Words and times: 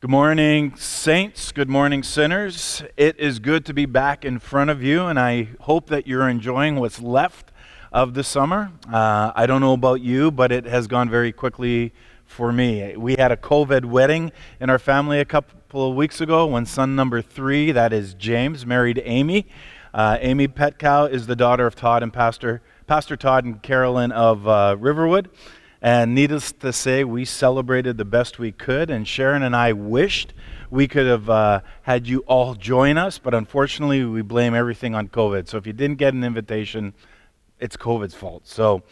Good 0.00 0.10
morning, 0.10 0.76
saints. 0.76 1.52
Good 1.52 1.70
morning, 1.70 2.02
sinners. 2.02 2.82
It 2.98 3.18
is 3.18 3.38
good 3.38 3.64
to 3.64 3.72
be 3.72 3.86
back 3.86 4.26
in 4.26 4.38
front 4.38 4.68
of 4.68 4.82
you, 4.82 5.06
and 5.06 5.18
I 5.18 5.48
hope 5.60 5.88
that 5.88 6.06
you're 6.06 6.28
enjoying 6.28 6.76
what's 6.76 7.00
left 7.00 7.50
of 7.90 8.12
the 8.12 8.22
summer. 8.22 8.72
Uh, 8.92 9.32
I 9.34 9.46
don't 9.46 9.62
know 9.62 9.72
about 9.72 10.02
you, 10.02 10.30
but 10.30 10.52
it 10.52 10.66
has 10.66 10.86
gone 10.86 11.08
very 11.08 11.32
quickly 11.32 11.94
for 12.26 12.52
me. 12.52 12.94
We 12.94 13.16
had 13.16 13.32
a 13.32 13.38
COVID 13.38 13.86
wedding 13.86 14.32
in 14.60 14.68
our 14.68 14.78
family 14.78 15.18
a 15.18 15.24
couple 15.24 15.88
of 15.88 15.96
weeks 15.96 16.20
ago 16.20 16.44
when 16.44 16.66
son 16.66 16.94
number 16.94 17.22
three, 17.22 17.72
that 17.72 17.94
is 17.94 18.12
James, 18.12 18.66
married 18.66 19.00
Amy. 19.02 19.46
Uh, 19.94 20.18
Amy 20.20 20.46
Petcow 20.46 21.10
is 21.10 21.26
the 21.26 21.36
daughter 21.36 21.66
of 21.66 21.74
Todd 21.74 22.02
and 22.02 22.12
Pastor, 22.12 22.60
Pastor 22.86 23.16
Todd 23.16 23.46
and 23.46 23.62
Carolyn 23.62 24.12
of 24.12 24.46
uh, 24.46 24.76
Riverwood. 24.78 25.30
And 25.82 26.14
needless 26.14 26.52
to 26.52 26.72
say, 26.72 27.04
we 27.04 27.24
celebrated 27.24 27.98
the 27.98 28.04
best 28.04 28.38
we 28.38 28.52
could. 28.52 28.90
And 28.90 29.06
Sharon 29.06 29.42
and 29.42 29.54
I 29.54 29.72
wished 29.72 30.32
we 30.70 30.88
could 30.88 31.06
have 31.06 31.30
uh, 31.30 31.60
had 31.82 32.06
you 32.06 32.20
all 32.20 32.54
join 32.54 32.98
us, 32.98 33.18
but 33.18 33.34
unfortunately, 33.34 34.04
we 34.04 34.22
blame 34.22 34.54
everything 34.54 34.94
on 34.94 35.08
COVID. 35.08 35.48
So 35.48 35.58
if 35.58 35.66
you 35.66 35.72
didn't 35.72 35.98
get 35.98 36.14
an 36.14 36.24
invitation, 36.24 36.94
it's 37.60 37.76
COVID's 37.76 38.14
fault. 38.14 38.46
So 38.46 38.82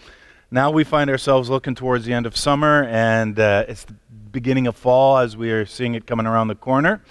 now 0.50 0.70
we 0.70 0.84
find 0.84 1.10
ourselves 1.10 1.50
looking 1.50 1.74
towards 1.74 2.04
the 2.04 2.12
end 2.12 2.26
of 2.26 2.36
summer, 2.36 2.84
and 2.84 3.38
uh, 3.38 3.64
it's 3.66 3.84
the 3.84 3.94
beginning 4.30 4.66
of 4.66 4.76
fall 4.76 5.18
as 5.18 5.36
we 5.36 5.50
are 5.50 5.66
seeing 5.66 5.94
it 5.94 6.06
coming 6.06 6.26
around 6.26 6.48
the 6.48 6.54
corner. 6.54 7.02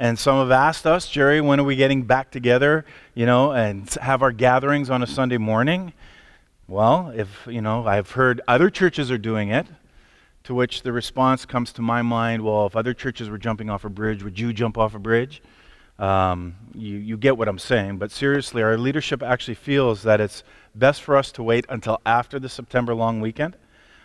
And 0.00 0.18
some 0.18 0.38
have 0.38 0.50
asked 0.50 0.86
us, 0.86 1.08
Jerry, 1.08 1.40
when 1.40 1.58
are 1.58 1.64
we 1.64 1.74
getting 1.76 2.02
back 2.02 2.30
together, 2.30 2.84
you 3.14 3.26
know, 3.26 3.52
and 3.52 3.88
have 4.00 4.22
our 4.22 4.32
gatherings 4.32 4.90
on 4.90 5.02
a 5.02 5.06
Sunday 5.06 5.38
morning? 5.38 5.92
Well, 6.70 7.14
if, 7.16 7.48
you 7.50 7.62
know, 7.62 7.86
I've 7.86 8.10
heard 8.10 8.42
other 8.46 8.68
churches 8.68 9.10
are 9.10 9.16
doing 9.16 9.48
it, 9.48 9.66
to 10.44 10.54
which 10.54 10.82
the 10.82 10.92
response 10.92 11.46
comes 11.46 11.72
to 11.72 11.82
my 11.82 12.02
mind 12.02 12.42
well, 12.42 12.66
if 12.66 12.76
other 12.76 12.92
churches 12.92 13.30
were 13.30 13.38
jumping 13.38 13.70
off 13.70 13.86
a 13.86 13.88
bridge, 13.88 14.22
would 14.22 14.38
you 14.38 14.52
jump 14.52 14.76
off 14.76 14.94
a 14.94 14.98
bridge? 14.98 15.42
Um, 15.98 16.56
you, 16.74 16.96
you 16.98 17.16
get 17.16 17.38
what 17.38 17.48
I'm 17.48 17.58
saying. 17.58 17.96
But 17.96 18.10
seriously, 18.10 18.62
our 18.62 18.76
leadership 18.76 19.22
actually 19.22 19.54
feels 19.54 20.02
that 20.02 20.20
it's 20.20 20.44
best 20.74 21.02
for 21.02 21.16
us 21.16 21.32
to 21.32 21.42
wait 21.42 21.64
until 21.70 22.02
after 22.04 22.38
the 22.38 22.50
September 22.50 22.94
long 22.94 23.22
weekend 23.22 23.56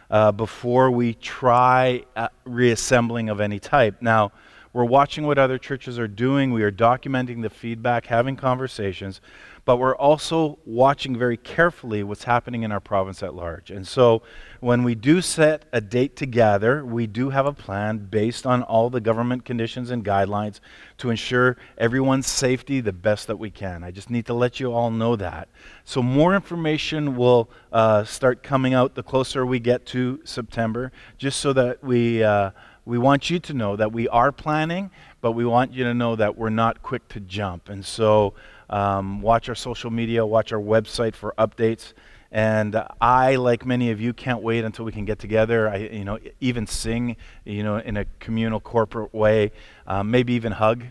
uh, 0.10 0.32
before 0.32 0.90
we 0.90 1.16
try 1.16 2.06
reassembling 2.46 3.28
of 3.28 3.42
any 3.42 3.60
type. 3.60 4.02
Now, 4.02 4.32
we're 4.72 4.86
watching 4.86 5.28
what 5.28 5.38
other 5.38 5.58
churches 5.58 6.00
are 6.00 6.08
doing. 6.08 6.54
We 6.54 6.64
are 6.64 6.72
documenting 6.72 7.42
the 7.42 7.50
feedback, 7.50 8.06
having 8.06 8.38
conversations 8.38 9.20
but 9.66 9.78
we're 9.78 9.96
also 9.96 10.60
watching 10.66 11.18
very 11.18 11.38
carefully 11.38 12.04
what's 12.04 12.26
happening 12.26 12.64
in 12.64 12.72
our 12.72 12.82
province 12.82 13.24
at 13.24 13.34
large. 13.34 13.72
And 13.72 13.88
so 13.88 14.22
when 14.60 14.84
we 14.84 14.94
do 14.94 15.22
set 15.22 15.64
a 15.72 15.80
date 15.80 16.18
to 16.18 16.26
gather, 16.26 16.84
we 16.84 17.08
do 17.08 17.30
have 17.30 17.46
a 17.46 17.54
plan 17.54 18.08
based 18.10 18.46
on 18.46 18.62
all 18.64 18.90
the 18.90 19.00
government 19.00 19.46
conditions 19.46 19.90
and 19.90 20.04
guidelines 20.04 20.60
to 20.98 21.10
ensure 21.10 21.58
everyone's 21.78 22.28
safety 22.28 22.82
the 22.82 22.92
best 22.92 23.28
that 23.28 23.38
we 23.38 23.50
can. 23.50 23.84
I 23.84 23.92
just 23.92 24.10
need 24.10 24.26
to 24.26 24.34
let 24.34 24.60
you 24.60 24.74
all 24.74 24.92
know 24.92 25.16
that. 25.16 25.48
So 25.86 26.02
more 26.02 26.36
information 26.36 27.16
will 27.16 27.50
uh, 27.72 28.04
start 28.04 28.44
coming 28.44 28.74
out 28.74 28.96
the 28.96 29.04
closer 29.04 29.46
we 29.46 29.60
get 29.60 29.86
to 29.88 30.20
September, 30.26 30.92
just 31.18 31.40
so 31.40 31.54
that 31.54 31.82
we, 31.82 32.22
uh, 32.22 32.52
we 32.86 32.98
want 32.98 33.30
you 33.30 33.40
to 33.40 33.54
know 33.54 33.78
that 33.78 33.94
we 33.94 34.10
are 34.10 34.34
planning, 34.34 34.92
but 35.22 35.32
we 35.32 35.46
want 35.46 35.72
you 35.72 35.86
to 35.86 35.94
know 35.94 36.18
that 36.18 36.38
we're 36.38 36.50
not 36.50 36.84
quick 36.84 37.08
to 37.10 37.22
jump. 37.22 37.70
And 37.70 37.86
so 37.86 38.34
um, 38.74 39.22
watch 39.22 39.50
our 39.50 39.56
social 39.56 39.92
media, 39.92 40.26
watch 40.26 40.52
our 40.52 40.60
website 40.60 41.16
for 41.16 41.36
updates. 41.38 41.94
And 42.32 42.82
I, 43.00 43.36
like 43.36 43.68
many 43.68 43.92
of 43.92 44.02
you, 44.02 44.12
can't 44.14 44.42
wait 44.42 44.66
until 44.66 44.84
we 44.84 44.92
can 44.92 45.06
get 45.06 45.20
together. 45.20 45.70
I, 45.70 45.76
you 45.78 46.04
know, 46.04 46.18
even 46.42 46.66
sing, 46.66 47.16
you 47.46 47.62
know, 47.62 47.78
in 47.78 47.98
a 47.98 48.06
communal, 48.20 48.60
corporate 48.60 49.14
way. 49.14 49.52
Um, 49.86 50.10
maybe 50.10 50.34
even 50.34 50.54
hug. 50.54 50.86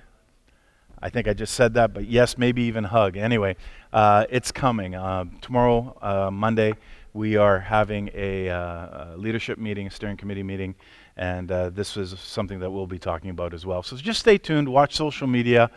I 1.02 1.10
think 1.10 1.26
I 1.26 1.32
just 1.32 1.54
said 1.54 1.74
that, 1.74 1.92
but 1.92 2.06
yes, 2.06 2.38
maybe 2.38 2.62
even 2.62 2.84
hug. 2.84 3.16
Anyway, 3.16 3.56
uh, 3.92 4.26
it's 4.30 4.52
coming. 4.52 4.94
Uh, 4.94 5.24
tomorrow, 5.40 5.98
uh, 6.00 6.30
Monday, 6.30 6.74
we 7.12 7.36
are 7.36 7.58
having 7.58 8.08
a, 8.14 8.48
uh, 8.48 9.16
leadership 9.16 9.58
meeting, 9.58 9.88
a 9.88 9.90
steering 9.90 10.16
committee 10.16 10.44
meeting, 10.44 10.76
and 11.16 11.50
uh, 11.50 11.70
this 11.70 11.96
is 11.96 12.16
something 12.20 12.60
that 12.60 12.70
we'll 12.70 12.86
be 12.86 13.00
talking 13.00 13.30
about 13.30 13.52
as 13.52 13.66
well. 13.66 13.82
So 13.82 13.96
just 13.96 14.20
stay 14.20 14.38
tuned, 14.38 14.68
watch 14.68 14.94
social 14.94 15.26
media. 15.26 15.68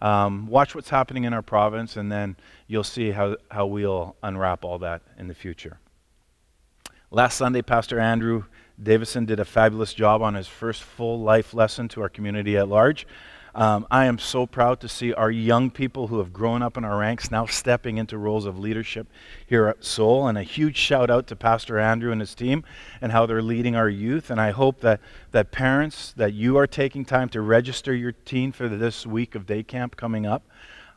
Um, 0.00 0.46
watch 0.46 0.74
what's 0.74 0.90
happening 0.90 1.24
in 1.24 1.32
our 1.32 1.42
province, 1.42 1.96
and 1.96 2.10
then 2.10 2.36
you'll 2.66 2.84
see 2.84 3.10
how, 3.10 3.36
how 3.50 3.66
we'll 3.66 4.16
unwrap 4.22 4.64
all 4.64 4.78
that 4.80 5.02
in 5.18 5.28
the 5.28 5.34
future. 5.34 5.78
Last 7.10 7.36
Sunday, 7.36 7.62
Pastor 7.62 8.00
Andrew 8.00 8.44
Davison 8.82 9.24
did 9.24 9.38
a 9.38 9.44
fabulous 9.44 9.94
job 9.94 10.20
on 10.20 10.34
his 10.34 10.48
first 10.48 10.82
full 10.82 11.20
life 11.20 11.54
lesson 11.54 11.88
to 11.88 12.02
our 12.02 12.08
community 12.08 12.56
at 12.56 12.68
large. 12.68 13.06
Um, 13.54 13.86
I 13.88 14.06
am 14.06 14.18
so 14.18 14.46
proud 14.46 14.80
to 14.80 14.88
see 14.88 15.14
our 15.14 15.30
young 15.30 15.70
people 15.70 16.08
who 16.08 16.18
have 16.18 16.32
grown 16.32 16.60
up 16.60 16.76
in 16.76 16.84
our 16.84 16.98
ranks 16.98 17.30
now 17.30 17.46
stepping 17.46 17.98
into 17.98 18.18
roles 18.18 18.46
of 18.46 18.58
leadership 18.58 19.06
here 19.46 19.68
at 19.68 19.84
Soul. 19.84 20.26
And 20.26 20.36
a 20.36 20.42
huge 20.42 20.76
shout 20.76 21.08
out 21.08 21.28
to 21.28 21.36
Pastor 21.36 21.78
Andrew 21.78 22.10
and 22.10 22.20
his 22.20 22.34
team 22.34 22.64
and 23.00 23.12
how 23.12 23.26
they're 23.26 23.42
leading 23.42 23.76
our 23.76 23.88
youth. 23.88 24.28
And 24.28 24.40
I 24.40 24.50
hope 24.50 24.80
that, 24.80 25.00
that 25.30 25.52
parents, 25.52 26.12
that 26.16 26.32
you 26.32 26.56
are 26.56 26.66
taking 26.66 27.04
time 27.04 27.28
to 27.28 27.40
register 27.40 27.94
your 27.94 28.12
teen 28.12 28.50
for 28.50 28.68
this 28.68 29.06
week 29.06 29.36
of 29.36 29.46
day 29.46 29.62
camp 29.62 29.94
coming 29.94 30.26
up. 30.26 30.42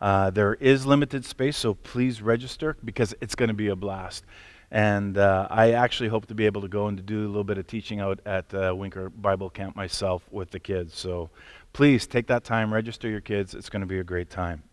Uh, 0.02 0.32
there 0.32 0.56
is 0.56 0.86
limited 0.86 1.26
space, 1.26 1.58
so 1.58 1.76
please 1.76 2.24
register 2.24 2.76
because 2.84 3.14
it's 3.22 3.36
going 3.36 3.50
to 3.50 3.56
be 3.56 3.68
a 3.68 3.76
blast. 3.76 4.26
And 4.70 5.18
uh, 5.18 5.48
I 5.50 5.72
actually 5.72 6.10
hope 6.10 6.26
to 6.28 6.36
be 6.36 6.46
able 6.46 6.62
to 6.62 6.68
go 6.68 6.88
and 6.88 6.98
to 6.98 7.04
do 7.04 7.26
a 7.26 7.28
little 7.28 7.44
bit 7.44 7.58
of 7.58 7.68
teaching 7.68 8.00
out 8.00 8.20
at 8.26 8.54
uh, 8.54 8.74
Winkler 8.76 9.10
Bible 9.10 9.50
Camp 9.50 9.76
myself 9.76 10.24
with 10.30 10.52
the 10.52 10.60
kids. 10.60 10.98
So 10.98 11.30
please 11.72 12.06
take 12.06 12.28
that 12.28 12.44
time, 12.44 12.74
register 12.74 13.10
your 13.10 13.22
kids. 13.22 13.54
It's 13.54 13.70
going 13.70 13.82
to 13.82 13.88
be 13.88 14.00
a 14.00 14.04
great 14.04 14.30
time. 14.30 14.64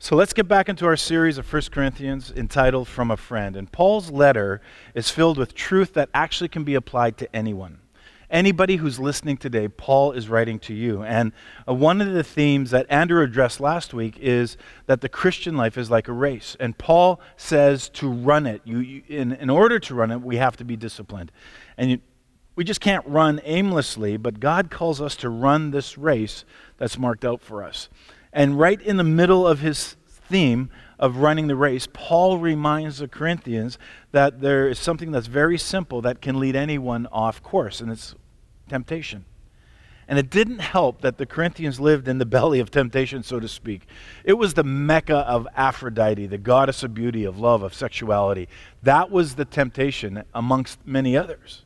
So 0.00 0.16
let's 0.16 0.32
get 0.32 0.48
back 0.48 0.68
into 0.68 0.84
our 0.86 0.96
series 0.96 1.38
of 1.38 1.52
1 1.52 1.62
Corinthians 1.70 2.32
entitled 2.34 2.88
From 2.88 3.12
a 3.12 3.16
Friend. 3.16 3.54
And 3.54 3.70
Paul's 3.70 4.10
letter 4.10 4.60
is 4.96 5.08
filled 5.10 5.38
with 5.38 5.54
truth 5.54 5.94
that 5.94 6.08
actually 6.12 6.48
can 6.48 6.64
be 6.64 6.74
applied 6.74 7.16
to 7.18 7.36
anyone. 7.36 7.81
Anybody 8.32 8.76
who's 8.76 8.98
listening 8.98 9.36
today, 9.36 9.68
Paul 9.68 10.12
is 10.12 10.26
writing 10.26 10.58
to 10.60 10.72
you. 10.72 11.02
And 11.02 11.32
uh, 11.68 11.74
one 11.74 12.00
of 12.00 12.14
the 12.14 12.24
themes 12.24 12.70
that 12.70 12.86
Andrew 12.88 13.22
addressed 13.22 13.60
last 13.60 13.92
week 13.92 14.18
is 14.18 14.56
that 14.86 15.02
the 15.02 15.08
Christian 15.10 15.54
life 15.54 15.76
is 15.76 15.90
like 15.90 16.08
a 16.08 16.14
race. 16.14 16.56
And 16.58 16.78
Paul 16.78 17.20
says 17.36 17.90
to 17.90 18.08
run 18.08 18.46
it. 18.46 18.62
You, 18.64 18.78
you 18.78 19.02
in, 19.06 19.32
in 19.32 19.50
order 19.50 19.78
to 19.80 19.94
run 19.94 20.10
it, 20.10 20.22
we 20.22 20.36
have 20.36 20.56
to 20.56 20.64
be 20.64 20.76
disciplined. 20.76 21.30
And 21.76 21.90
you, 21.90 22.00
we 22.56 22.64
just 22.64 22.80
can't 22.80 23.06
run 23.06 23.38
aimlessly, 23.44 24.16
but 24.16 24.40
God 24.40 24.70
calls 24.70 25.02
us 25.02 25.14
to 25.16 25.28
run 25.28 25.70
this 25.70 25.98
race 25.98 26.46
that's 26.78 26.98
marked 26.98 27.26
out 27.26 27.42
for 27.42 27.62
us. 27.62 27.90
And 28.32 28.58
right 28.58 28.80
in 28.80 28.96
the 28.96 29.04
middle 29.04 29.46
of 29.46 29.60
his 29.60 29.96
theme 30.06 30.70
of 30.98 31.18
running 31.18 31.48
the 31.48 31.56
race, 31.56 31.86
Paul 31.92 32.38
reminds 32.38 32.96
the 32.96 33.08
Corinthians 33.08 33.76
that 34.12 34.40
there 34.40 34.68
is 34.68 34.78
something 34.78 35.12
that's 35.12 35.26
very 35.26 35.58
simple 35.58 36.00
that 36.00 36.22
can 36.22 36.40
lead 36.40 36.56
anyone 36.56 37.06
off 37.12 37.42
course, 37.42 37.82
and 37.82 37.92
it's 37.92 38.14
temptation. 38.72 39.26
And 40.08 40.18
it 40.18 40.30
didn't 40.30 40.60
help 40.60 41.02
that 41.02 41.18
the 41.18 41.26
Corinthians 41.26 41.78
lived 41.78 42.08
in 42.08 42.16
the 42.16 42.24
belly 42.24 42.58
of 42.58 42.70
temptation, 42.70 43.22
so 43.22 43.38
to 43.38 43.46
speak. 43.46 43.82
It 44.24 44.32
was 44.32 44.54
the 44.54 44.64
mecca 44.64 45.18
of 45.18 45.46
Aphrodite, 45.54 46.26
the 46.26 46.38
goddess 46.38 46.82
of 46.82 46.94
beauty, 46.94 47.24
of 47.24 47.38
love, 47.38 47.62
of 47.62 47.74
sexuality. 47.74 48.48
That 48.82 49.10
was 49.10 49.34
the 49.34 49.44
temptation 49.44 50.24
amongst 50.34 50.78
many 50.86 51.18
others. 51.18 51.64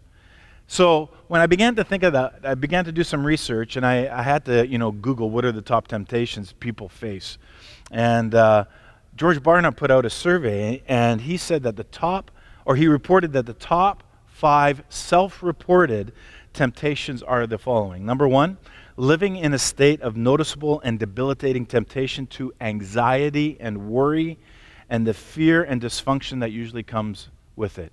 So 0.67 1.11
when 1.28 1.41
I 1.41 1.47
began 1.47 1.77
to 1.77 1.84
think 1.84 2.03
of 2.03 2.12
that, 2.12 2.41
I 2.43 2.55
began 2.55 2.84
to 2.87 2.93
do 2.93 3.05
some 3.05 3.25
research, 3.25 3.77
and 3.77 3.87
I, 3.87 4.09
I 4.12 4.23
had 4.23 4.44
to, 4.47 4.67
you 4.67 4.78
know, 4.78 4.91
Google 4.91 5.31
what 5.31 5.44
are 5.44 5.53
the 5.53 5.62
top 5.62 5.87
temptations 5.87 6.53
people 6.59 6.88
face. 6.88 7.38
And 7.93 8.34
uh, 8.34 8.65
George 9.15 9.41
Barna 9.41 9.75
put 9.75 9.93
out 9.93 10.05
a 10.05 10.11
survey, 10.11 10.83
and 10.88 11.21
he 11.21 11.37
said 11.37 11.62
that 11.62 11.77
the 11.77 11.84
top, 11.84 12.33
or 12.65 12.75
he 12.75 12.88
reported 12.88 13.33
that 13.33 13.47
the 13.47 13.55
top 13.55 14.03
five 14.27 14.83
self-reported 14.91 16.12
temptations 16.56 17.22
are 17.22 17.47
the 17.47 17.59
following. 17.59 18.05
Number 18.05 18.27
one, 18.27 18.59
living 18.97 19.37
in 19.37 19.55
a 19.55 19.59
state 19.59 20.00
of 20.00 20.17
noticeable 20.17 20.81
and 20.81 20.99
debilitating 20.99 21.67
temptation 21.67 22.26
to 22.29 22.53
anxiety 22.61 23.56
and 23.61 23.88
worry, 23.88 24.38
and 24.88 25.06
the 25.06 25.14
fear 25.14 25.62
and 25.62 25.81
dysfunction 25.81 26.41
that 26.41 26.50
usually 26.50 26.82
comes 26.82 27.29
with 27.55 27.79
it. 27.79 27.93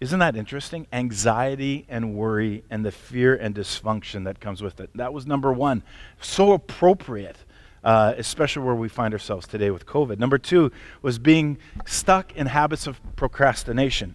Isn't 0.00 0.20
that 0.20 0.36
interesting? 0.36 0.86
Anxiety 0.92 1.86
and 1.88 2.14
worry 2.14 2.62
and 2.70 2.84
the 2.84 2.92
fear 2.92 3.34
and 3.34 3.54
dysfunction 3.54 4.24
that 4.24 4.40
comes 4.40 4.62
with 4.62 4.80
it. 4.80 4.90
That 4.94 5.12
was 5.12 5.26
number 5.26 5.52
one. 5.52 5.82
So 6.20 6.52
appropriate, 6.52 7.36
uh, 7.82 8.14
especially 8.16 8.62
where 8.62 8.76
we 8.76 8.88
find 8.88 9.12
ourselves 9.12 9.46
today 9.46 9.70
with 9.70 9.86
COVID. 9.86 10.18
Number 10.18 10.38
two 10.38 10.70
was 11.02 11.18
being 11.18 11.58
stuck 11.84 12.34
in 12.36 12.46
habits 12.46 12.86
of 12.86 13.00
procrastination. 13.16 14.14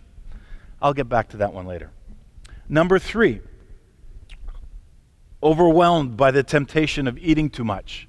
I'll 0.81 0.93
get 0.93 1.09
back 1.09 1.29
to 1.29 1.37
that 1.37 1.53
one 1.53 1.65
later. 1.65 1.91
Number 2.69 2.97
three, 2.97 3.41
overwhelmed 5.43 6.17
by 6.17 6.31
the 6.31 6.43
temptation 6.43 7.07
of 7.07 7.17
eating 7.17 7.49
too 7.49 7.63
much. 7.63 8.07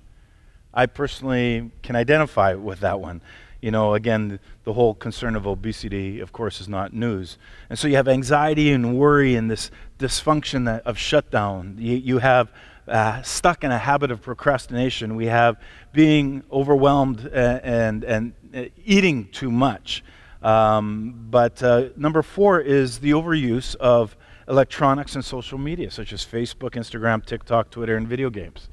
I 0.73 0.87
personally 0.87 1.71
can 1.83 1.97
identify 1.97 2.55
with 2.55 2.81
that 2.81 3.01
one 3.01 3.21
you 3.65 3.71
know, 3.71 3.95
again, 3.95 4.41
the 4.65 4.75
whole 4.75 4.93
concern 4.93 5.35
of 5.35 5.47
obesity, 5.47 6.21
of 6.21 6.33
course, 6.35 6.61
is 6.61 6.69
not 6.69 6.93
news. 6.93 7.39
And 7.71 7.79
so 7.79 7.89
you 7.89 7.97
have 7.97 8.09
anxiety 8.09 8.71
and 8.71 8.99
worry 8.99 9.37
and 9.37 9.51
this 9.51 9.71
dysfunction 9.99 10.83
of 10.83 10.99
shutdown. 10.99 11.77
You, 11.79 11.97
you 11.97 12.19
have 12.19 12.53
uh, 12.87 13.23
stuck 13.23 13.65
in 13.65 13.71
a 13.71 13.79
habit 13.79 14.11
of 14.11 14.21
procrastination. 14.21 15.17
We 15.17 15.29
have 15.29 15.57
being 15.95 16.43
overwhelmed 16.53 17.21
and, 17.21 18.05
and, 18.05 18.05
and 18.05 18.33
uh, 18.55 18.65
eating 18.85 19.29
too 19.29 19.51
much. 19.51 20.05
Um, 20.43 21.29
but 21.31 21.63
uh, 21.63 21.89
number 21.97 22.21
four 22.21 22.61
is 22.61 22.99
the 22.99 23.13
overuse 23.13 23.77
of 23.77 24.15
electronics 24.49 25.15
and 25.15 25.25
social 25.25 25.59
media, 25.59 25.91
such 25.91 26.13
as 26.13 26.25
Facebook, 26.25 26.73
Instagram, 26.73 27.25
TikTok, 27.25 27.71
Twitter, 27.71 27.97
and 27.97 28.07
video 28.07 28.31
games. 28.31 28.69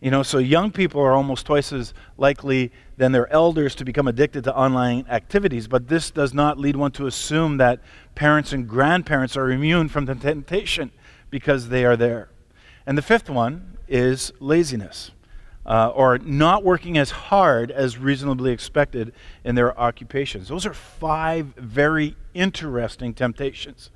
You 0.00 0.10
know, 0.10 0.22
so 0.22 0.38
young 0.38 0.70
people 0.70 1.00
are 1.00 1.12
almost 1.12 1.46
twice 1.46 1.72
as 1.72 1.94
likely 2.18 2.72
than 2.98 3.12
their 3.12 3.30
elders 3.32 3.74
to 3.76 3.84
become 3.84 4.06
addicted 4.06 4.44
to 4.44 4.54
online 4.54 5.06
activities, 5.08 5.66
but 5.66 5.88
this 5.88 6.10
does 6.10 6.34
not 6.34 6.58
lead 6.58 6.76
one 6.76 6.90
to 6.92 7.06
assume 7.06 7.56
that 7.56 7.80
parents 8.14 8.52
and 8.52 8.68
grandparents 8.68 9.36
are 9.36 9.50
immune 9.50 9.88
from 9.88 10.04
the 10.04 10.14
temptation 10.14 10.90
because 11.30 11.68
they 11.68 11.84
are 11.84 11.96
there. 11.96 12.28
And 12.86 12.98
the 12.98 13.02
fifth 13.02 13.30
one 13.30 13.78
is 13.88 14.32
laziness. 14.40 15.10
Uh, 15.66 15.90
or 15.94 16.18
not 16.18 16.62
working 16.62 16.98
as 16.98 17.10
hard 17.10 17.70
as 17.70 17.96
reasonably 17.96 18.52
expected 18.52 19.14
in 19.44 19.54
their 19.54 19.78
occupations. 19.80 20.48
Those 20.48 20.66
are 20.66 20.74
five 20.74 21.54
very 21.56 22.14
interesting 22.34 23.14
temptations. 23.14 23.88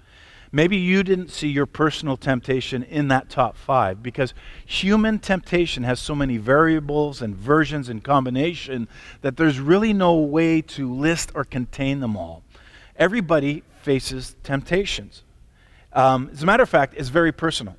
Maybe 0.50 0.79
you 0.79 1.03
didn't 1.03 1.31
see 1.31 1.49
your 1.49 1.67
personal 1.67 2.17
temptation 2.17 2.83
in 2.83 3.09
that 3.09 3.29
top 3.29 3.56
five 3.56 4.03
because 4.03 4.33
human 4.65 5.19
temptation 5.19 5.83
has 5.83 6.00
so 6.00 6.15
many 6.15 6.39
variables 6.39 7.21
and 7.21 7.37
versions 7.37 7.89
and 7.89 8.03
combination 8.03 8.89
that 9.21 9.37
there's 9.37 9.61
really 9.61 9.93
no 9.93 10.17
way 10.17 10.62
to 10.62 10.93
list 10.93 11.33
or 11.35 11.45
contain 11.45 12.00
them 12.00 12.17
all. 12.17 12.43
Everybody 12.97 13.62
faces 13.83 14.37
temptations. 14.43 15.23
Um, 15.93 16.31
as 16.33 16.43
a 16.43 16.47
matter 16.47 16.62
of 16.62 16.69
fact, 16.69 16.95
it's 16.97 17.11
very 17.11 17.33
personal. 17.33 17.77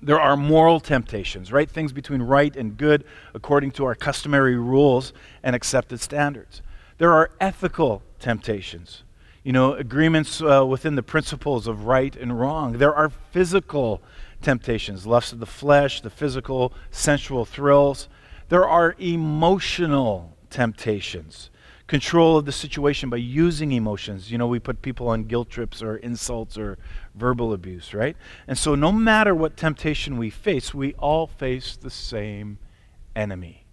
There 0.00 0.20
are 0.20 0.36
moral 0.36 0.78
temptations, 0.78 1.50
right? 1.50 1.68
Things 1.68 1.92
between 1.92 2.22
right 2.22 2.54
and 2.54 2.76
good 2.76 3.04
according 3.34 3.72
to 3.72 3.84
our 3.84 3.96
customary 3.96 4.56
rules 4.56 5.12
and 5.42 5.56
accepted 5.56 6.00
standards. 6.00 6.62
There 6.98 7.12
are 7.12 7.32
ethical 7.40 8.02
temptations 8.20 9.02
you 9.48 9.52
know, 9.54 9.72
agreements 9.72 10.42
uh, 10.42 10.62
within 10.62 10.94
the 10.94 11.02
principles 11.02 11.66
of 11.66 11.86
right 11.86 12.14
and 12.14 12.38
wrong. 12.38 12.76
There 12.76 12.94
are 12.94 13.08
physical 13.08 14.02
temptations, 14.42 15.06
lust 15.06 15.32
of 15.32 15.38
the 15.38 15.46
flesh, 15.46 16.02
the 16.02 16.10
physical, 16.10 16.74
sensual 16.90 17.46
thrills. 17.46 18.10
There 18.50 18.68
are 18.68 18.94
emotional 18.98 20.36
temptations, 20.50 21.48
control 21.86 22.36
of 22.36 22.44
the 22.44 22.52
situation 22.52 23.08
by 23.08 23.16
using 23.16 23.72
emotions. 23.72 24.30
You 24.30 24.36
know, 24.36 24.46
we 24.46 24.58
put 24.58 24.82
people 24.82 25.08
on 25.08 25.24
guilt 25.24 25.48
trips 25.48 25.82
or 25.82 25.96
insults 25.96 26.58
or 26.58 26.76
verbal 27.14 27.54
abuse, 27.54 27.94
right? 27.94 28.18
And 28.46 28.58
so, 28.58 28.74
no 28.74 28.92
matter 28.92 29.34
what 29.34 29.56
temptation 29.56 30.18
we 30.18 30.28
face, 30.28 30.74
we 30.74 30.92
all 30.98 31.26
face 31.26 31.74
the 31.74 31.88
same 31.88 32.58
enemy. 33.16 33.64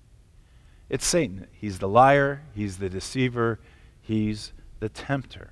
It's 0.88 1.06
Satan. 1.06 1.48
He's 1.52 1.80
the 1.80 1.90
liar, 1.90 2.44
he's 2.54 2.78
the 2.78 2.88
deceiver, 2.88 3.60
he's 4.02 4.54
the 4.80 4.88
tempter. 4.88 5.50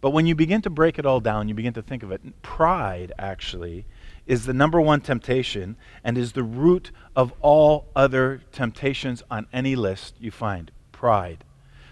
But 0.00 0.10
when 0.10 0.26
you 0.26 0.34
begin 0.34 0.62
to 0.62 0.70
break 0.70 0.98
it 0.98 1.06
all 1.06 1.20
down, 1.20 1.48
you 1.48 1.54
begin 1.54 1.74
to 1.74 1.82
think 1.82 2.02
of 2.02 2.12
it, 2.12 2.42
pride 2.42 3.12
actually 3.18 3.84
is 4.26 4.44
the 4.44 4.52
number 4.52 4.80
one 4.80 5.00
temptation 5.00 5.76
and 6.04 6.16
is 6.16 6.32
the 6.32 6.42
root 6.42 6.92
of 7.16 7.32
all 7.40 7.88
other 7.96 8.42
temptations 8.52 9.22
on 9.30 9.46
any 9.52 9.74
list 9.74 10.14
you 10.20 10.30
find. 10.30 10.70
Pride. 10.92 11.44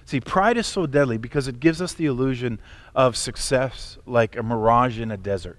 See, 0.04 0.20
pride 0.20 0.56
is 0.56 0.66
so 0.68 0.86
deadly 0.86 1.18
because 1.18 1.48
it 1.48 1.58
gives 1.58 1.82
us 1.82 1.94
the 1.94 2.06
illusion 2.06 2.60
of 2.94 3.16
success 3.16 3.98
like 4.06 4.36
a 4.36 4.42
mirage 4.42 5.00
in 5.00 5.10
a 5.10 5.16
desert. 5.16 5.58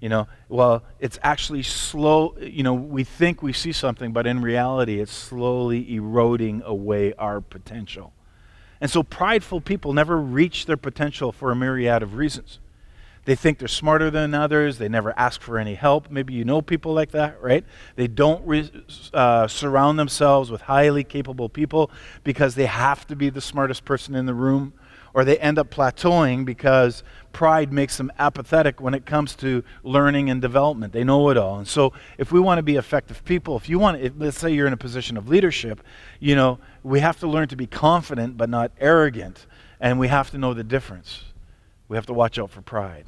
You 0.00 0.08
know, 0.08 0.28
well, 0.48 0.84
it's 1.00 1.18
actually 1.22 1.62
slow, 1.62 2.36
you 2.38 2.62
know, 2.62 2.74
we 2.74 3.04
think 3.04 3.42
we 3.42 3.52
see 3.52 3.72
something, 3.72 4.12
but 4.12 4.26
in 4.26 4.40
reality, 4.40 5.00
it's 5.00 5.12
slowly 5.12 5.94
eroding 5.94 6.62
away 6.64 7.12
our 7.14 7.40
potential. 7.40 8.12
And 8.80 8.90
so 8.90 9.02
prideful 9.02 9.60
people 9.60 9.92
never 9.92 10.18
reach 10.18 10.66
their 10.66 10.76
potential 10.76 11.32
for 11.32 11.50
a 11.50 11.56
myriad 11.56 12.02
of 12.02 12.14
reasons. 12.14 12.58
They 13.26 13.34
think 13.34 13.58
they're 13.58 13.66
smarter 13.66 14.08
than 14.08 14.34
others. 14.34 14.78
They 14.78 14.88
never 14.88 15.12
ask 15.18 15.40
for 15.40 15.58
any 15.58 15.74
help. 15.74 16.10
Maybe 16.10 16.32
you 16.32 16.44
know 16.44 16.62
people 16.62 16.94
like 16.94 17.10
that, 17.10 17.42
right? 17.42 17.64
They 17.96 18.06
don't 18.06 18.46
re- 18.46 18.70
uh, 19.12 19.48
surround 19.48 19.98
themselves 19.98 20.48
with 20.48 20.62
highly 20.62 21.02
capable 21.02 21.48
people 21.48 21.90
because 22.22 22.54
they 22.54 22.66
have 22.66 23.04
to 23.08 23.16
be 23.16 23.28
the 23.28 23.40
smartest 23.40 23.84
person 23.84 24.14
in 24.14 24.26
the 24.26 24.34
room 24.34 24.74
or 25.16 25.24
they 25.24 25.38
end 25.38 25.58
up 25.58 25.70
plateauing 25.70 26.44
because 26.44 27.02
pride 27.32 27.72
makes 27.72 27.96
them 27.96 28.12
apathetic 28.18 28.82
when 28.82 28.92
it 28.92 29.06
comes 29.06 29.34
to 29.34 29.64
learning 29.82 30.28
and 30.28 30.42
development. 30.42 30.92
They 30.92 31.04
know 31.04 31.30
it 31.30 31.38
all. 31.38 31.56
And 31.56 31.66
so, 31.66 31.94
if 32.18 32.32
we 32.32 32.38
want 32.38 32.58
to 32.58 32.62
be 32.62 32.76
effective 32.76 33.24
people, 33.24 33.56
if 33.56 33.66
you 33.66 33.78
want, 33.78 33.98
if, 34.02 34.12
let's 34.18 34.38
say 34.38 34.52
you're 34.52 34.66
in 34.66 34.74
a 34.74 34.76
position 34.76 35.16
of 35.16 35.26
leadership, 35.26 35.82
you 36.20 36.36
know, 36.36 36.58
we 36.82 37.00
have 37.00 37.18
to 37.20 37.26
learn 37.26 37.48
to 37.48 37.56
be 37.56 37.66
confident 37.66 38.36
but 38.36 38.50
not 38.50 38.72
arrogant, 38.78 39.46
and 39.80 39.98
we 39.98 40.08
have 40.08 40.30
to 40.32 40.38
know 40.38 40.52
the 40.52 40.62
difference. 40.62 41.24
We 41.88 41.96
have 41.96 42.04
to 42.06 42.12
watch 42.12 42.38
out 42.38 42.50
for 42.50 42.60
pride. 42.60 43.06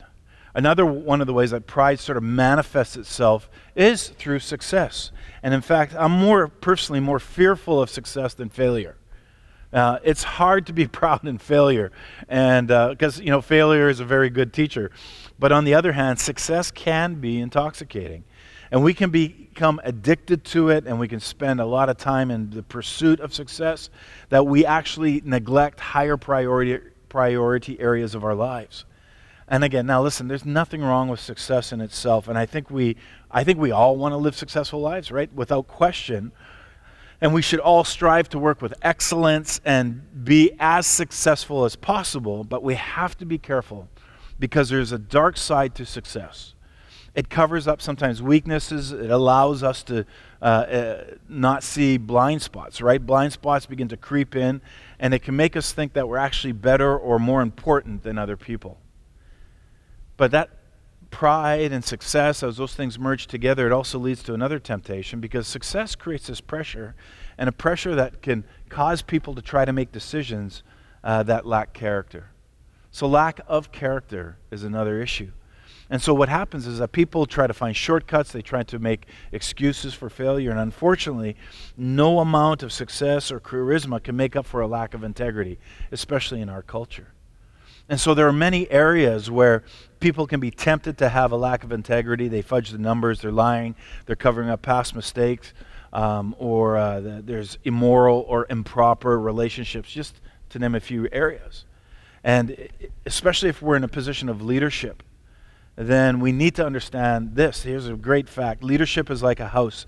Another 0.55 0.87
one 0.87 1.20
of 1.20 1.26
the 1.26 1.34
ways 1.34 1.50
that 1.50 1.66
pride 1.66 2.00
sort 2.00 2.16
of 2.16 2.22
manifests 2.22 2.96
itself 2.96 3.50
is 3.76 4.08
through 4.08 4.38
success. 4.38 5.12
And 5.43 5.52
in 5.52 5.60
fact, 5.60 5.94
I'm 5.94 6.12
more 6.12 6.49
personally 6.49 7.00
more 7.00 7.19
fearful 7.19 7.82
of 7.82 7.90
success 7.90 8.32
than 8.32 8.49
failure. 8.49 8.96
Uh, 9.73 9.99
it's 10.03 10.23
hard 10.23 10.67
to 10.67 10.73
be 10.73 10.87
proud 11.00 11.26
in 11.26 11.38
failure, 11.38 11.93
and 12.29 12.69
because 12.69 13.20
uh, 13.20 13.23
you 13.23 13.31
know 13.31 13.41
failure 13.41 13.88
is 13.88 14.00
a 14.00 14.05
very 14.05 14.31
good 14.31 14.53
teacher, 14.53 14.91
but 15.38 15.53
on 15.53 15.65
the 15.65 15.75
other 15.75 15.93
hand, 15.93 16.19
success 16.19 16.70
can 16.70 17.15
be 17.17 17.38
intoxicating, 17.41 18.25
and 18.70 18.82
we 18.82 18.94
can 18.94 19.11
become 19.11 19.81
addicted 19.85 20.44
to 20.44 20.70
it, 20.70 20.87
and 20.87 20.99
we 20.99 21.09
can 21.09 21.20
spend 21.20 21.61
a 21.61 21.67
lot 21.67 21.88
of 21.88 21.97
time 21.99 22.31
in 22.31 22.50
the 22.50 22.62
pursuit 22.62 23.20
of 23.20 23.35
success 23.35 23.91
that 24.31 24.47
we 24.47 24.65
actually 24.65 25.20
neglect 25.25 25.81
higher 25.81 26.17
priority 26.17 26.79
priority 27.09 27.81
areas 27.81 28.15
of 28.15 28.25
our 28.25 28.35
lives. 28.35 28.85
And 29.50 29.65
again, 29.65 29.87
now 29.87 30.03
listen, 30.03 30.29
there's 30.29 30.44
nothing 30.44 30.82
wrong 30.82 31.09
with 31.09 31.20
success 31.20 31.73
in 31.73 31.81
itself, 31.81 32.29
and 32.29 32.38
I 32.38 32.47
think 32.47 32.70
we 32.70 32.97
I 33.31 33.44
think 33.44 33.59
we 33.59 33.70
all 33.70 33.97
want 33.97 34.12
to 34.12 34.17
live 34.17 34.35
successful 34.35 34.81
lives, 34.81 35.11
right? 35.11 35.32
Without 35.35 35.69
question. 35.69 36.32
And 37.20 37.35
we 37.35 37.43
should 37.43 37.61
all 37.61 37.82
strive 37.82 38.29
to 38.31 38.38
work 38.38 38.62
with 38.62 38.75
excellence 38.82 39.61
and 39.65 40.25
be 40.25 40.53
as 40.61 40.87
successful 40.87 41.65
as 41.65 41.75
possible, 41.75 42.44
but 42.44 42.62
we 42.62 42.75
have 42.75 43.17
to 43.19 43.26
be 43.26 43.38
careful 43.38 43.88
because 44.38 44.69
there's 44.69 44.93
a 44.93 44.99
dark 44.99 45.37
side 45.37 45.75
to 45.76 45.85
success. 45.85 46.55
It 47.15 47.29
covers 47.29 47.67
up 47.67 47.82
sometimes 47.82 48.23
weaknesses. 48.23 48.93
It 48.93 49.11
allows 49.11 49.65
us 49.65 49.82
to 49.85 50.05
uh, 50.41 50.44
uh, 50.44 51.05
not 51.29 51.65
see 51.65 51.96
blind 51.96 52.43
spots, 52.43 52.81
right? 52.81 53.05
Blind 53.05 53.32
spots 53.32 53.67
begin 53.67 53.89
to 53.89 53.96
creep 53.96 54.37
in, 54.37 54.60
and 55.01 55.13
it 55.13 55.20
can 55.20 55.34
make 55.34 55.56
us 55.56 55.72
think 55.72 55.94
that 55.94 56.08
we're 56.08 56.19
actually 56.19 56.53
better 56.53 56.96
or 56.96 57.19
more 57.19 57.43
important 57.43 58.05
than 58.05 58.19
other 58.19 58.37
people. 58.37 58.79
But 60.17 60.31
that 60.31 60.51
pride 61.10 61.72
and 61.72 61.84
success, 61.84 62.43
as 62.43 62.56
those 62.56 62.74
things 62.74 62.98
merge 62.98 63.27
together, 63.27 63.67
it 63.67 63.72
also 63.72 63.98
leads 63.98 64.22
to 64.24 64.34
another 64.34 64.58
temptation 64.58 65.20
because 65.20 65.46
success 65.46 65.94
creates 65.94 66.27
this 66.27 66.41
pressure, 66.41 66.94
and 67.36 67.48
a 67.48 67.53
pressure 67.53 67.94
that 67.94 68.22
can 68.22 68.44
cause 68.69 69.03
people 69.03 69.34
to 69.34 69.43
try 69.43 69.65
to 69.65 69.72
make 69.72 69.93
decisions 69.93 70.62
uh, 71.05 71.22
that 71.22 71.46
lack 71.46 71.72
character. 71.72 72.31
So, 72.91 73.06
lack 73.06 73.41
of 73.46 73.70
character 73.70 74.38
is 74.50 74.65
another 74.65 75.00
issue. 75.00 75.31
And 75.91 76.03
so, 76.03 76.12
what 76.12 76.29
happens 76.29 76.67
is 76.67 76.79
that 76.79 76.93
people 76.93 77.27
try 77.27 77.46
to 77.46 77.55
find 77.55 77.74
shortcuts, 77.74 78.32
they 78.32 78.43
try 78.43 78.62
to 78.65 78.79
make 78.79 79.06
excuses 79.32 79.94
for 79.94 80.10
failure, 80.10 80.50
and 80.50 80.60
unfortunately, 80.60 81.36
no 81.77 82.19
amount 82.20 82.62
of 82.62 82.72
success 82.72 83.31
or 83.31 83.41
charisma 83.41 84.03
can 84.03 84.17
make 84.17 84.36
up 84.36 84.46
for 84.46 84.60
a 84.60 84.67
lack 84.67 84.94
of 84.94 85.05
integrity, 85.05 85.58
especially 85.93 86.41
in 86.41 86.48
our 86.48 86.62
culture. 86.62 87.12
And 87.88 87.98
so 87.98 88.14
there 88.14 88.28
are 88.28 88.32
many 88.32 88.70
areas 88.70 89.30
where 89.30 89.64
people 89.98 90.26
can 90.26 90.40
be 90.40 90.50
tempted 90.50 90.98
to 90.98 91.08
have 91.08 91.32
a 91.32 91.36
lack 91.36 91.64
of 91.64 91.72
integrity. 91.72 92.28
They 92.28 92.42
fudge 92.42 92.70
the 92.70 92.78
numbers, 92.78 93.22
they're 93.22 93.32
lying, 93.32 93.74
they're 94.06 94.16
covering 94.16 94.50
up 94.50 94.60
past 94.60 94.94
mistakes, 94.94 95.54
um, 95.92 96.34
or 96.38 96.76
uh, 96.76 97.00
the, 97.00 97.22
there's 97.24 97.58
immoral 97.64 98.26
or 98.28 98.46
improper 98.50 99.18
relationships, 99.18 99.90
just 99.90 100.20
to 100.50 100.58
name 100.58 100.74
a 100.74 100.80
few 100.80 101.08
areas. 101.12 101.64
And 102.22 102.68
especially 103.06 103.48
if 103.48 103.62
we're 103.62 103.76
in 103.76 103.84
a 103.84 103.88
position 103.88 104.28
of 104.28 104.42
leadership, 104.42 105.02
then 105.76 106.20
we 106.20 106.32
need 106.32 106.56
to 106.56 106.66
understand 106.66 107.36
this. 107.36 107.62
Here's 107.62 107.86
a 107.86 107.94
great 107.94 108.28
fact 108.28 108.62
leadership 108.64 109.10
is 109.10 109.22
like 109.22 109.40
a 109.40 109.48
house. 109.48 109.86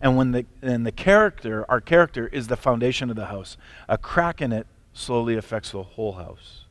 And 0.00 0.16
when 0.16 0.32
the, 0.32 0.46
and 0.62 0.86
the 0.86 0.92
character, 0.92 1.64
our 1.68 1.80
character, 1.80 2.28
is 2.28 2.46
the 2.46 2.56
foundation 2.56 3.10
of 3.10 3.16
the 3.16 3.26
house, 3.26 3.56
a 3.88 3.96
crack 3.96 4.40
in 4.42 4.52
it 4.52 4.66
slowly 4.92 5.36
affects 5.36 5.72
the 5.72 5.82
whole 5.82 6.12
house. 6.12 6.66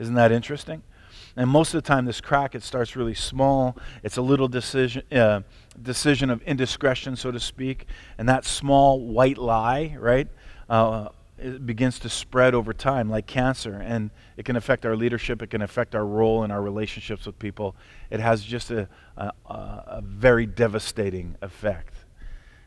Isn't 0.00 0.14
that 0.14 0.32
interesting? 0.32 0.82
And 1.36 1.48
most 1.48 1.74
of 1.74 1.82
the 1.82 1.86
time, 1.86 2.06
this 2.06 2.20
crack, 2.20 2.54
it 2.54 2.62
starts 2.62 2.96
really 2.96 3.14
small. 3.14 3.76
It's 4.02 4.16
a 4.16 4.22
little 4.22 4.48
decision, 4.48 5.02
uh, 5.12 5.42
decision 5.80 6.30
of 6.30 6.42
indiscretion, 6.42 7.16
so 7.16 7.30
to 7.30 7.38
speak. 7.38 7.86
And 8.18 8.28
that 8.28 8.44
small 8.44 9.00
white 9.00 9.38
lie, 9.38 9.94
right, 9.98 10.26
uh, 10.68 11.10
it 11.38 11.64
begins 11.64 11.98
to 12.00 12.08
spread 12.08 12.54
over 12.54 12.72
time 12.72 13.08
like 13.08 13.26
cancer 13.26 13.74
and 13.74 14.10
it 14.36 14.44
can 14.44 14.56
affect 14.56 14.84
our 14.84 14.94
leadership 14.94 15.40
it 15.40 15.48
can 15.48 15.62
affect 15.62 15.94
our 15.94 16.04
role 16.04 16.44
in 16.44 16.50
our 16.50 16.60
relationships 16.60 17.24
with 17.24 17.38
people 17.38 17.74
it 18.10 18.20
has 18.20 18.44
just 18.44 18.70
a, 18.70 18.86
a, 19.16 19.32
a 19.48 20.02
very 20.04 20.44
devastating 20.44 21.34
effect 21.40 21.94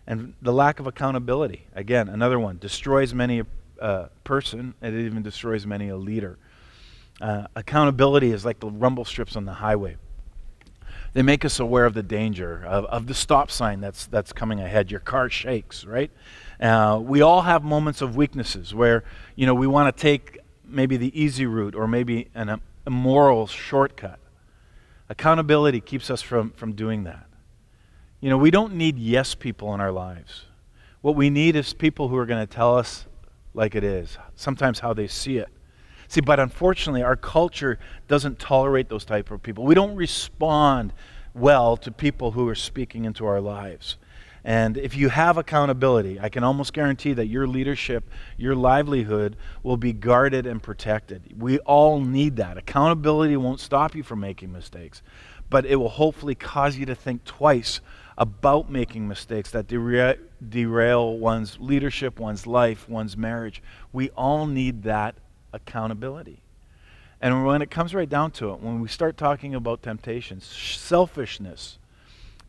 and 0.07 0.33
the 0.41 0.51
lack 0.51 0.79
of 0.79 0.87
accountability 0.87 1.67
again 1.75 2.09
another 2.09 2.39
one 2.39 2.57
destroys 2.57 3.13
many 3.13 3.41
a 3.41 3.45
uh, 3.79 4.07
person 4.23 4.73
and 4.81 4.95
it 4.95 5.05
even 5.05 5.21
destroys 5.21 5.67
many 5.67 5.89
a 5.89 5.97
leader 5.97 6.39
uh, 7.21 7.47
accountability 7.55 8.31
is 8.31 8.43
like 8.45 8.59
the 8.59 8.69
rumble 8.69 9.05
strips 9.05 9.35
on 9.35 9.45
the 9.45 9.53
highway 9.53 9.95
they 11.13 11.21
make 11.21 11.45
us 11.45 11.59
aware 11.59 11.85
of 11.85 11.93
the 11.93 12.03
danger 12.03 12.63
of, 12.65 12.85
of 12.85 13.07
the 13.07 13.13
stop 13.13 13.51
sign 13.51 13.79
that's, 13.79 14.07
that's 14.07 14.33
coming 14.33 14.59
ahead 14.59 14.89
your 14.89 14.99
car 14.99 15.29
shakes 15.29 15.85
right 15.85 16.11
uh, 16.63 16.97
we 16.97 17.21
all 17.21 17.41
have 17.41 17.63
moments 17.63 18.01
of 18.01 18.15
weaknesses 18.15 18.73
where, 18.73 19.03
you 19.35 19.45
know, 19.45 19.53
we 19.53 19.67
want 19.67 19.95
to 19.95 20.01
take 20.01 20.39
maybe 20.65 20.95
the 20.95 21.19
easy 21.19 21.45
route 21.45 21.75
or 21.75 21.87
maybe 21.89 22.29
an 22.35 22.61
immoral 22.87 23.47
shortcut. 23.47 24.17
Accountability 25.09 25.81
keeps 25.81 26.09
us 26.09 26.21
from, 26.21 26.51
from 26.51 26.71
doing 26.71 27.03
that. 27.03 27.25
You 28.21 28.29
know, 28.29 28.37
we 28.37 28.49
don't 28.49 28.75
need 28.75 28.97
yes 28.97 29.35
people 29.35 29.73
in 29.73 29.81
our 29.81 29.91
lives. 29.91 30.45
What 31.01 31.17
we 31.17 31.29
need 31.29 31.57
is 31.57 31.73
people 31.73 32.07
who 32.07 32.15
are 32.15 32.25
going 32.25 32.45
to 32.45 32.51
tell 32.51 32.77
us 32.77 33.05
like 33.53 33.75
it 33.75 33.83
is, 33.83 34.17
sometimes 34.35 34.79
how 34.79 34.93
they 34.93 35.07
see 35.07 35.37
it. 35.37 35.49
See, 36.13 36.21
but 36.21 36.39
unfortunately, 36.39 37.01
our 37.01 37.15
culture 37.15 37.79
doesn't 38.07 38.37
tolerate 38.37 38.87
those 38.87 39.03
type 39.03 39.31
of 39.31 39.41
people. 39.41 39.63
We 39.63 39.73
don't 39.73 39.95
respond 39.95 40.93
well 41.33 41.75
to 41.77 41.91
people 41.91 42.29
who 42.29 42.47
are 42.49 42.53
speaking 42.53 43.05
into 43.05 43.25
our 43.25 43.41
lives. 43.41 43.97
And 44.43 44.77
if 44.77 44.95
you 44.95 45.09
have 45.09 45.39
accountability, 45.39 46.19
I 46.19 46.29
can 46.29 46.43
almost 46.43 46.71
guarantee 46.71 47.13
that 47.13 47.29
your 47.29 47.47
leadership, 47.47 48.07
your 48.37 48.53
livelihood 48.53 49.37
will 49.63 49.75
be 49.75 49.91
guarded 49.91 50.45
and 50.45 50.61
protected. 50.61 51.33
We 51.35 51.57
all 51.61 51.99
need 51.99 52.35
that. 52.35 52.59
Accountability 52.59 53.35
won't 53.35 53.59
stop 53.59 53.95
you 53.95 54.03
from 54.03 54.19
making 54.19 54.51
mistakes, 54.51 55.01
but 55.49 55.65
it 55.65 55.77
will 55.77 55.89
hopefully 55.89 56.35
cause 56.35 56.77
you 56.77 56.85
to 56.85 56.93
think 56.93 57.23
twice 57.23 57.81
about 58.19 58.69
making 58.69 59.07
mistakes 59.07 59.49
that 59.49 59.65
dera- 59.65 60.17
derail 60.47 61.17
one's 61.17 61.57
leadership, 61.59 62.19
one's 62.19 62.45
life, 62.45 62.87
one's 62.87 63.17
marriage. 63.17 63.63
We 63.91 64.11
all 64.11 64.45
need 64.45 64.83
that 64.83 65.15
accountability. 65.53 66.41
And 67.21 67.45
when 67.45 67.61
it 67.61 67.71
comes 67.71 67.93
right 67.95 68.09
down 68.09 68.31
to 68.31 68.51
it, 68.51 68.59
when 68.59 68.81
we 68.81 68.89
start 68.89 69.15
talking 69.15 69.55
about 69.55 69.81
temptations, 69.81 70.45
selfishness 70.45 71.77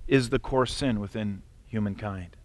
is 0.08 0.30
the 0.30 0.38
core 0.38 0.66
sin 0.66 0.98
within 0.98 1.42
humankind. 1.68 2.36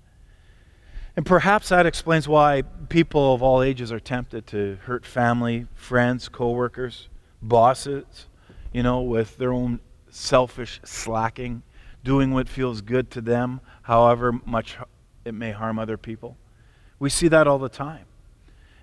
And 1.16 1.26
perhaps 1.26 1.70
that 1.70 1.86
explains 1.86 2.28
why 2.28 2.62
people 2.62 3.34
of 3.34 3.42
all 3.42 3.64
ages 3.64 3.92
are 3.92 4.00
tempted 4.00 4.46
to 4.48 4.78
hurt 4.84 5.06
family, 5.06 5.66
friends, 5.74 6.30
coworkers, 6.30 7.10
bosses, 7.42 8.28
you 8.72 8.84
know, 8.84 9.02
with 9.02 9.38
their 9.38 9.52
own 9.52 9.80
selfish 10.10 10.80
slacking, 10.84 11.64
doing 12.04 12.32
what 12.32 12.48
feels 12.48 12.82
good 12.82 13.10
to 13.12 13.22
them, 13.22 13.60
however 13.82 14.34
much 14.46 14.78
it 15.26 15.34
may 15.34 15.52
harm 15.52 15.80
other 15.80 15.98
people. 15.98 16.38
We 17.00 17.10
see 17.10 17.28
that 17.30 17.48
all 17.48 17.60
the 17.60 17.70
time. 17.70 18.06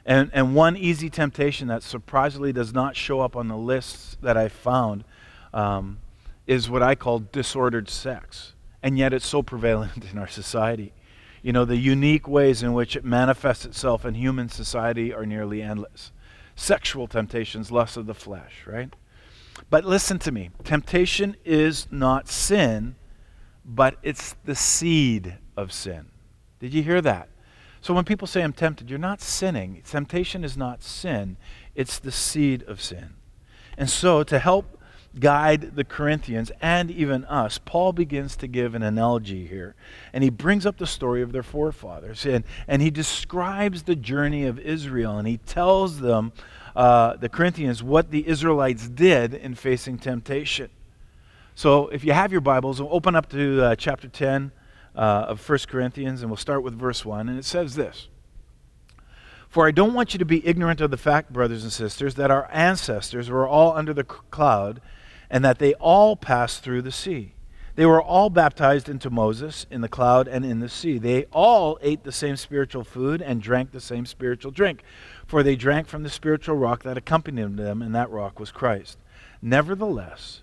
And, 0.07 0.31
and 0.33 0.55
one 0.55 0.77
easy 0.77 1.11
temptation 1.11 1.69
that 1.69 1.83
surprisingly 1.83 2.53
does 2.53 2.73
not 2.73 2.97
show 2.97 3.21
up 3.21 3.37
on 3.37 3.49
the 3.49 3.57
lists 3.57 4.17
that 4.23 4.39
I 4.39 4.49
found 4.49 5.05
um, 5.53 5.99
is 6.47 6.71
what 6.71 6.83
I 6.83 6.95
call 6.95 7.19
disordered 7.19 7.91
sex 7.91 8.55
and 8.87 8.97
yet 8.97 9.13
it's 9.13 9.27
so 9.27 9.43
prevalent 9.43 10.05
in 10.13 10.17
our 10.17 10.29
society. 10.29 10.93
You 11.43 11.53
know, 11.53 11.65
the 11.65 11.77
unique 11.77 12.29
ways 12.29 12.63
in 12.63 12.73
which 12.73 12.95
it 12.95 13.05
manifests 13.05 13.65
itself 13.65 14.05
in 14.05 14.15
human 14.15 14.49
society 14.49 15.13
are 15.13 15.27
nearly 15.27 15.61
endless. 15.61 16.13
Sexual 16.55 17.09
temptations, 17.09 17.73
lust 17.73 17.97
of 17.97 18.07
the 18.07 18.15
flesh, 18.15 18.63
right? 18.65 18.95
But 19.71 19.85
listen 19.85 20.21
to 20.21 20.31
me 20.31 20.51
temptation 20.63 21.37
is 21.45 21.89
not 21.91 22.29
sin, 22.29 22.95
but 23.65 23.97
it's 24.05 24.37
the 24.45 24.55
seed 24.55 25.39
of 25.57 25.73
sin. 25.73 26.11
Did 26.61 26.73
you 26.73 26.85
hear 26.85 27.01
that? 27.01 27.29
So 27.87 27.95
when 27.95 28.05
people 28.05 28.27
say 28.27 28.43
I'm 28.43 28.53
tempted, 28.53 28.91
you're 28.91 28.99
not 28.99 29.21
sinning. 29.21 29.81
Temptation 29.87 30.43
is 30.43 30.57
not 30.57 30.83
sin, 30.83 31.37
it's 31.77 32.01
the 32.01 32.11
seed 32.11 32.65
of 32.65 32.83
sin. 32.83 33.11
And 33.79 33.89
so 33.89 34.25
to 34.25 34.41
help 34.41 34.83
guide 35.21 35.77
the 35.77 35.85
Corinthians 35.85 36.51
and 36.61 36.91
even 36.91 37.25
us, 37.27 37.61
Paul 37.65 37.93
begins 37.93 38.35
to 38.39 38.49
give 38.49 38.75
an 38.75 38.83
analogy 38.83 39.47
here. 39.47 39.77
And 40.13 40.25
he 40.25 40.31
brings 40.31 40.67
up 40.67 40.79
the 40.79 40.87
story 40.89 41.23
of 41.23 41.31
their 41.31 41.45
forefathers. 41.45 42.27
And, 42.27 42.43
and 42.67 42.83
he 42.83 42.91
describes 42.91 43.85
the 43.85 43.95
journey 43.95 44.47
of 44.47 44.59
Israel. 44.59 45.17
And 45.17 45.29
he 45.29 45.37
tells 45.37 46.01
them, 46.01 46.33
uh, 46.75 47.15
the 47.15 47.29
Corinthians, 47.29 47.85
what 47.85 48.11
the 48.11 48.27
Israelites 48.27 48.89
did 48.89 49.33
in 49.33 49.55
facing 49.55 49.99
temptation. 49.99 50.71
So 51.55 51.87
if 51.91 52.03
you 52.03 52.15
have 52.15 52.33
your 52.33 52.41
Bibles, 52.41 52.81
open 52.81 53.15
up 53.15 53.29
to 53.29 53.63
uh, 53.63 53.77
chapter 53.77 54.09
10 54.09 54.51
uh, 54.97 55.27
of 55.29 55.49
1 55.49 55.59
Corinthians, 55.69 56.23
and 56.23 56.31
we'll 56.31 56.37
start 56.37 56.63
with 56.63 56.79
verse 56.79 57.05
1. 57.05 57.29
And 57.29 57.39
it 57.39 57.45
says 57.45 57.75
this. 57.75 58.09
For 59.49 59.67
I 59.67 59.71
don't 59.71 59.95
want 59.95 60.13
you 60.13 60.19
to 60.19 60.25
be 60.25 60.47
ignorant 60.47 60.81
of 60.81 60.91
the 60.91 60.97
fact, 60.97 61.33
brothers 61.33 61.63
and 61.63 61.73
sisters, 61.73 62.17
that 62.17 62.31
our 62.31 62.49
ancestors 62.53 63.31
were 63.31 63.47
all 63.47 63.77
under 63.77 63.95
the 63.95 64.05
cloud 64.05 64.81
and 65.31 65.45
that 65.45 65.59
they 65.59 65.75
all 65.75 66.17
passed 66.17 66.63
through 66.63 66.83
the 66.83 66.93
sea. 66.93 67.33
They 67.75 67.87
were 67.87 68.03
all 68.03 68.31
baptized 68.31 68.89
into 68.89 69.11
Moses 69.11 69.67
in 69.71 69.83
the 69.83 69.89
cloud 69.89 70.29
and 70.29 70.47
in 70.47 70.61
the 70.61 70.69
sea. 70.69 70.97
They 70.99 71.25
all 71.25 71.79
ate 71.83 72.05
the 72.05 72.13
same 72.13 72.37
spiritual 72.37 72.85
food 72.85 73.21
and 73.21 73.43
drank 73.43 73.73
the 73.73 73.81
same 73.81 74.07
spiritual 74.07 74.51
drink, 74.51 74.83
for 75.27 75.43
they 75.43 75.57
drank 75.57 75.87
from 75.87 76.03
the 76.03 76.09
spiritual 76.09 76.57
rock 76.57 76.85
that 76.85 76.97
accompanied 76.97 77.59
them, 77.59 77.83
and 77.83 77.95
that 77.95 78.11
rock 78.11 78.41
was 78.41 78.51
Christ. 78.51 78.99
Nevertheless, 79.43 80.43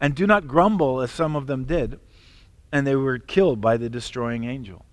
And 0.00 0.14
do 0.14 0.26
not 0.26 0.48
grumble, 0.48 1.00
as 1.00 1.10
some 1.10 1.36
of 1.36 1.46
them 1.46 1.64
did, 1.64 1.98
and 2.72 2.86
they 2.86 2.96
were 2.96 3.18
killed 3.18 3.60
by 3.60 3.76
the 3.76 3.88
destroying 3.88 4.44
angel. 4.44 4.84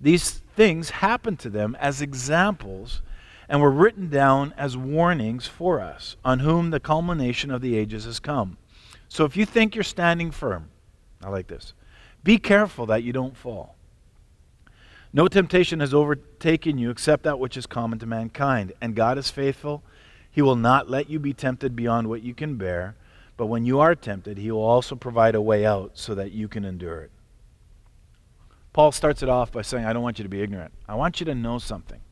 These 0.00 0.30
things 0.56 0.90
happened 0.90 1.38
to 1.40 1.50
them 1.50 1.76
as 1.78 2.00
examples 2.00 3.02
and 3.48 3.60
were 3.60 3.70
written 3.70 4.08
down 4.08 4.54
as 4.56 4.76
warnings 4.76 5.46
for 5.46 5.80
us, 5.80 6.16
on 6.24 6.38
whom 6.38 6.70
the 6.70 6.80
culmination 6.80 7.50
of 7.50 7.60
the 7.60 7.76
ages 7.76 8.04
has 8.04 8.20
come. 8.20 8.56
So 9.08 9.24
if 9.24 9.36
you 9.36 9.44
think 9.44 9.74
you're 9.74 9.84
standing 9.84 10.30
firm, 10.30 10.70
I 11.22 11.28
like 11.28 11.48
this, 11.48 11.74
be 12.22 12.38
careful 12.38 12.86
that 12.86 13.02
you 13.02 13.12
don't 13.12 13.36
fall. 13.36 13.74
No 15.12 15.26
temptation 15.26 15.80
has 15.80 15.92
overtaken 15.92 16.78
you 16.78 16.90
except 16.90 17.24
that 17.24 17.40
which 17.40 17.56
is 17.56 17.66
common 17.66 17.98
to 17.98 18.06
mankind, 18.06 18.72
and 18.80 18.94
God 18.94 19.18
is 19.18 19.30
faithful. 19.30 19.82
He 20.30 20.40
will 20.40 20.56
not 20.56 20.88
let 20.88 21.10
you 21.10 21.18
be 21.18 21.34
tempted 21.34 21.74
beyond 21.74 22.08
what 22.08 22.22
you 22.22 22.32
can 22.32 22.54
bear, 22.54 22.94
but 23.40 23.46
when 23.46 23.64
you 23.64 23.80
are 23.80 23.94
tempted, 23.94 24.36
He 24.36 24.50
will 24.50 24.60
also 24.60 24.94
provide 24.94 25.34
a 25.34 25.40
way 25.40 25.64
out 25.64 25.92
so 25.94 26.14
that 26.14 26.32
you 26.32 26.46
can 26.46 26.62
endure 26.62 27.00
it. 27.00 27.10
Paul 28.74 28.92
starts 28.92 29.22
it 29.22 29.30
off 29.30 29.50
by 29.50 29.62
saying, 29.62 29.86
I 29.86 29.94
don't 29.94 30.02
want 30.02 30.18
you 30.18 30.24
to 30.24 30.28
be 30.28 30.42
ignorant. 30.42 30.74
I 30.86 30.94
want 30.94 31.20
you 31.20 31.24
to 31.24 31.34
know 31.34 31.58
something. 31.58 32.02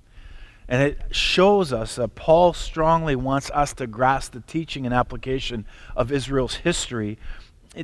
And 0.69 0.83
it 0.83 1.03
shows 1.11 1.71
us 1.71 1.97
that 1.97 2.15
Paul 2.15 2.55
strongly 2.55 3.15
wants 3.15 3.51
us 3.51 3.75
to 3.75 3.87
grasp 3.87 4.33
the 4.33 4.41
teaching 4.41 4.87
and 4.87 4.95
application 4.95 5.67
of 5.95 6.11
Israel's 6.11 6.55
history 6.55 7.19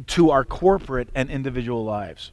to 0.06 0.30
our 0.30 0.46
corporate 0.46 1.10
and 1.14 1.28
individual 1.28 1.84
lives. 1.84 2.32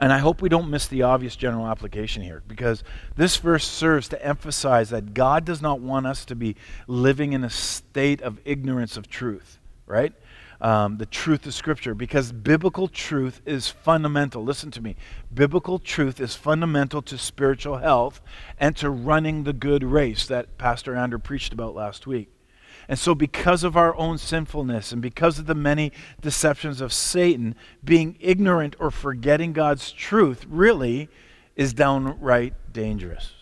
And 0.00 0.10
I 0.10 0.20
hope 0.20 0.40
we 0.40 0.48
don't 0.48 0.70
miss 0.70 0.88
the 0.88 1.02
obvious 1.02 1.36
general 1.36 1.66
application 1.66 2.22
here 2.22 2.42
because 2.48 2.82
this 3.16 3.36
verse 3.36 3.68
serves 3.68 4.08
to 4.08 4.24
emphasize 4.24 4.88
that 4.88 5.12
God 5.12 5.44
does 5.44 5.60
not 5.60 5.80
want 5.80 6.06
us 6.06 6.24
to 6.24 6.34
be 6.34 6.56
living 6.86 7.34
in 7.34 7.44
a 7.44 7.50
state 7.50 8.22
of 8.22 8.40
ignorance 8.46 8.96
of 8.96 9.06
truth, 9.06 9.58
right? 9.92 10.12
um, 10.62 10.98
the 10.98 11.06
truth 11.06 11.44
of 11.44 11.52
Scripture 11.52 11.92
because 11.92 12.30
biblical 12.30 12.86
truth 12.86 13.42
is 13.44 13.68
fundamental. 13.68 14.44
Listen 14.44 14.70
to 14.70 14.80
me. 14.80 14.94
Biblical 15.34 15.80
truth 15.80 16.20
is 16.20 16.36
fundamental 16.36 17.02
to 17.02 17.18
spiritual 17.18 17.78
health 17.78 18.20
and 18.58 18.76
to 18.76 18.88
running 18.88 19.42
the 19.42 19.52
good 19.52 19.82
race 19.82 20.24
that 20.26 20.56
Pastor 20.58 20.94
Andrew 20.94 21.18
preached 21.18 21.52
about 21.52 21.74
last 21.74 22.06
week. 22.06 22.28
And 22.88 22.98
so, 22.98 23.14
because 23.14 23.64
of 23.64 23.76
our 23.76 23.94
own 23.96 24.18
sinfulness 24.18 24.92
and 24.92 25.02
because 25.02 25.38
of 25.38 25.46
the 25.46 25.54
many 25.54 25.92
deceptions 26.20 26.80
of 26.80 26.92
Satan, 26.92 27.54
being 27.82 28.16
ignorant 28.20 28.76
or 28.78 28.90
forgetting 28.90 29.52
God's 29.52 29.92
truth 29.92 30.46
really 30.48 31.08
is 31.54 31.74
downright 31.74 32.54
dangerous. 32.72 33.34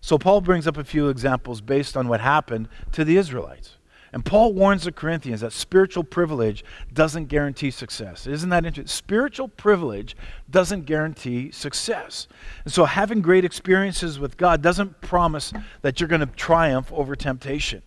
So 0.00 0.18
Paul 0.18 0.40
brings 0.40 0.66
up 0.66 0.76
a 0.76 0.84
few 0.84 1.08
examples 1.08 1.60
based 1.60 1.96
on 1.96 2.06
what 2.06 2.20
happened 2.20 2.68
to 2.92 3.04
the 3.04 3.16
Israelites. 3.16 3.75
And 4.12 4.24
Paul 4.24 4.52
warns 4.52 4.84
the 4.84 4.92
Corinthians 4.92 5.40
that 5.40 5.52
spiritual 5.52 6.04
privilege 6.04 6.64
doesn't 6.92 7.26
guarantee 7.26 7.70
success. 7.70 8.26
Isn't 8.26 8.50
that 8.50 8.64
interesting? 8.64 8.86
Spiritual 8.86 9.48
privilege 9.48 10.16
doesn't 10.48 10.86
guarantee 10.86 11.50
success. 11.50 12.28
And 12.64 12.72
so 12.72 12.84
having 12.84 13.20
great 13.20 13.44
experiences 13.44 14.18
with 14.18 14.36
God 14.36 14.62
doesn't 14.62 15.00
promise 15.00 15.52
that 15.82 16.00
you're 16.00 16.08
going 16.08 16.20
to 16.20 16.26
triumph 16.26 16.92
over 16.92 17.16
temptation. 17.16 17.82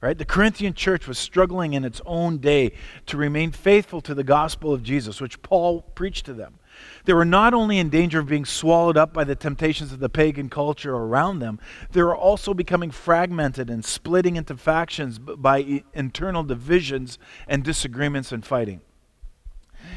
Right? 0.00 0.16
The 0.16 0.26
Corinthian 0.26 0.74
church 0.74 1.08
was 1.08 1.18
struggling 1.18 1.72
in 1.72 1.84
its 1.84 2.02
own 2.04 2.38
day 2.38 2.72
to 3.06 3.16
remain 3.16 3.50
faithful 3.50 4.00
to 4.02 4.14
the 4.14 4.22
gospel 4.22 4.72
of 4.72 4.82
Jesus, 4.82 5.20
which 5.20 5.42
Paul 5.42 5.80
preached 5.80 6.26
to 6.26 6.34
them. 6.34 6.58
They 7.04 7.12
were 7.12 7.24
not 7.24 7.54
only 7.54 7.78
in 7.78 7.88
danger 7.88 8.18
of 8.18 8.26
being 8.26 8.44
swallowed 8.44 8.96
up 8.96 9.12
by 9.12 9.24
the 9.24 9.36
temptations 9.36 9.92
of 9.92 10.00
the 10.00 10.08
pagan 10.08 10.48
culture 10.48 10.94
around 10.94 11.38
them, 11.38 11.58
they 11.92 12.02
were 12.02 12.16
also 12.16 12.52
becoming 12.54 12.90
fragmented 12.90 13.70
and 13.70 13.84
splitting 13.84 14.36
into 14.36 14.56
factions 14.56 15.18
by 15.18 15.82
internal 15.94 16.42
divisions 16.42 17.18
and 17.46 17.62
disagreements 17.62 18.32
and 18.32 18.44
fighting. 18.44 18.80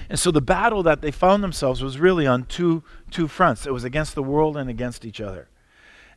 And 0.09 0.19
so 0.19 0.31
the 0.31 0.41
battle 0.41 0.83
that 0.83 1.01
they 1.01 1.11
found 1.11 1.43
themselves 1.43 1.81
was 1.81 1.99
really 1.99 2.27
on 2.27 2.45
two, 2.45 2.83
two 3.09 3.27
fronts 3.27 3.65
it 3.65 3.73
was 3.73 3.83
against 3.83 4.15
the 4.15 4.23
world 4.23 4.55
and 4.55 4.69
against 4.69 5.05
each 5.05 5.19
other 5.19 5.49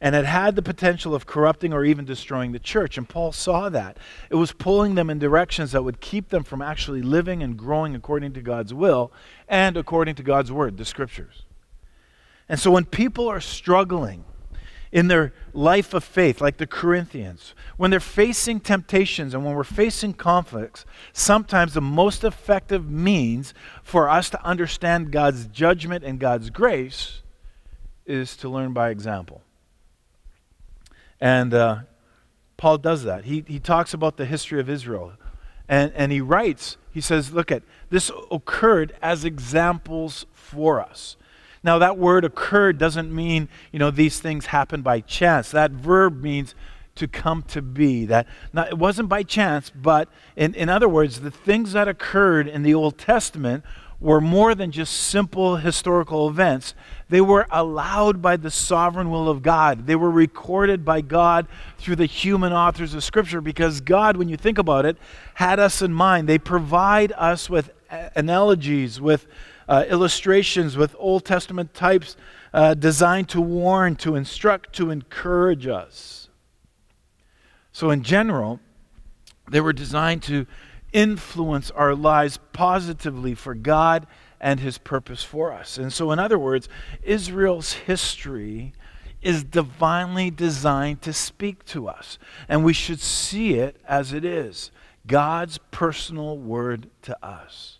and 0.02 0.16
it 0.16 0.26
had 0.26 0.56
the 0.56 0.62
potential 0.62 1.14
of 1.14 1.26
corrupting 1.26 1.72
or 1.72 1.84
even 1.84 2.04
destroying 2.04 2.50
the 2.50 2.58
church. 2.58 2.98
And 2.98 3.08
Paul 3.08 3.30
saw 3.30 3.68
that. 3.68 3.98
It 4.30 4.34
was 4.34 4.50
pulling 4.50 4.96
them 4.96 5.08
in 5.08 5.20
directions 5.20 5.70
that 5.70 5.84
would 5.84 6.00
keep 6.00 6.28
them 6.30 6.42
from 6.42 6.60
actually 6.60 7.02
living 7.02 7.40
and 7.40 7.56
growing 7.56 7.94
according 7.94 8.32
to 8.32 8.42
God's 8.42 8.74
will 8.74 9.12
and 9.48 9.76
according 9.76 10.16
to 10.16 10.24
God's 10.24 10.50
word, 10.50 10.76
the 10.76 10.84
scriptures. 10.84 11.44
And 12.48 12.58
so 12.58 12.72
when 12.72 12.84
people 12.84 13.28
are 13.28 13.40
struggling, 13.40 14.24
in 14.90 15.08
their 15.08 15.32
life 15.54 15.94
of 15.94 16.04
faith, 16.04 16.42
like 16.42 16.58
the 16.58 16.66
Corinthians, 16.66 17.54
when 17.78 17.90
they're 17.90 17.98
facing 17.98 18.60
temptations 18.60 19.32
and 19.32 19.42
when 19.42 19.54
we're 19.54 19.64
facing 19.64 20.12
conflicts, 20.12 20.84
sometimes 21.14 21.72
the 21.72 21.80
most 21.80 22.24
effective 22.24 22.90
means 22.90 23.54
for 23.82 24.10
us 24.10 24.28
to 24.28 24.44
understand 24.44 25.10
God's 25.10 25.46
judgment 25.46 26.04
and 26.04 26.18
God's 26.18 26.50
grace 26.50 27.22
is 28.04 28.36
to 28.36 28.50
learn 28.50 28.74
by 28.74 28.90
example. 28.90 29.40
And 31.22 31.54
uh, 31.54 31.78
Paul 32.56 32.78
does 32.78 33.04
that. 33.04 33.26
He, 33.26 33.44
he 33.46 33.60
talks 33.60 33.94
about 33.94 34.16
the 34.16 34.26
history 34.26 34.58
of 34.58 34.68
Israel. 34.68 35.12
And, 35.68 35.92
and 35.94 36.10
he 36.10 36.20
writes, 36.20 36.78
he 36.90 37.00
says, 37.00 37.32
look 37.32 37.52
at 37.52 37.62
this 37.90 38.10
occurred 38.32 38.96
as 39.00 39.24
examples 39.24 40.26
for 40.32 40.80
us. 40.80 41.16
Now, 41.62 41.78
that 41.78 41.96
word 41.96 42.24
occurred 42.24 42.76
doesn't 42.76 43.14
mean, 43.14 43.48
you 43.70 43.78
know, 43.78 43.92
these 43.92 44.18
things 44.18 44.46
happen 44.46 44.82
by 44.82 45.00
chance. 45.00 45.52
That 45.52 45.70
verb 45.70 46.20
means 46.20 46.56
to 46.96 47.06
come 47.06 47.42
to 47.44 47.62
be. 47.62 48.04
That 48.04 48.26
not, 48.52 48.70
it 48.70 48.78
wasn't 48.78 49.08
by 49.08 49.22
chance, 49.22 49.70
but 49.70 50.08
in, 50.34 50.54
in 50.54 50.68
other 50.68 50.88
words, 50.88 51.20
the 51.20 51.30
things 51.30 51.72
that 51.74 51.86
occurred 51.86 52.48
in 52.48 52.64
the 52.64 52.74
Old 52.74 52.98
Testament 52.98 53.62
were 54.02 54.20
more 54.20 54.54
than 54.54 54.72
just 54.72 54.92
simple 54.92 55.56
historical 55.56 56.28
events. 56.28 56.74
They 57.08 57.20
were 57.20 57.46
allowed 57.50 58.20
by 58.20 58.36
the 58.36 58.50
sovereign 58.50 59.10
will 59.10 59.28
of 59.28 59.42
God. 59.42 59.86
They 59.86 59.94
were 59.94 60.10
recorded 60.10 60.84
by 60.84 61.02
God 61.02 61.46
through 61.78 61.96
the 61.96 62.06
human 62.06 62.52
authors 62.52 62.94
of 62.94 63.04
Scripture 63.04 63.40
because 63.40 63.80
God, 63.80 64.16
when 64.16 64.28
you 64.28 64.36
think 64.36 64.58
about 64.58 64.86
it, 64.86 64.96
had 65.34 65.60
us 65.60 65.82
in 65.82 65.92
mind. 65.92 66.28
They 66.28 66.38
provide 66.38 67.12
us 67.12 67.48
with 67.48 67.70
analogies, 68.16 69.00
with 69.00 69.28
uh, 69.68 69.84
illustrations, 69.88 70.76
with 70.76 70.96
Old 70.98 71.24
Testament 71.24 71.72
types 71.72 72.16
uh, 72.52 72.74
designed 72.74 73.28
to 73.30 73.40
warn, 73.40 73.94
to 73.96 74.16
instruct, 74.16 74.74
to 74.74 74.90
encourage 74.90 75.68
us. 75.68 76.28
So, 77.70 77.90
in 77.90 78.02
general, 78.02 78.58
they 79.48 79.60
were 79.60 79.72
designed 79.72 80.24
to 80.24 80.46
influence 80.92 81.70
our 81.70 81.94
lives 81.94 82.38
positively 82.52 83.34
for 83.34 83.54
God 83.54 84.06
and 84.40 84.60
His 84.60 84.78
purpose 84.78 85.22
for 85.22 85.52
us. 85.52 85.78
And 85.78 85.92
so, 85.92 86.10
in 86.10 86.18
other 86.18 86.38
words, 86.38 86.68
Israel's 87.02 87.72
history 87.72 88.72
is 89.22 89.44
divinely 89.44 90.30
designed 90.30 91.00
to 91.02 91.12
speak 91.12 91.64
to 91.64 91.88
us, 91.88 92.18
and 92.48 92.64
we 92.64 92.72
should 92.72 93.00
see 93.00 93.54
it 93.54 93.76
as 93.86 94.12
it 94.12 94.24
is 94.24 94.70
God's 95.06 95.58
personal 95.70 96.36
word 96.36 96.90
to 97.02 97.24
us. 97.24 97.78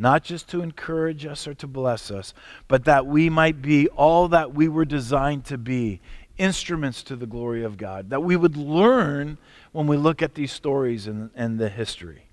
Not 0.00 0.22
just 0.22 0.48
to 0.50 0.62
encourage 0.62 1.26
us 1.26 1.48
or 1.48 1.54
to 1.54 1.66
bless 1.66 2.10
us, 2.10 2.32
but 2.68 2.84
that 2.84 3.06
we 3.06 3.28
might 3.28 3.60
be 3.60 3.88
all 3.88 4.28
that 4.28 4.54
we 4.54 4.68
were 4.68 4.84
designed 4.84 5.44
to 5.46 5.58
be 5.58 6.00
instruments 6.38 7.02
to 7.02 7.16
the 7.16 7.26
glory 7.26 7.64
of 7.64 7.76
God. 7.76 8.10
That 8.10 8.22
we 8.22 8.36
would 8.36 8.56
learn 8.56 9.38
when 9.72 9.88
we 9.88 9.96
look 9.96 10.22
at 10.22 10.34
these 10.34 10.52
stories 10.52 11.08
and, 11.08 11.30
and 11.34 11.58
the 11.58 11.68
history. 11.68 12.27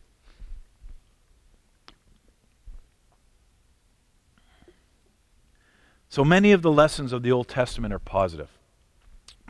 So 6.15 6.23
many 6.23 6.54
of 6.54 6.62
the 6.62 6.71
lessons 6.71 7.12
of 7.12 7.23
the 7.23 7.34
Old 7.34 7.49
Testament 7.49 7.93
are 7.93 7.99
positive, 7.99 8.47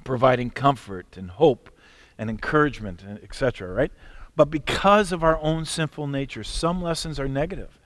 providing 0.03 0.49
comfort 0.49 1.15
and 1.15 1.29
hope 1.29 1.69
and 2.17 2.27
encouragement, 2.27 3.03
etc., 3.21 3.71
right? 3.71 3.91
But 4.35 4.45
because 4.45 5.11
of 5.11 5.23
our 5.23 5.37
own 5.41 5.65
sinful 5.65 6.07
nature, 6.07 6.43
some 6.43 6.81
lessons 6.81 7.19
are 7.19 7.27
negative. 7.27 7.79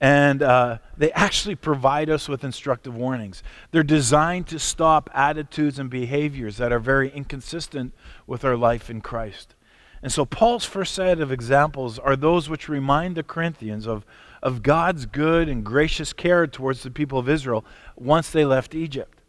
And 0.00 0.44
uh, 0.44 0.78
they 0.96 1.10
actually 1.10 1.56
provide 1.56 2.08
us 2.08 2.28
with 2.28 2.44
instructive 2.44 2.94
warnings. 2.94 3.42
They're 3.72 3.82
designed 3.82 4.46
to 4.46 4.60
stop 4.60 5.10
attitudes 5.12 5.80
and 5.80 5.90
behaviors 5.90 6.56
that 6.58 6.70
are 6.70 6.78
very 6.78 7.10
inconsistent 7.10 7.92
with 8.28 8.44
our 8.44 8.56
life 8.56 8.88
in 8.88 9.00
Christ. 9.00 9.56
And 10.04 10.12
so, 10.12 10.24
Paul's 10.24 10.64
first 10.64 10.94
set 10.94 11.20
of 11.20 11.32
examples 11.32 11.98
are 11.98 12.14
those 12.14 12.48
which 12.48 12.68
remind 12.68 13.16
the 13.16 13.24
Corinthians 13.24 13.88
of, 13.88 14.06
of 14.42 14.62
God's 14.62 15.06
good 15.06 15.48
and 15.48 15.64
gracious 15.64 16.12
care 16.12 16.46
towards 16.46 16.82
the 16.82 16.90
people 16.90 17.18
of 17.18 17.28
Israel 17.28 17.64
once 17.96 18.30
they 18.30 18.44
left 18.44 18.74
Egypt. 18.74 19.20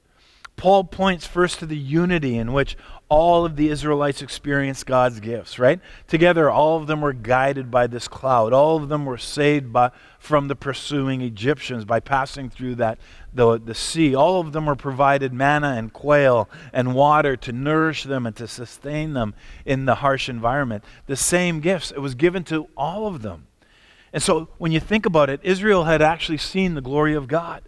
Paul 0.62 0.84
points 0.84 1.26
first 1.26 1.58
to 1.60 1.66
the 1.66 1.78
unity 1.78 2.38
in 2.38 2.54
which 2.54 2.78
all 3.10 3.46
of 3.46 3.56
the 3.56 3.70
Israelites 3.70 4.22
experienced 4.22 4.86
God's 4.86 5.20
gifts, 5.20 5.58
right? 5.58 5.80
Together, 6.08 6.52
all 6.52 6.78
of 6.78 6.86
them 6.86 7.02
were 7.02 7.14
guided 7.14 7.72
by 7.72 7.88
this 7.88 8.08
cloud. 8.08 8.54
All 8.54 8.78
of 8.78 8.88
them 8.88 9.06
were 9.06 9.18
saved 9.18 9.74
by, 9.74 9.90
from 10.20 10.50
the 10.50 10.56
pursuing 10.56 11.22
Egyptians 11.22 11.84
by 11.84 12.00
passing 12.00 12.50
through 12.50 12.76
that, 12.76 13.00
the, 13.34 13.60
the 13.60 13.74
sea. 13.74 14.14
All 14.14 14.40
of 14.40 14.52
them 14.52 14.68
were 14.68 14.76
provided 14.76 15.34
manna 15.34 15.70
and 15.70 15.92
quail 15.92 16.48
and 16.72 16.94
water 16.94 17.36
to 17.38 17.52
nourish 17.52 18.04
them 18.04 18.28
and 18.28 18.36
to 18.36 18.48
sustain 18.48 19.14
them 19.14 19.34
in 19.66 19.86
the 19.86 19.96
harsh 19.96 20.30
environment. 20.30 20.84
The 21.08 21.16
same 21.16 21.60
gifts, 21.60 21.90
it 21.90 22.00
was 22.00 22.14
given 22.14 22.44
to 22.46 22.68
all 22.78 23.08
of 23.08 23.24
them. 23.24 23.48
And 24.14 24.22
so 24.22 24.50
when 24.58 24.72
you 24.72 24.80
think 24.80 25.06
about 25.06 25.30
it, 25.30 25.40
Israel 25.44 25.86
had 25.86 26.02
actually 26.02 26.38
seen 26.38 26.76
the 26.76 26.82
glory 26.82 27.16
of 27.16 27.28
God. 27.28 27.64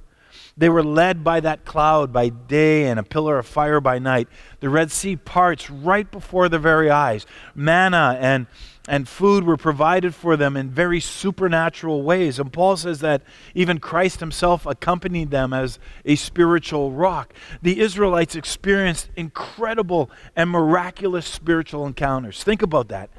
They 0.56 0.70
were 0.70 0.84
led 0.84 1.24
by 1.24 1.40
that 1.40 1.66
cloud 1.66 2.14
by 2.14 2.30
day 2.30 2.86
and 2.86 3.00
a 3.00 3.04
pillar 3.04 3.40
of 3.40 3.48
fire 3.48 3.82
by 3.82 3.98
night. 3.98 4.28
The 4.60 4.70
Red 4.70 4.92
Sea 4.92 5.16
parts 5.16 5.70
right 5.70 6.10
before 6.10 6.48
their 6.48 6.60
very 6.60 6.92
eyes. 6.92 7.26
Manna 7.56 8.18
and, 8.22 8.46
and 8.88 9.08
food 9.08 9.46
were 9.46 9.58
provided 9.58 10.14
for 10.14 10.38
them 10.38 10.56
in 10.56 10.70
very 10.70 11.00
supernatural 11.00 12.04
ways. 12.04 12.38
And 12.38 12.54
Paul 12.54 12.78
says 12.78 13.00
that 13.00 13.24
even 13.56 13.80
Christ 13.80 14.20
himself 14.20 14.68
accompanied 14.68 15.32
them 15.32 15.54
as 15.54 15.80
a 16.06 16.16
spiritual 16.16 16.92
rock. 16.92 17.34
The 17.64 17.80
Israelites 17.80 18.36
experienced 18.36 19.10
incredible 19.16 20.12
and 20.36 20.52
miraculous 20.52 21.26
spiritual 21.26 21.88
encounters. 21.88 22.44
Think 22.44 22.62
about 22.62 22.90
that. 22.90 23.10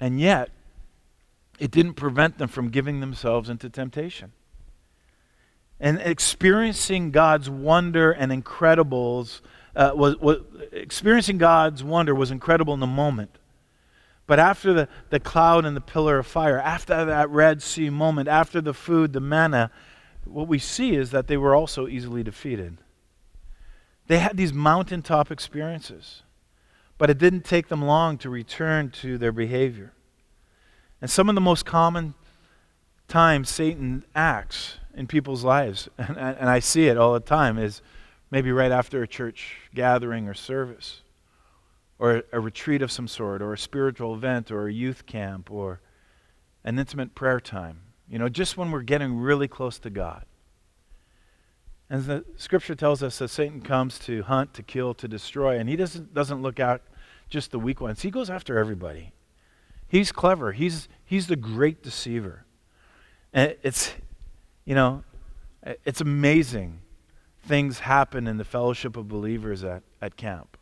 And 0.00 0.18
yet, 0.18 0.48
it 1.58 1.70
didn't 1.70 1.94
prevent 1.94 2.38
them 2.38 2.48
from 2.48 2.68
giving 2.70 3.00
themselves 3.00 3.48
into 3.48 3.68
temptation. 3.68 4.32
And 5.80 6.00
experiencing 6.00 7.10
God's 7.10 7.50
wonder 7.50 8.12
and 8.12 8.32
incredibles 8.32 9.40
uh, 9.76 9.92
was, 9.94 10.16
was, 10.18 10.38
experiencing 10.72 11.38
God's 11.38 11.82
wonder 11.82 12.14
was 12.14 12.30
incredible 12.30 12.74
in 12.74 12.80
the 12.80 12.86
moment. 12.86 13.38
But 14.26 14.38
after 14.38 14.72
the, 14.72 14.88
the 15.10 15.20
cloud 15.20 15.64
and 15.64 15.76
the 15.76 15.80
pillar 15.80 16.18
of 16.18 16.26
fire, 16.26 16.58
after 16.58 17.04
that 17.04 17.28
Red 17.28 17.62
Sea 17.62 17.90
moment, 17.90 18.28
after 18.28 18.60
the 18.60 18.72
food, 18.72 19.12
the 19.12 19.20
manna, 19.20 19.70
what 20.24 20.48
we 20.48 20.58
see 20.58 20.94
is 20.94 21.10
that 21.10 21.26
they 21.26 21.36
were 21.36 21.54
also 21.54 21.86
easily 21.86 22.22
defeated. 22.22 22.78
They 24.06 24.18
had 24.18 24.36
these 24.36 24.52
mountaintop 24.52 25.30
experiences, 25.30 26.22
but 26.96 27.10
it 27.10 27.18
didn't 27.18 27.44
take 27.44 27.68
them 27.68 27.82
long 27.82 28.16
to 28.18 28.30
return 28.30 28.90
to 28.90 29.18
their 29.18 29.32
behavior. 29.32 29.92
And 31.00 31.10
some 31.10 31.28
of 31.28 31.34
the 31.34 31.40
most 31.40 31.64
common 31.64 32.14
times 33.08 33.50
Satan 33.50 34.04
acts 34.14 34.78
in 34.94 35.06
people's 35.06 35.44
lives, 35.44 35.88
and, 35.98 36.16
and 36.16 36.48
I 36.48 36.60
see 36.60 36.86
it 36.86 36.96
all 36.96 37.12
the 37.12 37.20
time, 37.20 37.58
is 37.58 37.82
maybe 38.30 38.52
right 38.52 38.72
after 38.72 39.02
a 39.02 39.08
church 39.08 39.56
gathering 39.74 40.28
or 40.28 40.34
service, 40.34 41.02
or 41.98 42.22
a 42.32 42.40
retreat 42.40 42.82
of 42.82 42.90
some 42.90 43.08
sort, 43.08 43.42
or 43.42 43.52
a 43.52 43.58
spiritual 43.58 44.14
event, 44.14 44.50
or 44.50 44.66
a 44.66 44.72
youth 44.72 45.06
camp, 45.06 45.50
or 45.50 45.80
an 46.64 46.78
intimate 46.78 47.14
prayer 47.14 47.40
time. 47.40 47.80
You 48.08 48.18
know, 48.18 48.28
just 48.28 48.56
when 48.56 48.70
we're 48.70 48.82
getting 48.82 49.18
really 49.18 49.48
close 49.48 49.78
to 49.80 49.90
God. 49.90 50.24
And 51.88 52.04
the 52.04 52.24
scripture 52.36 52.74
tells 52.74 53.02
us 53.02 53.18
that 53.18 53.28
Satan 53.28 53.60
comes 53.60 53.98
to 54.00 54.22
hunt, 54.22 54.54
to 54.54 54.62
kill, 54.62 54.94
to 54.94 55.06
destroy, 55.06 55.58
and 55.58 55.68
he 55.68 55.76
doesn't, 55.76 56.14
doesn't 56.14 56.42
look 56.42 56.58
out 56.58 56.82
just 57.28 57.50
the 57.50 57.58
weak 57.58 57.80
ones. 57.80 58.02
He 58.02 58.10
goes 58.10 58.30
after 58.30 58.58
everybody. 58.58 59.12
He's 59.88 60.12
clever. 60.12 60.52
He's, 60.52 60.88
he's 61.04 61.26
the 61.26 61.36
great 61.36 61.82
deceiver. 61.82 62.44
And 63.32 63.56
it's, 63.62 63.94
you 64.64 64.74
know, 64.74 65.04
it's 65.84 66.00
amazing. 66.00 66.80
Things 67.42 67.80
happen 67.80 68.26
in 68.26 68.36
the 68.36 68.44
fellowship 68.44 68.96
of 68.96 69.08
believers 69.08 69.64
at, 69.64 69.82
at 70.00 70.16
camp. 70.16 70.56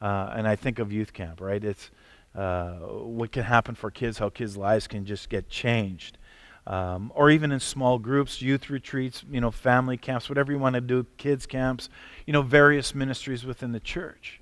Uh, 0.00 0.32
and 0.34 0.48
I 0.48 0.56
think 0.56 0.78
of 0.78 0.92
youth 0.92 1.12
camp, 1.12 1.40
right? 1.40 1.62
It's 1.62 1.90
uh, 2.34 2.72
what 2.72 3.30
can 3.30 3.44
happen 3.44 3.74
for 3.74 3.90
kids, 3.90 4.18
how 4.18 4.30
kids' 4.30 4.56
lives 4.56 4.86
can 4.86 5.04
just 5.04 5.28
get 5.28 5.48
changed 5.48 6.18
um, 6.66 7.10
or 7.14 7.30
even 7.30 7.50
in 7.52 7.60
small 7.60 7.98
groups, 7.98 8.40
youth 8.40 8.70
retreats, 8.70 9.24
you 9.30 9.40
know, 9.40 9.50
family 9.50 9.96
camps, 9.96 10.28
whatever 10.28 10.52
you 10.52 10.58
want 10.58 10.74
to 10.74 10.80
do, 10.80 11.06
kids 11.16 11.46
camps, 11.46 11.88
you 12.26 12.32
know, 12.32 12.42
various 12.42 12.94
ministries 12.94 13.44
within 13.44 13.72
the 13.72 13.80
church. 13.80 14.40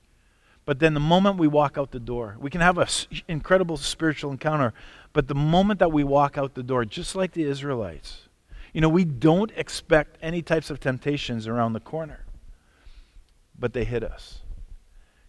But 0.71 0.79
then 0.79 0.95
the 0.95 1.01
moment 1.01 1.37
we 1.37 1.49
walk 1.49 1.77
out 1.77 1.91
the 1.91 1.99
door, 1.99 2.37
we 2.39 2.49
can 2.49 2.61
have 2.61 2.79
an 2.79 2.87
incredible 3.27 3.77
spiritual 3.77 4.31
encounter, 4.31 4.73
but 5.13 5.27
the 5.27 5.35
moment 5.35 5.81
that 5.81 5.91
we 5.91 6.05
walk 6.05 6.39
out 6.39 6.55
the 6.55 6.63
door, 6.63 6.85
just 6.85 7.17
like 7.17 7.33
the 7.33 7.43
Israelites, 7.43 8.29
you 8.73 8.81
know, 8.81 8.89
we 8.89 9.05
don't 9.05 9.51
expect 9.57 10.17
any 10.23 10.43
types 10.43 10.71
of 10.71 10.79
temptations 10.79 11.49
around 11.49 11.73
the 11.73 11.81
corner, 11.81 12.25
but 13.59 13.73
they 13.73 13.83
hit 13.83 14.05
us. 14.05 14.43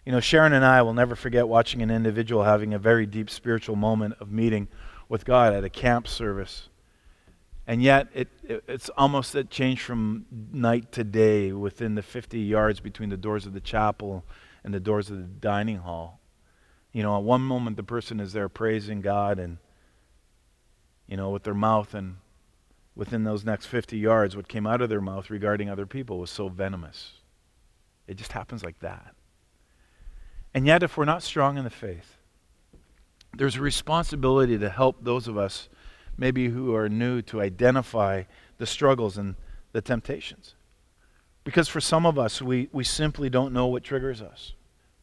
You 0.05 0.11
know, 0.11 0.19
Sharon 0.19 0.53
and 0.53 0.63
I 0.63 0.83
will 0.83 0.93
never 0.93 1.15
forget 1.15 1.47
watching 1.47 1.81
an 1.81 1.89
individual 1.89 2.43
having 2.43 2.75
a 2.75 2.77
very 2.77 3.07
deep 3.07 3.27
spiritual 3.27 3.75
moment 3.75 4.13
of 4.19 4.31
meeting 4.31 4.67
with 5.09 5.25
God 5.25 5.53
at 5.53 5.63
a 5.63 5.71
camp 5.71 6.07
service. 6.07 6.69
And 7.65 7.81
yet, 7.81 8.09
it, 8.13 8.27
it, 8.43 8.63
it's 8.67 8.89
almost 8.89 9.33
a 9.33 9.43
change 9.43 9.81
from 9.81 10.27
night 10.53 10.91
to 10.91 11.03
day 11.03 11.51
within 11.51 11.95
the 11.95 12.03
50 12.03 12.39
yards 12.39 12.79
between 12.79 13.09
the 13.09 13.17
doors 13.17 13.47
of 13.47 13.53
the 13.53 13.59
chapel 13.59 14.23
and 14.63 14.73
the 14.73 14.79
doors 14.79 15.09
of 15.09 15.17
the 15.17 15.23
dining 15.23 15.77
hall. 15.77 16.19
You 16.91 17.03
know, 17.03 17.15
at 17.17 17.23
one 17.23 17.41
moment, 17.41 17.77
the 17.77 17.83
person 17.83 18.19
is 18.19 18.33
there 18.33 18.49
praising 18.49 19.01
God 19.01 19.39
and, 19.39 19.57
you 21.07 21.17
know, 21.17 21.29
with 21.29 21.43
their 21.43 21.53
mouth, 21.53 21.93
and 21.93 22.17
within 22.95 23.23
those 23.23 23.45
next 23.45 23.67
50 23.67 23.97
yards, 23.97 24.35
what 24.35 24.47
came 24.47 24.67
out 24.67 24.81
of 24.81 24.89
their 24.89 25.01
mouth 25.01 25.29
regarding 25.29 25.69
other 25.69 25.85
people 25.85 26.19
was 26.19 26.29
so 26.29 26.49
venomous. 26.49 27.13
It 28.07 28.17
just 28.17 28.33
happens 28.33 28.63
like 28.63 28.79
that. 28.79 29.15
And 30.53 30.67
yet, 30.67 30.83
if 30.83 30.97
we're 30.97 31.05
not 31.05 31.23
strong 31.23 31.57
in 31.57 31.63
the 31.63 31.69
faith, 31.69 32.17
there's 33.37 33.55
a 33.55 33.61
responsibility 33.61 34.57
to 34.57 34.69
help 34.69 35.03
those 35.03 35.27
of 35.27 35.37
us 35.37 35.69
maybe 36.17 36.49
who 36.49 36.75
are 36.75 36.89
new 36.89 37.21
to 37.21 37.41
identify 37.41 38.23
the 38.57 38.65
struggles 38.65 39.17
and 39.17 39.35
the 39.71 39.81
temptations. 39.81 40.55
Because 41.43 41.67
for 41.67 41.81
some 41.81 42.05
of 42.05 42.19
us, 42.19 42.41
we, 42.41 42.69
we 42.71 42.83
simply 42.83 43.29
don't 43.29 43.53
know 43.53 43.67
what 43.67 43.83
triggers 43.83 44.21
us. 44.21 44.53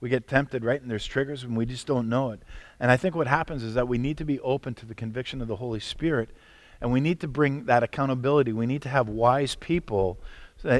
We 0.00 0.08
get 0.08 0.28
tempted, 0.28 0.64
right? 0.64 0.80
And 0.80 0.90
there's 0.90 1.06
triggers 1.06 1.42
and 1.42 1.56
we 1.56 1.66
just 1.66 1.86
don't 1.86 2.08
know 2.08 2.30
it. 2.30 2.40
And 2.78 2.90
I 2.90 2.96
think 2.96 3.16
what 3.16 3.26
happens 3.26 3.64
is 3.64 3.74
that 3.74 3.88
we 3.88 3.98
need 3.98 4.16
to 4.18 4.24
be 4.24 4.38
open 4.40 4.74
to 4.74 4.86
the 4.86 4.94
conviction 4.94 5.42
of 5.42 5.48
the 5.48 5.56
Holy 5.56 5.80
Spirit 5.80 6.30
and 6.80 6.92
we 6.92 7.00
need 7.00 7.18
to 7.20 7.28
bring 7.28 7.64
that 7.64 7.82
accountability. 7.82 8.52
We 8.52 8.66
need 8.66 8.82
to 8.82 8.88
have 8.88 9.08
wise 9.08 9.56
people 9.56 10.20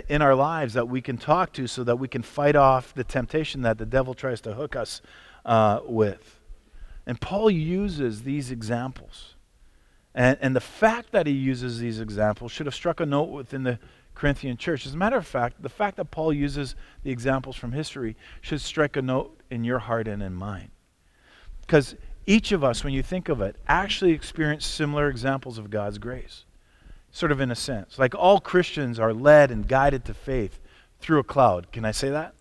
in 0.08 0.22
our 0.22 0.36
lives 0.36 0.74
that 0.74 0.88
we 0.88 1.00
can 1.00 1.18
talk 1.18 1.52
to 1.54 1.66
so 1.66 1.82
that 1.84 1.96
we 1.96 2.06
can 2.06 2.22
fight 2.22 2.54
off 2.54 2.94
the 2.94 3.02
temptation 3.02 3.62
that 3.62 3.78
the 3.78 3.86
devil 3.86 4.14
tries 4.14 4.40
to 4.42 4.54
hook 4.54 4.76
us 4.76 5.02
uh, 5.44 5.80
with. 5.84 6.38
And 7.04 7.20
Paul 7.20 7.50
uses 7.50 8.22
these 8.22 8.52
examples 8.52 9.34
and, 10.14 10.36
and 10.40 10.56
the 10.56 10.60
fact 10.60 11.12
that 11.12 11.28
he 11.28 11.32
uses 11.32 11.78
these 11.78 12.00
examples 12.00 12.50
should 12.50 12.66
have 12.66 12.74
struck 12.74 12.98
a 12.98 13.06
note 13.06 13.30
within 13.30 13.62
the 13.62 13.78
Corinthian 14.18 14.56
church. 14.56 14.84
As 14.84 14.94
a 14.94 14.96
matter 14.96 15.16
of 15.16 15.26
fact, 15.26 15.62
the 15.62 15.68
fact 15.68 15.96
that 15.96 16.10
Paul 16.10 16.32
uses 16.32 16.74
the 17.04 17.10
examples 17.10 17.56
from 17.56 17.72
history 17.72 18.16
should 18.40 18.60
strike 18.60 18.96
a 18.96 19.02
note 19.02 19.40
in 19.48 19.62
your 19.64 19.78
heart 19.78 20.08
and 20.08 20.22
in 20.22 20.34
mine. 20.34 20.70
Because 21.60 21.94
each 22.26 22.50
of 22.50 22.64
us, 22.64 22.82
when 22.82 22.92
you 22.92 23.02
think 23.02 23.28
of 23.28 23.40
it, 23.40 23.56
actually 23.68 24.12
experience 24.12 24.66
similar 24.66 25.08
examples 25.08 25.56
of 25.56 25.70
God's 25.70 25.98
grace. 25.98 26.44
Sort 27.12 27.32
of 27.32 27.40
in 27.40 27.50
a 27.50 27.54
sense. 27.54 27.98
Like 27.98 28.14
all 28.14 28.40
Christians 28.40 28.98
are 28.98 29.14
led 29.14 29.50
and 29.50 29.68
guided 29.68 30.04
to 30.06 30.14
faith 30.14 30.58
through 31.00 31.20
a 31.20 31.24
cloud. 31.24 31.70
Can 31.72 31.84
I 31.84 31.92
say 31.92 32.10
that? 32.10 32.34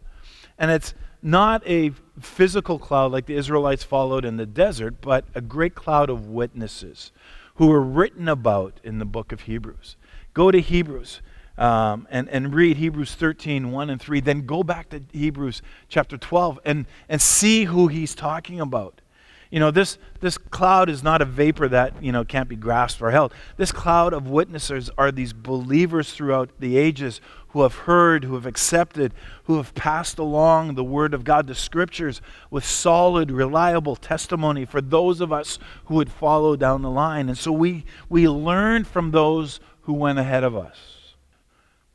And 0.58 0.72
it's 0.72 0.96
not 1.22 1.62
a 1.68 1.92
physical 2.20 2.80
cloud 2.80 3.12
like 3.12 3.28
the 3.28 3.36
Israelites 3.36 3.84
followed 3.84 4.26
in 4.26 4.38
the 4.38 4.46
desert, 4.46 4.96
but 5.00 5.26
a 5.36 5.42
great 5.42 5.76
cloud 5.76 6.10
of 6.10 6.28
witnesses 6.28 7.12
who 7.56 7.68
were 7.68 7.82
written 7.82 8.28
about 8.28 8.80
in 8.84 8.98
the 8.98 9.06
book 9.06 9.32
of 9.32 9.42
Hebrews. 9.42 9.96
Go 10.34 10.52
to 10.52 10.60
Hebrews 10.60 11.22
um, 11.58 12.08
and, 12.10 12.30
and 12.30 12.54
read 12.54 12.78
Hebrews 12.78 13.16
13, 13.16 13.72
1 13.72 13.90
and 13.90 14.02
3. 14.02 14.20
Then 14.20 14.46
go 14.46 14.64
back 14.64 14.90
to 14.90 15.04
Hebrews 15.12 15.62
chapter 15.90 16.18
12 16.18 16.60
and, 16.66 16.86
and 17.10 17.22
see 17.22 17.66
who 17.66 17.88
he's 17.88 18.14
talking 18.14 18.60
about. 18.60 19.02
You 19.50 19.62
know, 19.62 19.72
this, 19.72 19.98
this 20.20 20.38
cloud 20.38 20.90
is 20.90 21.04
not 21.04 21.22
a 21.22 21.26
vapor 21.26 21.70
that, 21.70 22.04
you 22.04 22.12
know, 22.12 22.26
can't 22.26 22.50
be 22.50 22.58
grasped 22.58 23.02
or 23.02 23.12
held. 23.12 23.34
This 23.56 23.72
cloud 23.72 24.14
of 24.14 24.30
witnesses 24.30 24.90
are 24.98 25.10
these 25.10 25.32
believers 25.32 26.12
throughout 26.12 26.50
the 26.60 26.78
ages 26.78 27.22
who 27.50 27.62
have 27.62 27.74
heard, 27.74 28.26
who 28.26 28.34
have 28.36 28.46
accepted, 28.46 29.14
who 29.46 29.56
have 29.56 29.74
passed 29.74 30.20
along 30.20 30.76
the 30.76 30.84
Word 30.84 31.14
of 31.14 31.24
God, 31.24 31.48
the 31.48 31.56
Scriptures, 31.56 32.22
with 32.52 32.66
solid, 32.66 33.32
reliable 33.32 33.96
testimony 33.96 34.66
for 34.66 34.82
those 34.82 35.22
of 35.22 35.32
us 35.32 35.60
who 35.86 35.96
would 35.96 36.12
follow 36.12 36.58
down 36.58 36.82
the 36.82 36.92
line. 36.92 37.30
And 37.30 37.38
so 37.38 37.54
we, 37.54 37.86
we 38.10 38.28
learn 38.28 38.84
from 38.84 39.12
those 39.12 39.62
who 39.84 39.94
went 39.94 40.20
ahead 40.20 40.44
of 40.44 40.58
us. 40.58 40.97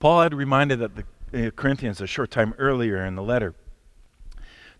Paul 0.02 0.22
had 0.22 0.34
reminded 0.34 0.80
the 0.80 1.46
uh, 1.46 1.50
Corinthians 1.52 2.00
a 2.00 2.08
short 2.08 2.32
time 2.32 2.54
earlier 2.58 3.06
in 3.06 3.14
the 3.14 3.22
letter 3.22 3.54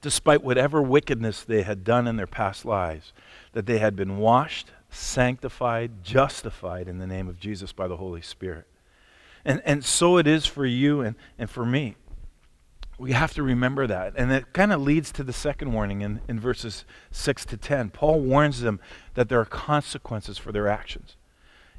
despite 0.00 0.42
whatever 0.42 0.82
wickedness 0.82 1.44
they 1.44 1.62
had 1.62 1.84
done 1.84 2.08
in 2.08 2.16
their 2.16 2.26
past 2.26 2.64
lives, 2.64 3.12
that 3.52 3.66
they 3.66 3.78
had 3.78 3.94
been 3.94 4.18
washed, 4.18 4.72
sanctified, 4.90 6.02
justified 6.02 6.88
in 6.88 6.98
the 6.98 7.06
name 7.06 7.28
of 7.28 7.38
Jesus 7.38 7.70
by 7.72 7.86
the 7.86 7.98
Holy 7.98 8.20
Spirit. 8.20 8.66
And, 9.44 9.62
and 9.64 9.84
so 9.84 10.16
it 10.16 10.26
is 10.26 10.44
for 10.44 10.66
you 10.66 11.02
and, 11.02 11.14
and 11.38 11.48
for 11.48 11.64
me. 11.64 11.94
We 12.98 13.12
have 13.12 13.32
to 13.34 13.44
remember 13.44 13.86
that. 13.86 14.14
And 14.16 14.32
it 14.32 14.52
kind 14.52 14.72
of 14.72 14.82
leads 14.82 15.12
to 15.12 15.22
the 15.22 15.32
second 15.32 15.72
warning 15.72 16.00
in, 16.00 16.20
in 16.26 16.40
verses 16.40 16.84
6 17.12 17.44
to 17.44 17.56
10. 17.56 17.90
Paul 17.90 18.18
warns 18.18 18.60
them 18.60 18.80
that 19.14 19.28
there 19.28 19.38
are 19.38 19.44
consequences 19.44 20.36
for 20.36 20.50
their 20.50 20.66
actions. 20.66 21.14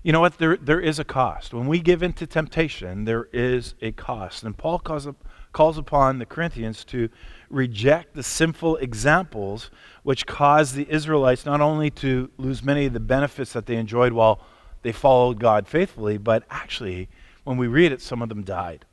You 0.03 0.11
know 0.11 0.19
what? 0.19 0.37
There, 0.37 0.57
there 0.57 0.81
is 0.81 0.99
a 0.99 1.05
cost. 1.05 1.53
When 1.53 1.65
we 1.65 1.79
give 1.79 2.03
in 2.03 2.11
to 2.13 2.27
temptation, 2.27 3.05
there 3.05 3.29
is 3.31 3.73
a 3.81 3.93
cost. 3.93 4.43
And 4.43 4.57
Paul 4.57 4.79
calls, 4.79 5.07
up, 5.07 5.15
calls 5.53 5.77
upon 5.77 6.19
the 6.19 6.25
Corinthians 6.25 6.83
to 6.85 7.07
reject 7.49 8.13
the 8.13 8.23
sinful 8.23 8.77
examples 8.77 9.71
which 10.03 10.25
caused 10.25 10.75
the 10.75 10.89
Israelites 10.89 11.45
not 11.45 11.61
only 11.61 11.89
to 11.89 12.29
lose 12.37 12.63
many 12.63 12.85
of 12.85 12.93
the 12.93 12.99
benefits 12.99 13.53
that 13.53 13.65
they 13.65 13.77
enjoyed 13.77 14.11
while 14.11 14.41
they 14.81 14.91
followed 14.91 15.39
God 15.39 15.67
faithfully, 15.69 16.17
but 16.17 16.43
actually, 16.49 17.07
when 17.45 17.55
we 17.55 17.67
read 17.67 17.93
it, 17.93 18.01
some 18.01 18.21
of 18.21 18.27
them 18.27 18.43
died. 18.43 18.85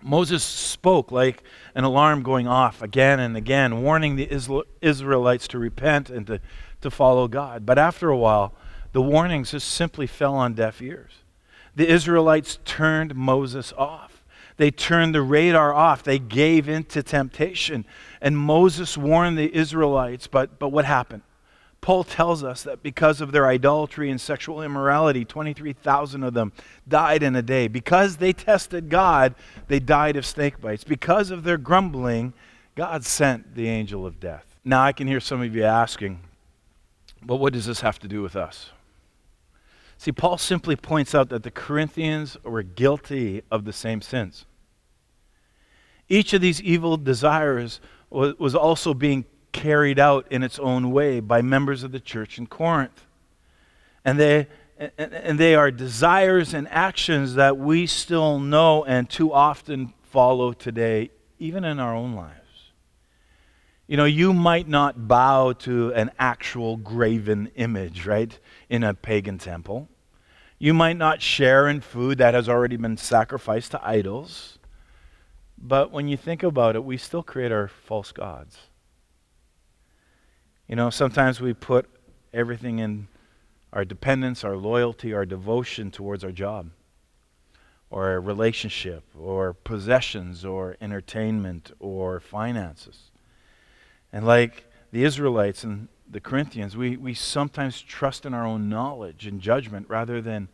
Moses 0.00 0.44
spoke 0.44 1.10
like 1.10 1.42
an 1.74 1.82
alarm 1.82 2.22
going 2.22 2.46
off 2.46 2.82
again 2.82 3.18
and 3.18 3.36
again, 3.36 3.82
warning 3.82 4.14
the 4.14 4.28
Israelites 4.80 5.48
to 5.48 5.58
repent 5.58 6.08
and 6.08 6.24
to, 6.28 6.40
to 6.82 6.90
follow 6.90 7.26
God. 7.26 7.66
But 7.66 7.78
after 7.78 8.08
a 8.08 8.16
while, 8.16 8.54
the 8.92 9.02
warnings 9.02 9.50
just 9.50 9.68
simply 9.68 10.06
fell 10.06 10.34
on 10.34 10.54
deaf 10.54 10.80
ears. 10.80 11.12
The 11.74 11.88
Israelites 11.88 12.58
turned 12.64 13.14
Moses 13.14 13.72
off. 13.76 14.24
They 14.56 14.70
turned 14.72 15.14
the 15.14 15.22
radar 15.22 15.72
off. 15.72 16.02
They 16.02 16.18
gave 16.18 16.68
in 16.68 16.84
to 16.84 17.02
temptation. 17.02 17.84
And 18.20 18.36
Moses 18.36 18.98
warned 18.98 19.38
the 19.38 19.54
Israelites, 19.54 20.26
but, 20.26 20.58
but 20.58 20.70
what 20.70 20.84
happened? 20.84 21.22
Paul 21.80 22.02
tells 22.02 22.42
us 22.42 22.64
that 22.64 22.82
because 22.82 23.20
of 23.20 23.30
their 23.30 23.46
idolatry 23.46 24.10
and 24.10 24.20
sexual 24.20 24.62
immorality, 24.62 25.24
23,000 25.24 26.24
of 26.24 26.34
them 26.34 26.52
died 26.88 27.22
in 27.22 27.36
a 27.36 27.42
day. 27.42 27.68
Because 27.68 28.16
they 28.16 28.32
tested 28.32 28.88
God, 28.88 29.36
they 29.68 29.78
died 29.78 30.16
of 30.16 30.26
snake 30.26 30.60
bites. 30.60 30.82
Because 30.82 31.30
of 31.30 31.44
their 31.44 31.56
grumbling, 31.56 32.32
God 32.74 33.04
sent 33.04 33.54
the 33.54 33.68
angel 33.68 34.04
of 34.04 34.18
death. 34.18 34.58
Now, 34.64 34.82
I 34.82 34.92
can 34.92 35.06
hear 35.06 35.20
some 35.20 35.40
of 35.40 35.54
you 35.54 35.62
asking, 35.62 36.18
but 37.22 37.36
what 37.36 37.52
does 37.52 37.66
this 37.66 37.80
have 37.80 38.00
to 38.00 38.08
do 38.08 38.22
with 38.22 38.34
us? 38.34 38.70
See, 39.98 40.12
Paul 40.12 40.38
simply 40.38 40.76
points 40.76 41.12
out 41.12 41.28
that 41.30 41.42
the 41.42 41.50
Corinthians 41.50 42.36
were 42.44 42.62
guilty 42.62 43.42
of 43.50 43.64
the 43.64 43.72
same 43.72 44.00
sins. 44.00 44.46
Each 46.08 46.32
of 46.32 46.40
these 46.40 46.62
evil 46.62 46.96
desires 46.96 47.80
was 48.08 48.54
also 48.54 48.94
being 48.94 49.24
carried 49.52 49.98
out 49.98 50.26
in 50.30 50.44
its 50.44 50.58
own 50.60 50.92
way 50.92 51.18
by 51.18 51.42
members 51.42 51.82
of 51.82 51.90
the 51.90 52.00
church 52.00 52.38
in 52.38 52.46
Corinth. 52.46 53.04
And 54.04 54.20
they, 54.20 54.46
and 54.96 55.38
they 55.38 55.56
are 55.56 55.70
desires 55.72 56.54
and 56.54 56.68
actions 56.68 57.34
that 57.34 57.58
we 57.58 57.86
still 57.86 58.38
know 58.38 58.84
and 58.84 59.10
too 59.10 59.32
often 59.32 59.92
follow 60.04 60.52
today, 60.52 61.10
even 61.40 61.64
in 61.64 61.80
our 61.80 61.94
own 61.94 62.14
lives. 62.14 62.34
You 63.88 63.96
know, 63.96 64.04
you 64.04 64.32
might 64.32 64.68
not 64.68 65.08
bow 65.08 65.54
to 65.54 65.92
an 65.94 66.12
actual 66.18 66.76
graven 66.76 67.50
image, 67.56 68.06
right, 68.06 68.38
in 68.68 68.84
a 68.84 68.94
pagan 68.94 69.38
temple. 69.38 69.88
You 70.58 70.74
might 70.74 70.96
not 70.96 71.22
share 71.22 71.68
in 71.68 71.80
food 71.80 72.18
that 72.18 72.34
has 72.34 72.48
already 72.48 72.76
been 72.76 72.96
sacrificed 72.96 73.70
to 73.72 73.86
idols. 73.86 74.58
But 75.56 75.90
when 75.90 76.08
you 76.08 76.16
think 76.16 76.42
about 76.42 76.76
it, 76.76 76.84
we 76.84 76.96
still 76.96 77.22
create 77.22 77.52
our 77.52 77.68
false 77.68 78.12
gods. 78.12 78.58
You 80.68 80.76
know, 80.76 80.90
sometimes 80.90 81.40
we 81.40 81.54
put 81.54 81.88
everything 82.32 82.78
in 82.78 83.08
our 83.72 83.84
dependence, 83.84 84.44
our 84.44 84.56
loyalty, 84.56 85.14
our 85.14 85.24
devotion 85.24 85.90
towards 85.90 86.24
our 86.24 86.32
job, 86.32 86.70
or 87.90 88.14
a 88.14 88.20
relationship, 88.20 89.04
or 89.18 89.52
possessions, 89.52 90.44
or 90.44 90.76
entertainment, 90.80 91.72
or 91.78 92.20
finances. 92.20 93.10
And 94.12 94.26
like 94.26 94.66
the 94.90 95.04
Israelites 95.04 95.64
and 95.64 95.88
the 96.10 96.20
Corinthians, 96.20 96.76
we, 96.76 96.96
we 96.96 97.14
sometimes 97.14 97.80
trust 97.80 98.24
in 98.24 98.34
our 98.34 98.46
own 98.46 98.68
knowledge 98.68 99.26
and 99.26 99.40
judgment 99.40 99.86
rather 99.88 100.20
than 100.20 100.48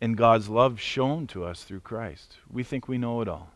in 0.00 0.12
God's 0.12 0.48
love 0.48 0.80
shown 0.80 1.26
to 1.28 1.44
us 1.44 1.64
through 1.64 1.80
Christ. 1.80 2.36
We 2.50 2.62
think 2.62 2.88
we 2.88 2.98
know 2.98 3.20
it 3.20 3.28
all. 3.28 3.50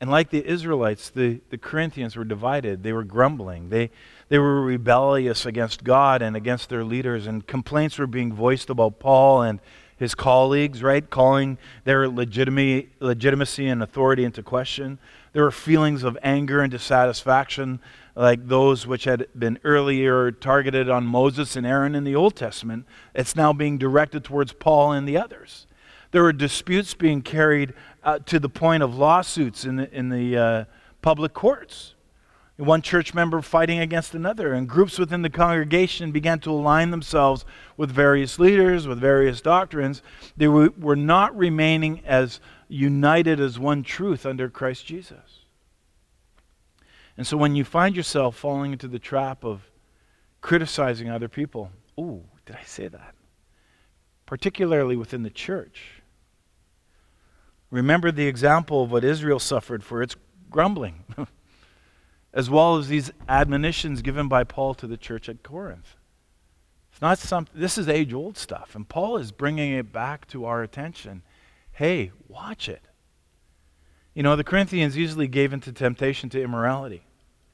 And 0.00 0.10
like 0.10 0.30
the 0.30 0.46
Israelites, 0.46 1.08
the, 1.08 1.40
the 1.48 1.56
Corinthians 1.56 2.16
were 2.16 2.24
divided. 2.24 2.82
They 2.82 2.92
were 2.92 3.04
grumbling. 3.04 3.70
They, 3.70 3.90
they 4.28 4.38
were 4.38 4.60
rebellious 4.60 5.46
against 5.46 5.84
God 5.84 6.20
and 6.20 6.36
against 6.36 6.68
their 6.68 6.84
leaders, 6.84 7.26
and 7.26 7.46
complaints 7.46 7.98
were 7.98 8.06
being 8.06 8.32
voiced 8.32 8.68
about 8.68 8.98
Paul 8.98 9.42
and 9.42 9.58
his 9.96 10.14
colleagues, 10.14 10.82
right? 10.82 11.08
Calling 11.08 11.56
their 11.84 12.08
legitimacy, 12.08 12.90
legitimacy 13.00 13.66
and 13.68 13.82
authority 13.82 14.24
into 14.24 14.42
question. 14.42 14.98
There 15.36 15.44
were 15.44 15.50
feelings 15.50 16.02
of 16.02 16.16
anger 16.22 16.62
and 16.62 16.70
dissatisfaction, 16.70 17.80
like 18.14 18.48
those 18.48 18.86
which 18.86 19.04
had 19.04 19.26
been 19.38 19.58
earlier 19.64 20.30
targeted 20.30 20.88
on 20.88 21.04
Moses 21.04 21.56
and 21.56 21.66
Aaron 21.66 21.94
in 21.94 22.04
the 22.04 22.16
Old 22.16 22.34
Testament. 22.34 22.86
It's 23.14 23.36
now 23.36 23.52
being 23.52 23.76
directed 23.76 24.24
towards 24.24 24.54
Paul 24.54 24.92
and 24.92 25.06
the 25.06 25.18
others. 25.18 25.66
There 26.10 26.22
were 26.22 26.32
disputes 26.32 26.94
being 26.94 27.20
carried 27.20 27.74
uh, 28.02 28.20
to 28.20 28.40
the 28.40 28.48
point 28.48 28.82
of 28.82 28.96
lawsuits 28.96 29.66
in 29.66 29.76
the, 29.76 29.94
in 29.94 30.08
the 30.08 30.38
uh, 30.38 30.64
public 31.02 31.34
courts. 31.34 31.92
One 32.56 32.80
church 32.80 33.12
member 33.12 33.42
fighting 33.42 33.80
against 33.80 34.14
another, 34.14 34.54
and 34.54 34.66
groups 34.66 34.98
within 34.98 35.20
the 35.20 35.28
congregation 35.28 36.12
began 36.12 36.38
to 36.40 36.50
align 36.50 36.90
themselves 36.90 37.44
with 37.76 37.90
various 37.90 38.38
leaders, 38.38 38.88
with 38.88 38.98
various 38.98 39.42
doctrines. 39.42 40.00
They 40.38 40.48
were, 40.48 40.70
were 40.78 40.96
not 40.96 41.36
remaining 41.36 42.00
as 42.06 42.40
united 42.68 43.40
as 43.40 43.58
one 43.58 43.82
truth 43.82 44.26
under 44.26 44.48
Christ 44.48 44.86
Jesus. 44.86 45.25
And 47.16 47.26
so 47.26 47.36
when 47.36 47.56
you 47.56 47.64
find 47.64 47.96
yourself 47.96 48.36
falling 48.36 48.72
into 48.72 48.88
the 48.88 48.98
trap 48.98 49.44
of 49.44 49.70
criticizing 50.40 51.08
other 51.08 51.28
people, 51.28 51.70
ooh, 51.98 52.24
did 52.44 52.56
I 52.56 52.64
say 52.64 52.88
that? 52.88 53.14
Particularly 54.26 54.96
within 54.96 55.22
the 55.22 55.30
church 55.30 56.02
Remember 57.70 58.12
the 58.12 58.26
example 58.26 58.84
of 58.84 58.92
what 58.92 59.04
Israel 59.04 59.38
suffered 59.38 59.82
for 59.82 60.02
its 60.02 60.16
grumbling, 60.50 61.04
as 62.32 62.48
well 62.48 62.76
as 62.76 62.88
these 62.88 63.10
admonitions 63.28 64.02
given 64.02 64.28
by 64.28 64.44
Paul 64.44 64.74
to 64.74 64.86
the 64.86 64.96
church 64.96 65.28
at 65.28 65.42
Corinth. 65.42 65.96
It's 66.92 67.02
not 67.02 67.18
some, 67.18 67.46
this 67.54 67.76
is 67.76 67.88
age 67.88 68.14
old 68.14 68.38
stuff, 68.38 68.74
and 68.74 68.88
Paul 68.88 69.18
is 69.18 69.32
bringing 69.32 69.72
it 69.72 69.92
back 69.92 70.26
to 70.28 70.44
our 70.46 70.62
attention. 70.62 71.22
Hey, 71.72 72.12
watch 72.28 72.68
it. 72.68 72.82
You 74.14 74.22
know, 74.22 74.36
the 74.36 74.44
Corinthians 74.44 74.96
usually 74.96 75.28
gave 75.28 75.52
into 75.52 75.72
temptation 75.72 76.30
to 76.30 76.42
immorality, 76.42 77.02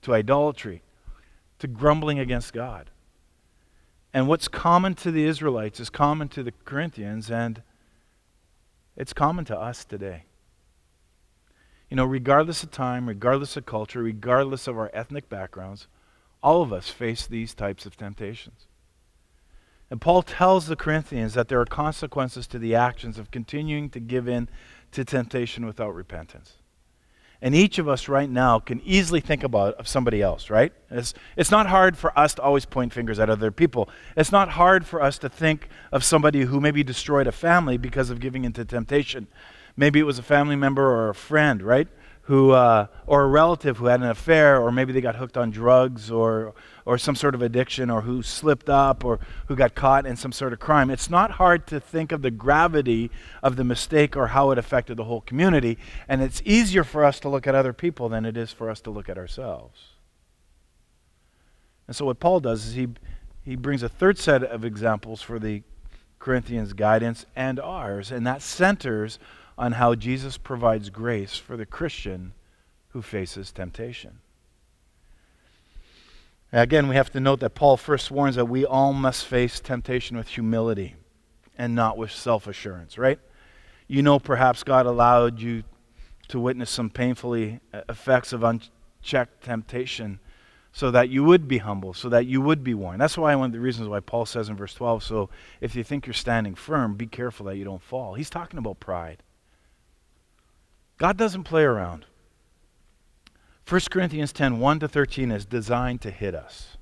to 0.03 0.15
idolatry, 0.15 0.83
to 1.59 1.67
grumbling 1.67 2.19
against 2.19 2.53
God. 2.53 2.91
And 4.15 4.29
what's 4.29 4.49
common 4.49 4.95
to 4.97 5.11
the 5.11 5.25
Israelites 5.25 5.81
is 5.81 5.89
common 5.89 6.29
to 6.31 6.43
the 6.43 6.53
Corinthians, 6.65 7.31
and 7.31 7.63
it's 8.97 9.13
common 9.13 9.45
to 9.47 9.59
us 9.59 9.85
today. 9.85 10.25
You 11.89 11.97
know, 11.97 12.05
regardless 12.05 12.63
of 12.63 12.71
time, 12.71 13.09
regardless 13.09 13.57
of 13.57 13.67
culture, 13.67 14.03
regardless 14.03 14.67
of 14.67 14.77
our 14.77 14.91
ethnic 14.93 15.29
backgrounds, 15.29 15.89
all 16.43 16.63
of 16.63 16.73
us 16.73 16.89
face 16.89 17.27
these 17.27 17.55
types 17.55 17.87
of 17.87 17.97
temptations. 17.97 18.67
And 19.91 20.01
Paul 20.01 20.23
tells 20.23 20.67
the 20.67 20.77
Corinthians 20.77 21.35
that 21.35 21.49
there 21.49 21.61
are 21.61 21.67
consequences 21.67 22.47
to 22.49 22.59
the 22.59 22.75
actions 22.75 23.19
of 23.19 23.31
continuing 23.31 23.91
to 23.91 24.01
give 24.01 24.27
in 24.27 24.49
to 24.93 25.05
temptation 25.05 25.67
without 25.67 25.95
repentance. 25.95 26.55
And 27.43 27.57
each 27.57 27.81
of 27.81 27.89
us 27.89 28.07
right 28.09 28.31
now 28.31 28.61
can 28.61 28.81
easily 28.85 29.21
think 29.21 29.43
about 29.43 29.75
of 29.75 29.89
somebody 29.89 30.23
else, 30.23 30.49
right? 30.49 30.73
It's, 30.93 31.13
it's 31.37 31.51
not 31.51 31.67
hard 31.67 31.99
for 31.99 32.17
us 32.17 32.35
to 32.35 32.43
always 32.43 32.65
point 32.65 32.93
fingers 32.93 33.19
at 33.19 33.29
other 33.29 33.51
people. 33.51 33.91
It's 34.17 34.31
not 34.31 34.51
hard 34.51 34.87
for 34.87 35.03
us 35.03 35.19
to 35.19 35.29
think 35.29 35.69
of 35.91 36.05
somebody 36.05 36.43
who 36.43 36.61
maybe 36.61 36.85
destroyed 36.85 37.27
a 37.27 37.33
family 37.33 37.77
because 37.77 38.11
of 38.11 38.21
giving 38.21 38.45
into 38.45 38.65
temptation. 38.65 39.27
Maybe 39.77 39.99
it 39.99 40.05
was 40.05 40.21
a 40.21 40.23
family 40.23 40.55
member 40.55 40.85
or 40.85 41.09
a 41.09 41.15
friend, 41.17 41.63
right? 41.63 41.89
Who, 42.27 42.53
uh, 42.53 42.87
or 43.07 43.23
a 43.23 43.27
relative 43.27 43.79
who 43.79 43.87
had 43.87 44.01
an 44.01 44.07
affair, 44.07 44.61
or 44.61 44.71
maybe 44.71 44.93
they 44.93 45.01
got 45.01 45.17
hooked 45.17 45.37
on 45.37 45.51
drugs 45.51 46.11
or, 46.11 46.55
or 46.85 46.97
some 46.97 47.17
sort 47.17 47.35
of 47.35 47.43
addiction, 47.43 47.91
or 47.91 48.03
who 48.03 48.23
slipped 48.23 48.69
up, 48.69 49.05
or 49.05 49.19
who 49.47 49.57
got 49.57 49.75
caught 49.75 50.07
in 50.07 50.17
some 50.17 50.31
sort 50.31 50.53
of 50.53 50.61
crime. 50.61 50.89
It's 50.89 51.11
not 51.11 51.33
hard 51.33 51.67
to 51.69 51.81
think 51.81 52.13
of 52.13 52.23
the 52.23 52.31
gravity 52.31 53.11
of 53.43 53.57
the 53.57 53.65
mistake 53.65 54.17
or 54.17 54.29
how 54.29 54.53
it 54.53 54.59
affected 54.59 54.97
the 54.97 55.05
whole 55.05 55.21
community, 55.23 55.79
and 56.09 56.23
it's 56.23 56.41
easier 56.45 56.85
for 56.85 57.05
us 57.05 57.19
to 57.21 57.29
look 57.29 57.47
at 57.47 57.57
other 57.57 57.73
people 57.73 58.09
than 58.09 58.25
it 58.25 58.37
is 58.37 58.53
for 58.53 58.71
us 58.71 58.81
to 58.83 58.91
look 58.91 59.09
at 59.09 59.19
ourselves. 59.19 59.81
And 61.89 61.97
so, 61.97 62.07
what 62.07 62.21
Paul 62.21 62.39
does 62.39 62.67
is 62.67 62.75
he, 62.75 62.89
he 63.45 63.57
brings 63.57 63.83
a 63.83 63.89
third 63.89 64.17
set 64.17 64.45
of 64.45 64.65
examples 64.65 65.23
for 65.23 65.41
the 65.41 65.63
Corinthians' 66.21 66.73
guidance 66.73 67.27
and 67.35 67.59
ours, 67.59 68.13
and 68.13 68.25
that 68.29 68.43
centers 68.43 69.19
on 69.57 69.73
how 69.73 69.95
Jesus 69.95 70.39
provides 70.39 70.91
grace 70.91 71.37
for 71.37 71.57
the 71.57 71.67
Christian 71.67 72.33
who 72.91 73.03
faces 73.03 73.53
temptation. 73.53 74.19
Again, 76.53 76.89
we 76.89 76.97
have 76.97 77.11
to 77.13 77.21
note 77.21 77.41
that 77.41 77.55
Paul 77.55 77.79
first 77.79 78.11
warns 78.11 78.37
that 78.37 78.45
we 78.45 78.67
all 78.67 78.93
must 78.93 79.25
face 79.25 79.59
temptation 79.59 80.17
with 80.17 80.29
humility 80.29 80.97
and 81.57 81.75
not 81.75 81.97
with 81.97 82.11
self 82.11 82.47
assurance, 82.47 82.99
right? 82.99 83.19
You 83.89 84.03
know, 84.03 84.19
perhaps 84.19 84.63
God 84.63 84.85
allowed 84.85 85.41
you 85.41 85.65
to 86.29 86.39
witness 86.39 86.71
some 86.71 86.91
painfully 86.91 87.61
effects 87.89 88.33
of 88.33 88.45
unchecked 88.45 89.43
temptation 89.43 90.19
so 90.73 90.91
that 90.91 91.11
you 91.11 91.25
would 91.25 91.49
be 91.49 91.59
humble, 91.59 91.93
so 91.93 92.09
that 92.09 92.27
you 92.27 92.41
would 92.41 92.65
be 92.65 92.75
warned. 92.75 93.01
That's 93.01 93.19
why 93.19 93.35
one 93.35 93.47
of 93.47 93.53
the 93.53 93.61
reasons 93.61 93.89
why 93.89 94.01
Paul 94.01 94.25
says 94.25 94.49
in 94.49 94.57
verse 94.57 94.75
12, 94.75 95.03
so 95.03 95.31
if 95.61 95.75
you 95.75 95.85
think 95.85 96.07
you're 96.07 96.15
standing 96.15 96.55
firm, 96.55 96.95
be 96.95 97.07
careful 97.07 97.47
that 97.47 97.57
you 97.57 97.65
don't 97.65 97.83
fall. 97.83 98.15
He's 98.15 98.31
talking 98.31 98.59
about 98.59 98.81
pride. 98.81 99.23
God 101.03 101.17
doesn't 101.17 101.43
play 101.43 101.65
around. 101.65 102.07
1 103.69 103.81
Corinthians 103.91 104.33
10 104.33 104.61
1 104.61 104.79
to 104.79 104.87
13 104.87 105.33
is 105.33 105.45
designed 105.45 106.01
to 106.03 106.13
hit 106.13 106.33
us. 106.33 106.77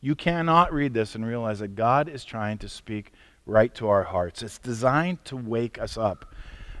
You 0.00 0.14
cannot 0.14 0.72
read 0.72 0.94
this 0.94 1.16
and 1.16 1.26
realize 1.26 1.58
that 1.58 1.74
God 1.74 2.08
is 2.08 2.24
trying 2.24 2.58
to 2.58 2.68
speak 2.68 3.10
right 3.44 3.74
to 3.74 3.88
our 3.88 4.04
hearts. 4.04 4.40
It's 4.40 4.60
designed 4.60 5.24
to 5.24 5.36
wake 5.36 5.80
us 5.80 5.98
up. 5.98 6.32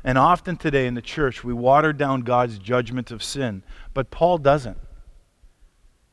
And 0.04 0.16
often 0.16 0.56
today 0.56 0.86
in 0.86 0.94
the 0.94 1.02
church, 1.02 1.42
we 1.42 1.52
water 1.52 1.92
down 1.92 2.20
God's 2.20 2.56
judgment 2.56 3.10
of 3.10 3.20
sin, 3.20 3.64
but 3.92 4.12
Paul 4.12 4.38
doesn't. 4.38 4.78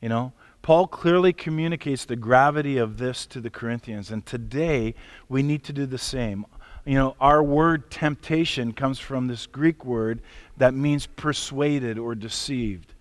You 0.00 0.08
know, 0.08 0.32
Paul 0.60 0.88
clearly 0.88 1.32
communicates 1.32 2.04
the 2.04 2.16
gravity 2.16 2.78
of 2.78 2.98
this 2.98 3.26
to 3.26 3.40
the 3.40 3.48
Corinthians, 3.48 4.10
and 4.10 4.26
today 4.26 4.96
we 5.28 5.40
need 5.40 5.62
to 5.62 5.72
do 5.72 5.86
the 5.86 5.98
same 5.98 6.44
you 6.84 6.94
know, 6.94 7.16
our 7.20 7.42
word 7.42 7.90
temptation 7.90 8.72
comes 8.72 8.98
from 8.98 9.26
this 9.26 9.46
Greek 9.46 9.84
word 9.84 10.20
that 10.56 10.74
means 10.74 11.06
persuaded 11.06 11.98
or 11.98 12.14
deceived. 12.14 12.94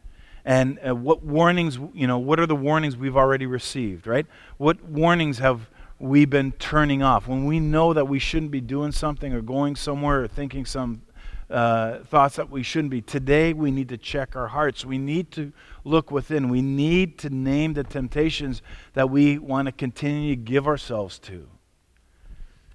And 0.46 0.80
uh, 0.86 0.96
what 0.96 1.24
warnings, 1.24 1.78
you 1.94 2.08
know, 2.08 2.18
what 2.18 2.40
are 2.40 2.46
the 2.46 2.56
warnings 2.56 2.98
we've 2.98 3.18
already 3.18 3.46
received, 3.46 4.08
right? 4.08 4.26
What 4.58 4.84
warnings 4.84 5.40
have 5.40 5.70
we 6.00 6.26
been 6.26 6.52
turning 6.54 7.02
off? 7.02 7.28
When 7.28 7.46
we 7.46 7.60
know 7.60 7.94
that 7.94 8.08
we 8.08 8.20
shouldn't 8.20 8.52
be 8.52 8.62
doing 8.62 8.92
something 8.92 9.34
or 9.34 9.42
going 9.42 9.76
somewhere 9.76 10.24
or 10.24 10.28
thinking 10.28 10.66
some 10.66 11.02
uh, 11.50 12.00
thoughts 12.06 12.38
that 12.38 12.50
we 12.50 12.64
shouldn't 12.64 12.90
be. 12.90 13.02
Today, 13.02 13.54
we 13.54 13.70
need 13.70 13.90
to 13.90 13.98
check 13.98 14.36
our 14.36 14.48
hearts. 14.48 14.86
We 14.86 14.98
need 14.98 15.32
to 15.32 15.52
look 15.84 16.10
within. 16.10 16.50
We 16.50 16.62
need 16.62 17.20
to 17.20 17.30
name 17.30 17.74
the 17.74 17.84
temptations 17.84 18.62
that 18.94 19.10
we 19.10 19.38
want 19.38 19.68
to 19.68 19.72
continue 19.72 20.36
to 20.36 20.42
give 20.42 20.68
ourselves 20.68 21.20
to. 21.20 21.48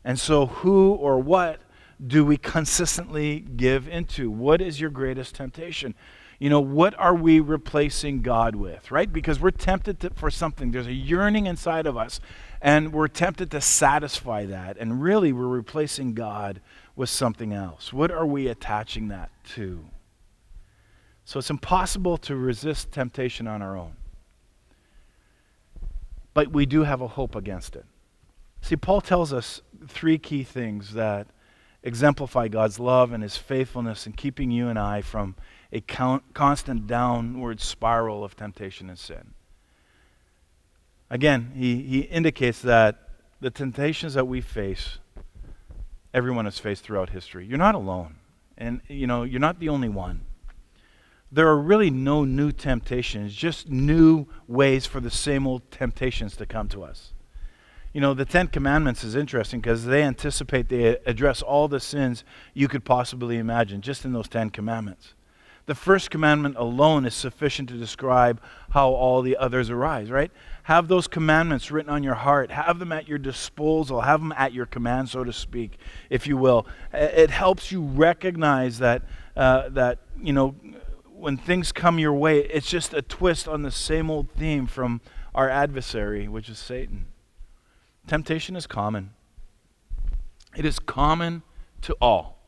And 0.08 0.18
so, 0.18 0.46
who 0.46 0.92
or 0.94 1.18
what 1.18 1.60
do 2.04 2.24
we 2.24 2.38
consistently 2.38 3.40
give 3.40 3.86
into? 3.86 4.30
What 4.30 4.62
is 4.62 4.80
your 4.80 4.88
greatest 4.88 5.34
temptation? 5.34 5.94
You 6.38 6.48
know, 6.48 6.60
what 6.60 6.98
are 6.98 7.14
we 7.14 7.40
replacing 7.40 8.22
God 8.22 8.56
with, 8.56 8.90
right? 8.90 9.12
Because 9.12 9.38
we're 9.38 9.50
tempted 9.50 10.00
to, 10.00 10.10
for 10.14 10.30
something. 10.30 10.70
There's 10.70 10.86
a 10.86 10.94
yearning 10.94 11.44
inside 11.44 11.84
of 11.86 11.98
us, 11.98 12.20
and 12.62 12.90
we're 12.90 13.08
tempted 13.08 13.50
to 13.50 13.60
satisfy 13.60 14.46
that. 14.46 14.78
And 14.78 15.02
really, 15.02 15.30
we're 15.30 15.46
replacing 15.46 16.14
God 16.14 16.62
with 16.96 17.10
something 17.10 17.52
else. 17.52 17.92
What 17.92 18.10
are 18.10 18.24
we 18.24 18.48
attaching 18.48 19.08
that 19.08 19.30
to? 19.56 19.84
So 21.26 21.38
it's 21.38 21.50
impossible 21.50 22.16
to 22.16 22.34
resist 22.34 22.92
temptation 22.92 23.46
on 23.46 23.60
our 23.60 23.76
own. 23.76 23.92
But 26.32 26.50
we 26.50 26.64
do 26.64 26.84
have 26.84 27.02
a 27.02 27.08
hope 27.08 27.34
against 27.34 27.76
it. 27.76 27.84
See, 28.60 28.76
Paul 28.76 29.00
tells 29.00 29.32
us 29.32 29.62
three 29.86 30.18
key 30.18 30.44
things 30.44 30.92
that 30.94 31.28
exemplify 31.82 32.48
God's 32.48 32.78
love 32.78 33.12
and 33.12 33.22
his 33.22 33.36
faithfulness 33.36 34.06
in 34.06 34.12
keeping 34.12 34.50
you 34.50 34.68
and 34.68 34.78
I 34.78 35.00
from 35.00 35.36
a 35.72 35.80
constant 35.80 36.86
downward 36.86 37.60
spiral 37.60 38.24
of 38.24 38.36
temptation 38.36 38.88
and 38.88 38.98
sin. 38.98 39.34
Again, 41.10 41.52
he, 41.54 41.82
he 41.82 42.00
indicates 42.00 42.60
that 42.62 43.08
the 43.40 43.50
temptations 43.50 44.14
that 44.14 44.26
we 44.26 44.40
face, 44.40 44.98
everyone 46.12 46.44
has 46.44 46.58
faced 46.58 46.84
throughout 46.84 47.10
history. 47.10 47.46
You're 47.46 47.58
not 47.58 47.74
alone. 47.74 48.16
And, 48.56 48.80
you 48.88 49.06
know, 49.06 49.22
you're 49.22 49.40
not 49.40 49.60
the 49.60 49.68
only 49.68 49.88
one. 49.88 50.22
There 51.30 51.48
are 51.48 51.58
really 51.58 51.90
no 51.90 52.24
new 52.24 52.50
temptations, 52.50 53.34
just 53.34 53.68
new 53.68 54.26
ways 54.46 54.86
for 54.86 54.98
the 54.98 55.10
same 55.10 55.46
old 55.46 55.70
temptations 55.70 56.36
to 56.38 56.46
come 56.46 56.68
to 56.68 56.82
us. 56.82 57.12
You 57.92 58.00
know, 58.02 58.12
the 58.14 58.24
Ten 58.24 58.48
Commandments 58.48 59.02
is 59.02 59.14
interesting 59.14 59.60
because 59.60 59.86
they 59.86 60.02
anticipate, 60.02 60.68
they 60.68 60.98
address 61.06 61.40
all 61.40 61.68
the 61.68 61.80
sins 61.80 62.22
you 62.52 62.68
could 62.68 62.84
possibly 62.84 63.38
imagine 63.38 63.80
just 63.80 64.04
in 64.04 64.12
those 64.12 64.28
Ten 64.28 64.50
Commandments. 64.50 65.14
The 65.68 65.74
first 65.74 66.10
commandment 66.10 66.56
alone 66.56 67.04
is 67.04 67.14
sufficient 67.14 67.68
to 67.68 67.74
describe 67.76 68.40
how 68.70 68.88
all 68.88 69.20
the 69.20 69.36
others 69.36 69.68
arise, 69.68 70.10
right? 70.10 70.30
Have 70.62 70.88
those 70.88 71.06
commandments 71.06 71.70
written 71.70 71.92
on 71.92 72.02
your 72.02 72.14
heart. 72.14 72.50
Have 72.50 72.78
them 72.78 72.90
at 72.90 73.06
your 73.06 73.18
disposal. 73.18 74.00
Have 74.00 74.20
them 74.20 74.32
at 74.32 74.54
your 74.54 74.64
command, 74.64 75.10
so 75.10 75.24
to 75.24 75.32
speak, 75.32 75.78
if 76.08 76.26
you 76.26 76.38
will. 76.38 76.66
It 76.94 77.28
helps 77.28 77.70
you 77.70 77.82
recognize 77.82 78.78
that, 78.78 79.02
uh, 79.36 79.68
that 79.68 79.98
you 80.18 80.32
know, 80.32 80.54
when 81.04 81.36
things 81.36 81.70
come 81.70 81.98
your 81.98 82.14
way, 82.14 82.38
it's 82.38 82.70
just 82.70 82.94
a 82.94 83.02
twist 83.02 83.46
on 83.46 83.60
the 83.60 83.70
same 83.70 84.10
old 84.10 84.30
theme 84.30 84.66
from 84.66 85.02
our 85.34 85.50
adversary, 85.50 86.28
which 86.28 86.48
is 86.48 86.58
Satan. 86.58 87.04
Temptation 88.08 88.56
is 88.56 88.66
common. 88.66 89.10
It 90.56 90.64
is 90.64 90.78
common 90.78 91.42
to 91.82 91.94
all. 92.00 92.38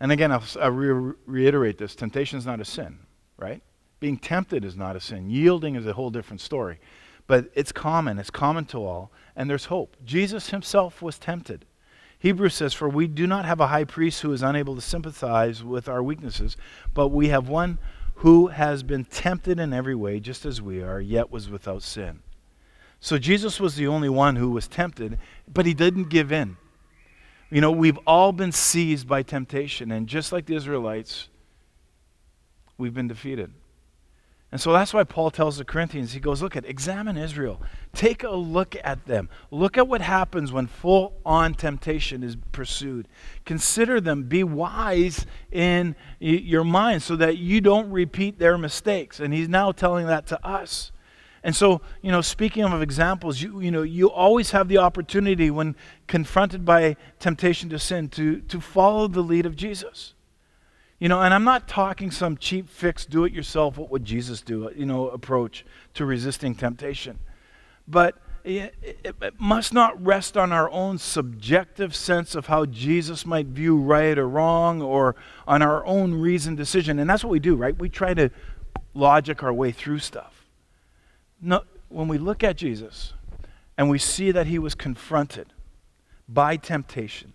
And 0.00 0.10
again, 0.10 0.32
I'll, 0.32 0.42
I'll 0.60 0.72
re- 0.72 1.14
reiterate 1.26 1.78
this 1.78 1.94
temptation 1.94 2.36
is 2.36 2.44
not 2.44 2.60
a 2.60 2.64
sin, 2.64 2.98
right? 3.38 3.62
Being 4.00 4.18
tempted 4.18 4.64
is 4.64 4.76
not 4.76 4.96
a 4.96 5.00
sin. 5.00 5.30
Yielding 5.30 5.76
is 5.76 5.86
a 5.86 5.92
whole 5.92 6.10
different 6.10 6.40
story. 6.40 6.80
But 7.28 7.50
it's 7.54 7.70
common, 7.70 8.18
it's 8.18 8.30
common 8.30 8.64
to 8.66 8.78
all, 8.84 9.12
and 9.36 9.48
there's 9.48 9.66
hope. 9.66 9.96
Jesus 10.04 10.50
himself 10.50 11.00
was 11.00 11.16
tempted. 11.16 11.64
Hebrews 12.18 12.54
says, 12.54 12.74
For 12.74 12.88
we 12.88 13.06
do 13.06 13.28
not 13.28 13.44
have 13.44 13.60
a 13.60 13.68
high 13.68 13.84
priest 13.84 14.22
who 14.22 14.32
is 14.32 14.42
unable 14.42 14.74
to 14.74 14.80
sympathize 14.80 15.62
with 15.62 15.88
our 15.88 16.02
weaknesses, 16.02 16.56
but 16.94 17.08
we 17.08 17.28
have 17.28 17.48
one 17.48 17.78
who 18.16 18.48
has 18.48 18.82
been 18.82 19.04
tempted 19.04 19.60
in 19.60 19.72
every 19.72 19.94
way, 19.94 20.18
just 20.18 20.44
as 20.44 20.60
we 20.60 20.82
are, 20.82 21.00
yet 21.00 21.30
was 21.30 21.48
without 21.48 21.82
sin. 21.82 22.23
So 23.04 23.18
Jesus 23.18 23.60
was 23.60 23.74
the 23.74 23.86
only 23.86 24.08
one 24.08 24.36
who 24.36 24.48
was 24.48 24.66
tempted, 24.66 25.18
but 25.46 25.66
he 25.66 25.74
didn't 25.74 26.08
give 26.08 26.32
in. 26.32 26.56
You 27.50 27.60
know, 27.60 27.70
we've 27.70 27.98
all 28.06 28.32
been 28.32 28.50
seized 28.50 29.06
by 29.06 29.22
temptation, 29.22 29.90
and 29.92 30.06
just 30.06 30.32
like 30.32 30.46
the 30.46 30.56
Israelites, 30.56 31.28
we've 32.78 32.94
been 32.94 33.06
defeated. 33.06 33.52
And 34.50 34.58
so 34.58 34.72
that's 34.72 34.94
why 34.94 35.04
Paul 35.04 35.30
tells 35.30 35.58
the 35.58 35.66
Corinthians, 35.66 36.14
he 36.14 36.18
goes, 36.18 36.40
Look 36.40 36.56
at, 36.56 36.64
examine 36.64 37.18
Israel. 37.18 37.60
Take 37.92 38.22
a 38.22 38.30
look 38.30 38.74
at 38.82 39.04
them. 39.04 39.28
Look 39.50 39.76
at 39.76 39.86
what 39.86 40.00
happens 40.00 40.50
when 40.50 40.66
full 40.66 41.12
on 41.26 41.52
temptation 41.52 42.22
is 42.22 42.38
pursued. 42.52 43.06
Consider 43.44 44.00
them. 44.00 44.22
Be 44.22 44.44
wise 44.44 45.26
in 45.52 45.94
your 46.20 46.64
mind 46.64 47.02
so 47.02 47.16
that 47.16 47.36
you 47.36 47.60
don't 47.60 47.90
repeat 47.90 48.38
their 48.38 48.56
mistakes. 48.56 49.20
And 49.20 49.34
he's 49.34 49.50
now 49.50 49.72
telling 49.72 50.06
that 50.06 50.26
to 50.28 50.42
us. 50.42 50.90
And 51.44 51.54
so, 51.54 51.82
you 52.00 52.10
know, 52.10 52.22
speaking 52.22 52.64
of 52.64 52.80
examples, 52.80 53.42
you, 53.42 53.60
you 53.60 53.70
know, 53.70 53.82
you 53.82 54.10
always 54.10 54.52
have 54.52 54.66
the 54.66 54.78
opportunity 54.78 55.50
when 55.50 55.76
confronted 56.06 56.64
by 56.64 56.96
temptation 57.20 57.68
to 57.68 57.78
sin 57.78 58.08
to, 58.08 58.40
to 58.40 58.62
follow 58.62 59.08
the 59.08 59.20
lead 59.20 59.44
of 59.44 59.54
Jesus. 59.54 60.14
You 60.98 61.10
know, 61.10 61.20
and 61.20 61.34
I'm 61.34 61.44
not 61.44 61.68
talking 61.68 62.10
some 62.10 62.38
cheap 62.38 62.70
fix, 62.70 63.04
do 63.04 63.24
it 63.26 63.32
yourself, 63.34 63.76
what 63.76 63.90
would 63.90 64.06
Jesus 64.06 64.40
do, 64.40 64.70
you 64.74 64.86
know, 64.86 65.10
approach 65.10 65.66
to 65.92 66.06
resisting 66.06 66.54
temptation. 66.54 67.18
But 67.86 68.16
it, 68.42 68.74
it, 68.82 69.14
it, 69.20 69.34
must 69.38 69.74
not 69.74 70.02
rest 70.02 70.38
on 70.38 70.50
our 70.50 70.70
own 70.70 70.96
subjective 70.96 71.94
sense 71.94 72.34
of 72.34 72.46
how 72.46 72.64
Jesus 72.64 73.26
might 73.26 73.48
view 73.48 73.76
right 73.76 74.16
or 74.16 74.26
wrong 74.26 74.80
or 74.80 75.14
on 75.46 75.60
our 75.60 75.84
own 75.84 76.14
reasoned 76.14 76.56
decision. 76.56 76.98
And 76.98 77.10
that's 77.10 77.22
what 77.22 77.30
we 77.30 77.38
do, 77.38 77.54
right? 77.54 77.78
We 77.78 77.90
try 77.90 78.14
to 78.14 78.30
logic 78.94 79.42
our 79.42 79.52
way 79.52 79.72
through 79.72 79.98
stuff. 79.98 80.43
No, 81.40 81.62
when 81.88 82.08
we 82.08 82.18
look 82.18 82.42
at 82.42 82.56
Jesus 82.56 83.12
and 83.76 83.90
we 83.90 83.98
see 83.98 84.30
that 84.30 84.46
he 84.46 84.58
was 84.58 84.74
confronted 84.74 85.52
by 86.28 86.56
temptation, 86.56 87.32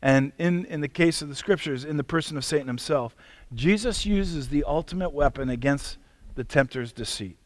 and 0.00 0.32
in, 0.38 0.64
in 0.66 0.80
the 0.80 0.88
case 0.88 1.22
of 1.22 1.28
the 1.28 1.34
scriptures, 1.34 1.84
in 1.84 1.96
the 1.96 2.04
person 2.04 2.36
of 2.36 2.44
Satan 2.44 2.66
himself, 2.66 3.16
Jesus 3.54 4.04
uses 4.04 4.48
the 4.48 4.64
ultimate 4.64 5.10
weapon 5.12 5.48
against 5.48 5.98
the 6.34 6.44
tempter's 6.44 6.92
deceit. 6.92 7.36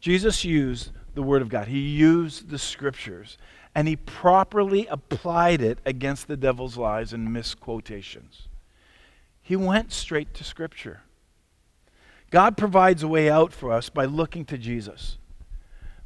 Jesus 0.00 0.44
used 0.44 0.92
the 1.14 1.22
Word 1.22 1.42
of 1.42 1.48
God, 1.48 1.68
he 1.68 1.78
used 1.78 2.50
the 2.50 2.58
scriptures, 2.58 3.38
and 3.74 3.88
he 3.88 3.96
properly 3.96 4.86
applied 4.86 5.60
it 5.60 5.78
against 5.84 6.28
the 6.28 6.36
devil's 6.36 6.76
lies 6.76 7.12
and 7.12 7.32
misquotations. 7.32 8.48
He 9.42 9.54
went 9.54 9.92
straight 9.92 10.32
to 10.34 10.44
Scripture. 10.44 11.02
God 12.30 12.56
provides 12.56 13.02
a 13.02 13.08
way 13.08 13.30
out 13.30 13.52
for 13.52 13.72
us 13.72 13.88
by 13.88 14.04
looking 14.04 14.44
to 14.46 14.58
Jesus. 14.58 15.18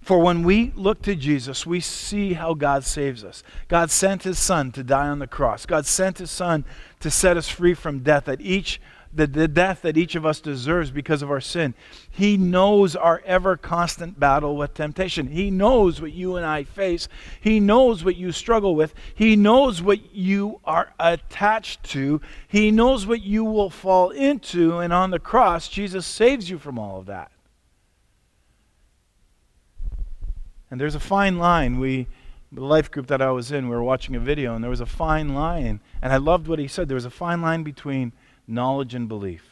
For 0.00 0.18
when 0.18 0.42
we 0.42 0.72
look 0.76 1.02
to 1.02 1.14
Jesus, 1.14 1.66
we 1.66 1.80
see 1.80 2.32
how 2.32 2.54
God 2.54 2.84
saves 2.84 3.22
us. 3.22 3.42
God 3.68 3.90
sent 3.90 4.22
his 4.22 4.38
son 4.38 4.72
to 4.72 4.82
die 4.82 5.08
on 5.08 5.18
the 5.18 5.26
cross. 5.26 5.66
God 5.66 5.84
sent 5.84 6.18
his 6.18 6.30
son 6.30 6.64
to 7.00 7.10
set 7.10 7.36
us 7.36 7.48
free 7.48 7.74
from 7.74 8.00
death 8.00 8.26
at 8.28 8.40
each 8.40 8.80
the, 9.12 9.26
the 9.26 9.48
death 9.48 9.82
that 9.82 9.96
each 9.96 10.14
of 10.14 10.24
us 10.24 10.40
deserves 10.40 10.90
because 10.90 11.22
of 11.22 11.30
our 11.30 11.40
sin. 11.40 11.74
He 12.10 12.36
knows 12.36 12.94
our 12.94 13.22
ever 13.26 13.56
constant 13.56 14.20
battle 14.20 14.56
with 14.56 14.74
temptation. 14.74 15.28
He 15.28 15.50
knows 15.50 16.00
what 16.00 16.12
you 16.12 16.36
and 16.36 16.46
I 16.46 16.62
face. 16.62 17.08
He 17.40 17.58
knows 17.58 18.04
what 18.04 18.16
you 18.16 18.30
struggle 18.30 18.76
with. 18.76 18.94
He 19.14 19.34
knows 19.34 19.82
what 19.82 20.14
you 20.14 20.60
are 20.64 20.92
attached 21.00 21.82
to. 21.84 22.20
He 22.46 22.70
knows 22.70 23.06
what 23.06 23.22
you 23.22 23.44
will 23.44 23.70
fall 23.70 24.10
into. 24.10 24.78
And 24.78 24.92
on 24.92 25.10
the 25.10 25.18
cross, 25.18 25.68
Jesus 25.68 26.06
saves 26.06 26.48
you 26.48 26.58
from 26.58 26.78
all 26.78 26.98
of 26.98 27.06
that. 27.06 27.32
And 30.70 30.80
there's 30.80 30.94
a 30.94 31.00
fine 31.00 31.38
line. 31.38 31.80
We, 31.80 32.06
the 32.52 32.64
life 32.64 32.92
group 32.92 33.08
that 33.08 33.20
I 33.20 33.32
was 33.32 33.50
in, 33.50 33.68
we 33.68 33.74
were 33.74 33.82
watching 33.82 34.14
a 34.14 34.20
video, 34.20 34.54
and 34.54 34.62
there 34.62 34.70
was 34.70 34.80
a 34.80 34.86
fine 34.86 35.34
line. 35.34 35.80
And 36.00 36.12
I 36.12 36.18
loved 36.18 36.46
what 36.46 36.60
he 36.60 36.68
said. 36.68 36.88
There 36.88 36.94
was 36.94 37.04
a 37.04 37.10
fine 37.10 37.42
line 37.42 37.64
between 37.64 38.12
knowledge 38.50 38.94
and 38.94 39.08
belief. 39.08 39.44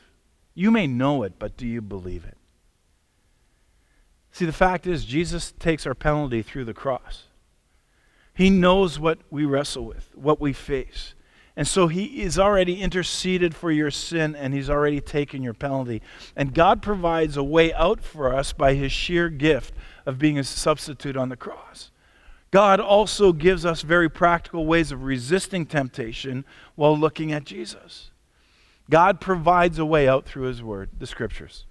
You 0.54 0.70
may 0.70 0.86
know 0.86 1.22
it, 1.22 1.34
but 1.38 1.56
do 1.56 1.66
you 1.66 1.80
believe 1.80 2.24
it? 2.24 2.36
See, 4.32 4.44
the 4.44 4.52
fact 4.52 4.86
is, 4.86 5.04
Jesus 5.04 5.52
takes 5.58 5.86
our 5.86 5.94
penalty 5.94 6.42
through 6.42 6.64
the 6.64 6.74
cross. 6.74 7.24
He 8.34 8.50
knows 8.50 8.98
what 8.98 9.18
we 9.30 9.44
wrestle 9.44 9.84
with, 9.84 10.10
what 10.14 10.40
we 10.40 10.52
face. 10.52 11.14
And 11.56 11.66
so 11.66 11.88
he 11.88 12.22
is 12.22 12.38
already 12.38 12.80
interceded 12.80 13.52
for 13.52 13.72
your 13.72 13.90
sin 13.90 14.36
and 14.36 14.54
he's 14.54 14.70
already 14.70 15.00
taken 15.00 15.42
your 15.42 15.54
penalty. 15.54 16.02
And 16.36 16.54
God 16.54 16.82
provides 16.82 17.36
a 17.36 17.42
way 17.42 17.74
out 17.74 18.00
for 18.00 18.32
us 18.32 18.52
by 18.52 18.74
his 18.74 18.92
sheer 18.92 19.28
gift 19.28 19.74
of 20.06 20.20
being 20.20 20.38
a 20.38 20.44
substitute 20.44 21.16
on 21.16 21.30
the 21.30 21.36
cross. 21.36 21.90
God 22.52 22.78
also 22.78 23.32
gives 23.32 23.66
us 23.66 23.82
very 23.82 24.08
practical 24.08 24.66
ways 24.66 24.92
of 24.92 25.02
resisting 25.02 25.66
temptation 25.66 26.44
while 26.76 26.96
looking 26.96 27.32
at 27.32 27.42
Jesus. 27.42 28.12
God 28.90 29.20
provides 29.20 29.78
a 29.78 29.84
way 29.84 30.08
out 30.08 30.24
through 30.24 30.44
His 30.44 30.62
Word, 30.62 30.90
the 30.98 31.06
Scriptures. 31.06 31.64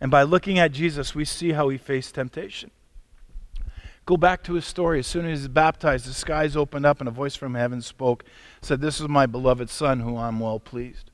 And 0.00 0.10
by 0.10 0.22
looking 0.22 0.58
at 0.58 0.72
Jesus, 0.72 1.14
we 1.14 1.24
see 1.24 1.52
how 1.52 1.68
He 1.68 1.78
faced 1.78 2.14
temptation. 2.14 2.70
Go 4.06 4.16
back 4.16 4.42
to 4.44 4.54
his 4.54 4.66
story. 4.66 4.98
As 4.98 5.06
soon 5.06 5.24
as 5.26 5.40
he's 5.40 5.48
baptized, 5.48 6.06
the 6.06 6.12
skies 6.12 6.56
opened 6.56 6.84
up 6.84 7.00
and 7.00 7.08
a 7.08 7.12
voice 7.12 7.36
from 7.36 7.54
heaven 7.54 7.80
spoke, 7.80 8.24
said, 8.60 8.80
This 8.80 9.00
is 9.00 9.08
my 9.08 9.24
beloved 9.24 9.70
Son, 9.70 10.00
who 10.00 10.16
I'm 10.16 10.40
well 10.40 10.60
pleased. 10.60 11.10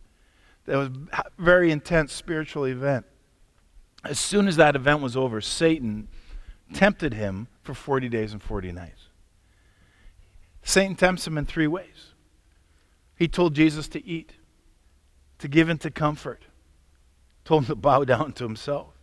That 0.67 0.77
was 0.77 0.89
a 1.13 1.25
very 1.39 1.71
intense 1.71 2.13
spiritual 2.13 2.65
event. 2.65 3.07
As 4.05 4.19
soon 4.19 4.49
as 4.49 4.57
that 4.57 4.75
event 4.75 5.03
was 5.03 5.17
over, 5.17 5.41
Satan 5.41 6.09
tempted 6.73 7.15
him 7.15 7.49
for 7.63 7.75
40 7.75 8.09
days 8.09 8.33
and 8.33 8.43
40 8.43 8.73
nights. 8.73 9.09
Satan 10.63 10.97
tempts 10.97 11.27
him 11.27 11.39
in 11.39 11.47
three 11.47 11.67
ways. 11.67 12.15
He 13.17 13.29
told 13.29 13.55
Jesus 13.55 13.87
to 13.89 14.05
eat 14.05 14.33
to 15.41 15.49
give 15.49 15.69
into 15.69 15.91
comfort, 15.91 16.45
told 17.45 17.65
him 17.65 17.67
to 17.69 17.75
bow 17.75 18.05
down 18.05 18.33
to 18.35 18.45
himself. 18.45 18.95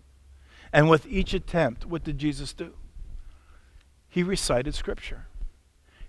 And 0.72 0.90
with 0.90 1.06
each 1.08 1.34
attempt, 1.34 1.86
what 1.86 2.04
did 2.04 2.18
Jesus 2.18 2.54
do? 2.54 2.74
He 4.10 4.24
recited 4.24 4.74
Scripture. 4.74 5.28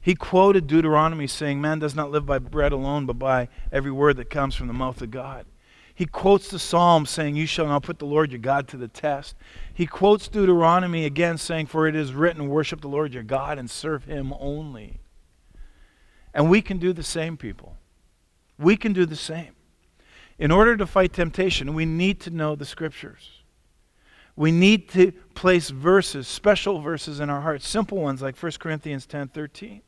He 0.01 0.15
quoted 0.15 0.67
Deuteronomy 0.67 1.27
saying, 1.27 1.61
Man 1.61 1.79
does 1.79 1.95
not 1.95 2.11
live 2.11 2.25
by 2.25 2.39
bread 2.39 2.73
alone, 2.73 3.05
but 3.07 3.19
by 3.19 3.49
every 3.73 3.91
word 3.91 4.17
that 4.17 4.31
comes 4.31 4.55
from 4.55 4.67
the 4.67 4.73
mouth 4.73 5.03
of 5.03 5.11
God. 5.11 5.47
He 5.95 6.07
quotes 6.07 6.49
the 6.49 6.61
Psalm 6.61 7.07
saying, 7.07 7.35
You 7.35 7.47
shall 7.47 7.67
not 7.67 7.83
put 7.83 7.99
the 7.99 8.07
Lord 8.07 8.31
your 8.31 8.39
God 8.39 8.69
to 8.69 8.77
the 8.77 8.87
test. 8.87 9.35
He 9.75 9.85
quotes 9.85 10.29
Deuteronomy 10.29 11.05
again 11.05 11.39
saying, 11.39 11.67
For 11.67 11.89
it 11.89 11.97
is 11.97 12.13
written, 12.13 12.49
Worship 12.49 12.81
the 12.81 12.89
Lord 12.89 13.13
your 13.13 13.25
God 13.25 13.59
and 13.59 13.69
serve 13.69 14.05
him 14.05 14.33
only. 14.39 15.01
And 16.33 16.49
we 16.49 16.63
can 16.63 16.79
do 16.79 16.93
the 16.93 17.03
same, 17.03 17.37
people. 17.37 17.77
We 18.59 18.77
can 18.77 18.93
do 18.93 19.07
the 19.07 19.17
same. 19.17 19.55
In 20.39 20.51
order 20.51 20.77
to 20.77 20.87
fight 20.87 21.13
temptation, 21.13 21.75
we 21.75 21.85
need 21.85 22.21
to 22.21 22.31
know 22.31 22.55
the 22.55 22.65
scriptures. 22.65 23.31
We 24.37 24.53
need 24.53 24.89
to 24.91 25.11
place 25.35 25.71
verses, 25.71 26.29
special 26.29 26.81
verses 26.81 27.19
in 27.19 27.29
our 27.29 27.41
hearts, 27.41 27.67
simple 27.67 27.99
ones 27.99 28.23
like 28.23 28.41
1 28.41 28.53
Corinthians 28.61 29.05
10 29.05 29.29
13. 29.29 29.83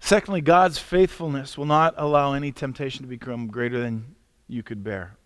Secondly, 0.00 0.42
God's 0.42 0.78
faithfulness 0.78 1.56
will 1.56 1.66
not 1.66 1.94
allow 1.96 2.34
any 2.34 2.52
temptation 2.52 3.02
to 3.02 3.08
become 3.08 3.46
greater 3.48 3.80
than 3.80 4.14
you 4.46 4.62
could 4.62 4.84
bear. 4.84 5.16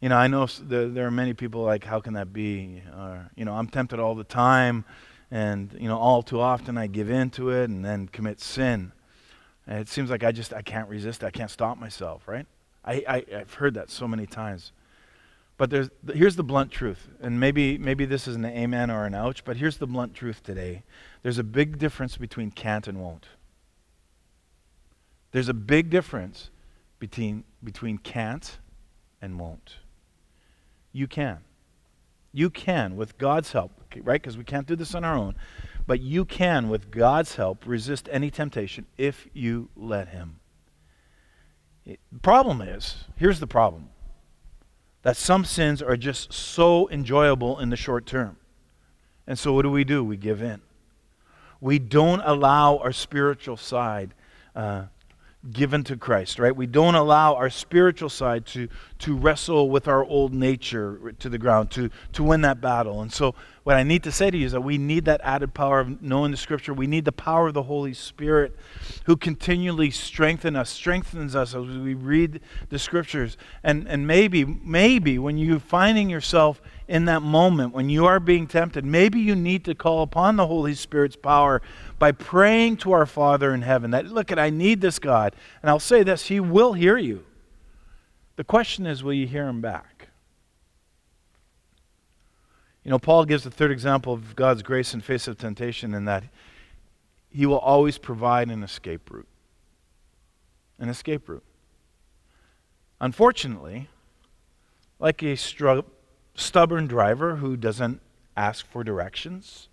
You 0.00 0.08
know, 0.08 0.16
I 0.16 0.26
know 0.26 0.46
there 0.46 1.06
are 1.06 1.10
many 1.10 1.34
people 1.34 1.62
like, 1.62 1.84
how 1.84 2.00
can 2.00 2.14
that 2.14 2.32
be? 2.32 2.82
Or, 2.96 3.30
you 3.34 3.44
know, 3.44 3.54
I'm 3.54 3.68
tempted 3.68 3.98
all 3.98 4.14
the 4.14 4.24
time, 4.24 4.84
and, 5.30 5.74
you 5.78 5.88
know, 5.88 5.98
all 5.98 6.22
too 6.22 6.40
often 6.40 6.76
I 6.76 6.86
give 6.86 7.10
in 7.10 7.30
to 7.30 7.50
it 7.50 7.70
and 7.70 7.84
then 7.84 8.08
commit 8.08 8.40
sin. 8.40 8.92
And 9.68 9.78
it 9.78 9.88
seems 9.88 10.08
like 10.08 10.24
I 10.24 10.32
just, 10.32 10.54
I 10.54 10.62
can't 10.62 10.88
resist, 10.88 11.22
I 11.22 11.30
can't 11.30 11.50
stop 11.50 11.78
myself, 11.78 12.26
right? 12.26 12.46
I, 12.84 13.04
I, 13.06 13.24
I've 13.36 13.54
heard 13.54 13.74
that 13.74 13.90
so 13.90 14.08
many 14.08 14.26
times. 14.26 14.72
But 15.58 15.68
there's, 15.68 15.90
here's 16.14 16.36
the 16.36 16.42
blunt 16.42 16.70
truth, 16.70 17.08
and 17.20 17.38
maybe, 17.38 17.76
maybe 17.76 18.06
this 18.06 18.26
is 18.26 18.36
an 18.36 18.46
amen 18.46 18.90
or 18.90 19.04
an 19.04 19.14
ouch, 19.14 19.44
but 19.44 19.58
here's 19.58 19.76
the 19.76 19.86
blunt 19.86 20.14
truth 20.14 20.42
today. 20.42 20.84
There's 21.22 21.36
a 21.38 21.44
big 21.44 21.78
difference 21.78 22.16
between 22.16 22.50
can't 22.50 22.88
and 22.88 22.98
won't. 22.98 23.26
There's 25.32 25.48
a 25.50 25.54
big 25.54 25.90
difference 25.90 26.48
between, 26.98 27.44
between 27.62 27.98
can't 27.98 28.58
and 29.20 29.38
won't. 29.38 29.74
You 30.92 31.06
can. 31.06 31.38
You 32.32 32.50
can, 32.50 32.96
with 32.96 33.18
God's 33.18 33.52
help, 33.52 33.72
right? 34.02 34.20
Because 34.20 34.36
we 34.36 34.44
can't 34.44 34.66
do 34.66 34.76
this 34.76 34.94
on 34.94 35.04
our 35.04 35.16
own. 35.16 35.34
But 35.86 36.00
you 36.00 36.24
can, 36.24 36.68
with 36.68 36.90
God's 36.90 37.36
help, 37.36 37.66
resist 37.66 38.08
any 38.12 38.30
temptation 38.30 38.86
if 38.98 39.26
you 39.32 39.70
let 39.74 40.08
Him. 40.08 40.40
It, 41.86 42.00
the 42.12 42.18
problem 42.18 42.60
is 42.60 43.04
here's 43.16 43.40
the 43.40 43.46
problem 43.46 43.88
that 45.02 45.16
some 45.16 45.44
sins 45.44 45.80
are 45.80 45.96
just 45.96 46.32
so 46.32 46.90
enjoyable 46.90 47.58
in 47.58 47.70
the 47.70 47.76
short 47.76 48.04
term. 48.04 48.36
And 49.26 49.38
so, 49.38 49.52
what 49.52 49.62
do 49.62 49.70
we 49.70 49.84
do? 49.84 50.04
We 50.04 50.16
give 50.16 50.42
in. 50.42 50.60
We 51.60 51.78
don't 51.78 52.20
allow 52.24 52.76
our 52.78 52.92
spiritual 52.92 53.56
side 53.56 54.14
uh, 54.54 54.84
given 55.52 55.84
to 55.84 55.96
Christ, 55.96 56.38
right? 56.38 56.54
We 56.54 56.66
don't 56.66 56.96
allow 56.96 57.34
our 57.34 57.48
spiritual 57.48 58.08
side 58.08 58.44
to, 58.46 58.68
to 59.00 59.16
wrestle 59.16 59.70
with 59.70 59.86
our 59.86 60.04
old 60.04 60.34
nature 60.34 61.14
to 61.20 61.28
the 61.28 61.38
ground, 61.38 61.70
to, 61.72 61.90
to 62.14 62.22
win 62.24 62.40
that 62.42 62.60
battle. 62.60 63.00
And 63.02 63.12
so, 63.12 63.34
what 63.62 63.76
I 63.76 63.82
need 63.82 64.02
to 64.04 64.12
say 64.12 64.30
to 64.30 64.36
you 64.36 64.46
is 64.46 64.52
that 64.52 64.62
we 64.62 64.78
need 64.78 65.04
that 65.04 65.20
added 65.22 65.52
power 65.54 65.80
of 65.80 66.02
knowing 66.02 66.30
the 66.30 66.36
Scripture. 66.38 66.72
We 66.72 66.86
need 66.86 67.04
the 67.04 67.12
power 67.12 67.48
of 67.48 67.54
the 67.54 67.62
Holy 67.62 67.92
Spirit 67.92 68.56
who 69.04 69.16
continually 69.16 69.90
strengthens 69.90 70.56
us, 70.56 70.70
strengthens 70.70 71.36
us 71.36 71.54
as 71.54 71.66
we 71.66 71.94
read 71.94 72.40
the 72.70 72.78
Scriptures. 72.78 73.36
And, 73.62 73.86
and 73.86 74.06
maybe, 74.06 74.44
maybe 74.44 75.18
when 75.18 75.36
you're 75.36 75.60
finding 75.60 76.08
yourself 76.08 76.62
in 76.88 77.04
that 77.04 77.20
moment, 77.20 77.74
when 77.74 77.90
you 77.90 78.06
are 78.06 78.18
being 78.18 78.46
tempted, 78.46 78.82
maybe 78.82 79.20
you 79.20 79.36
need 79.36 79.64
to 79.66 79.74
call 79.74 80.02
upon 80.02 80.36
the 80.36 80.46
Holy 80.46 80.74
Spirit's 80.74 81.16
power 81.16 81.60
by 81.98 82.12
praying 82.12 82.78
to 82.78 82.92
our 82.92 83.04
Father 83.04 83.52
in 83.52 83.60
heaven 83.60 83.90
that, 83.90 84.06
look, 84.06 84.32
at 84.32 84.38
I 84.38 84.48
need 84.48 84.80
this 84.80 84.98
God. 84.98 85.36
And 85.62 85.68
I'll 85.68 85.78
say 85.78 86.02
this 86.02 86.28
He 86.28 86.40
will 86.40 86.72
hear 86.72 86.96
you. 86.96 87.26
The 88.36 88.44
question 88.44 88.86
is, 88.86 89.04
will 89.04 89.12
you 89.12 89.26
hear 89.26 89.46
Him 89.46 89.60
back? 89.60 90.08
You 92.84 92.90
know, 92.90 92.98
Paul 92.98 93.26
gives 93.26 93.44
the 93.44 93.50
third 93.50 93.70
example 93.70 94.14
of 94.14 94.34
God's 94.34 94.62
grace 94.62 94.94
in 94.94 95.02
face 95.02 95.28
of 95.28 95.36
temptation 95.36 95.92
in 95.92 96.06
that 96.06 96.24
He 97.28 97.44
will 97.44 97.58
always 97.58 97.98
provide 97.98 98.48
an 98.50 98.62
escape 98.62 99.10
route. 99.10 99.28
An 100.78 100.88
escape 100.88 101.28
route. 101.28 101.44
Unfortunately, 102.98 103.88
like 104.98 105.22
a 105.22 105.36
stubborn 106.38 106.86
driver 106.86 107.36
who 107.36 107.56
doesn't 107.56 108.00
ask 108.36 108.66
for 108.66 108.84
directions, 108.84 109.68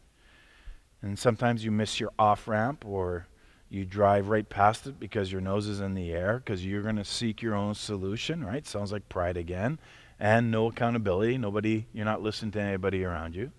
and 1.02 1.18
sometimes 1.18 1.64
you 1.64 1.72
miss 1.72 2.00
your 2.00 2.12
off 2.18 2.48
ramp 2.48 2.84
or 2.86 3.28
you 3.70 3.86
drive 3.86 4.30
right 4.30 4.48
past 4.50 4.88
it 4.88 5.00
because 5.00 5.32
your 5.32 5.42
nose 5.42 5.68
is 5.68 5.80
in 5.80 5.94
the 5.94 6.12
air 6.12 6.42
because 6.44 6.66
you're 6.66 6.82
going 6.82 6.96
to 6.96 7.06
seek 7.06 7.42
your 7.42 7.56
own 7.56 7.76
solution, 7.76 8.44
right? 8.44 8.66
Sounds 8.66 8.92
like 8.92 9.08
pride 9.10 9.38
again. 9.38 9.80
And 10.20 10.50
no 10.50 10.68
accountability. 10.68 11.38
Nobody, 11.38 11.88
you're 11.94 12.06
not 12.06 12.22
listening 12.22 12.52
to 12.54 12.62
anybody 12.62 13.04
around 13.04 13.36
you. 13.36 13.52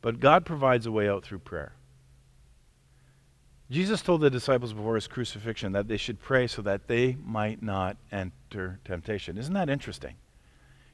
But 0.00 0.20
God 0.20 0.46
provides 0.46 0.86
a 0.86 0.92
way 0.92 1.08
out 1.08 1.24
through 1.24 1.40
prayer. 1.40 1.72
Jesus 3.70 4.00
told 4.00 4.20
the 4.20 4.30
disciples 4.30 4.72
before 4.72 4.94
his 4.94 5.08
crucifixion 5.08 5.72
that 5.72 5.88
they 5.88 5.96
should 5.96 6.20
pray 6.20 6.46
so 6.46 6.62
that 6.62 6.86
they 6.86 7.16
might 7.24 7.62
not 7.62 7.96
enter 8.12 8.78
temptation. 8.84 9.36
Isn't 9.38 9.54
that 9.54 9.70
interesting? 9.70 10.14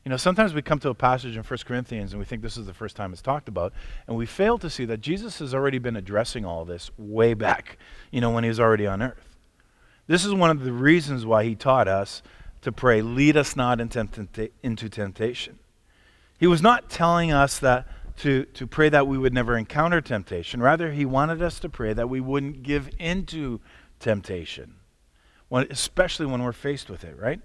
You 0.05 0.11
know, 0.11 0.17
sometimes 0.17 0.55
we 0.55 0.63
come 0.63 0.79
to 0.79 0.89
a 0.89 0.95
passage 0.95 1.37
in 1.37 1.43
1 1.43 1.59
Corinthians 1.67 2.13
and 2.13 2.19
we 2.19 2.25
think 2.25 2.41
this 2.41 2.57
is 2.57 2.67
the 2.67 2.73
first 2.73 2.97
time 2.97 3.13
it's 3.13 3.21
talked 3.21 3.49
about, 3.49 3.73
and 4.07 4.17
we 4.17 4.25
fail 4.25 4.57
to 4.59 4.71
see 4.71 4.87
that 4.87 5.01
Jesus 5.03 5.39
has 5.41 5.55
already 5.55 5.79
been 5.79 5.97
addressing 5.97 6.45
all 6.45 6.65
this 6.65 6.91
way 6.97 7.35
back, 7.35 7.77
you 8.11 8.21
know, 8.21 8.31
when 8.31 8.45
he 8.45 8.49
was 8.49 8.61
already 8.61 8.87
on 8.87 9.03
earth. 9.03 9.37
This 10.07 10.25
is 10.25 10.33
one 10.33 10.51
of 10.51 10.65
the 10.65 10.73
reasons 10.73 11.27
why 11.27 11.45
he 11.45 11.55
taught 11.55 11.87
us 11.87 12.23
to 12.63 12.73
pray, 12.73 13.03
lead 13.03 13.37
us 13.37 13.57
not 13.57 13.81
into 13.81 14.89
temptation. 14.89 15.59
He 16.39 16.47
was 16.47 16.63
not 16.63 16.89
telling 16.89 17.31
us 17.31 17.59
that 17.59 17.87
to, 18.19 18.45
to 18.45 18.67
pray 18.67 18.89
that 18.89 19.07
we 19.07 19.19
would 19.19 19.33
never 19.33 19.57
encounter 19.57 20.01
temptation. 20.01 20.63
Rather, 20.63 20.93
he 20.93 21.05
wanted 21.05 21.43
us 21.43 21.61
to 21.61 21.69
pray 21.69 21.93
that 21.93 22.09
we 22.09 22.21
wouldn't 22.21 22.63
give 22.63 22.91
into 22.99 23.61
temptation, 23.99 24.77
especially 25.51 26.27
when 26.27 26.43
we're 26.43 26.53
faced 26.53 26.91
with 26.91 27.05
it, 27.05 27.19
right? 27.19 27.41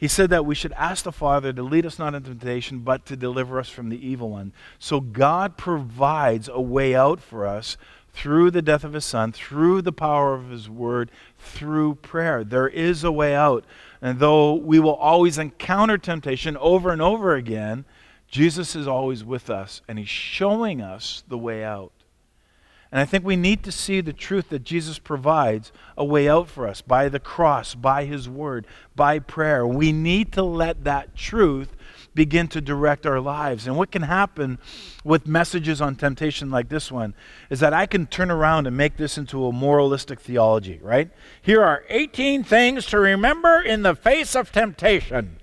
He 0.00 0.08
said 0.08 0.30
that 0.30 0.46
we 0.46 0.54
should 0.54 0.72
ask 0.72 1.04
the 1.04 1.12
Father 1.12 1.52
to 1.52 1.62
lead 1.62 1.84
us 1.84 1.98
not 1.98 2.14
into 2.14 2.30
temptation, 2.30 2.78
but 2.78 3.04
to 3.04 3.16
deliver 3.16 3.58
us 3.58 3.68
from 3.68 3.90
the 3.90 4.08
evil 4.08 4.30
one. 4.30 4.54
So 4.78 4.98
God 4.98 5.58
provides 5.58 6.48
a 6.48 6.58
way 6.58 6.94
out 6.94 7.20
for 7.20 7.46
us 7.46 7.76
through 8.14 8.50
the 8.50 8.62
death 8.62 8.82
of 8.82 8.94
his 8.94 9.04
son, 9.04 9.30
through 9.30 9.82
the 9.82 9.92
power 9.92 10.32
of 10.32 10.48
his 10.48 10.70
word, 10.70 11.10
through 11.38 11.96
prayer. 11.96 12.42
There 12.44 12.66
is 12.66 13.04
a 13.04 13.12
way 13.12 13.34
out. 13.34 13.66
And 14.00 14.20
though 14.20 14.54
we 14.54 14.80
will 14.80 14.94
always 14.94 15.36
encounter 15.36 15.98
temptation 15.98 16.56
over 16.56 16.90
and 16.90 17.02
over 17.02 17.34
again, 17.34 17.84
Jesus 18.26 18.74
is 18.74 18.88
always 18.88 19.22
with 19.22 19.50
us 19.50 19.82
and 19.86 19.98
he's 19.98 20.08
showing 20.08 20.80
us 20.80 21.24
the 21.28 21.36
way 21.36 21.62
out. 21.62 21.92
And 22.92 23.00
I 23.00 23.04
think 23.04 23.24
we 23.24 23.36
need 23.36 23.62
to 23.64 23.72
see 23.72 24.00
the 24.00 24.12
truth 24.12 24.48
that 24.48 24.64
Jesus 24.64 24.98
provides 24.98 25.70
a 25.96 26.04
way 26.04 26.28
out 26.28 26.48
for 26.48 26.66
us 26.66 26.80
by 26.80 27.08
the 27.08 27.20
cross, 27.20 27.74
by 27.74 28.04
his 28.04 28.28
word, 28.28 28.66
by 28.96 29.20
prayer. 29.20 29.64
We 29.64 29.92
need 29.92 30.32
to 30.32 30.42
let 30.42 30.84
that 30.84 31.14
truth 31.14 31.76
begin 32.14 32.48
to 32.48 32.60
direct 32.60 33.06
our 33.06 33.20
lives. 33.20 33.66
And 33.68 33.76
what 33.76 33.92
can 33.92 34.02
happen 34.02 34.58
with 35.04 35.26
messages 35.26 35.80
on 35.80 35.94
temptation 35.94 36.50
like 36.50 36.68
this 36.68 36.90
one 36.90 37.14
is 37.48 37.60
that 37.60 37.72
I 37.72 37.86
can 37.86 38.06
turn 38.06 38.30
around 38.30 38.66
and 38.66 38.76
make 38.76 38.96
this 38.96 39.16
into 39.16 39.46
a 39.46 39.52
moralistic 39.52 40.20
theology, 40.20 40.80
right? 40.82 41.10
Here 41.40 41.62
are 41.62 41.84
18 41.88 42.42
things 42.42 42.86
to 42.86 42.98
remember 42.98 43.60
in 43.60 43.82
the 43.82 43.94
face 43.94 44.34
of 44.34 44.50
temptation 44.50 45.39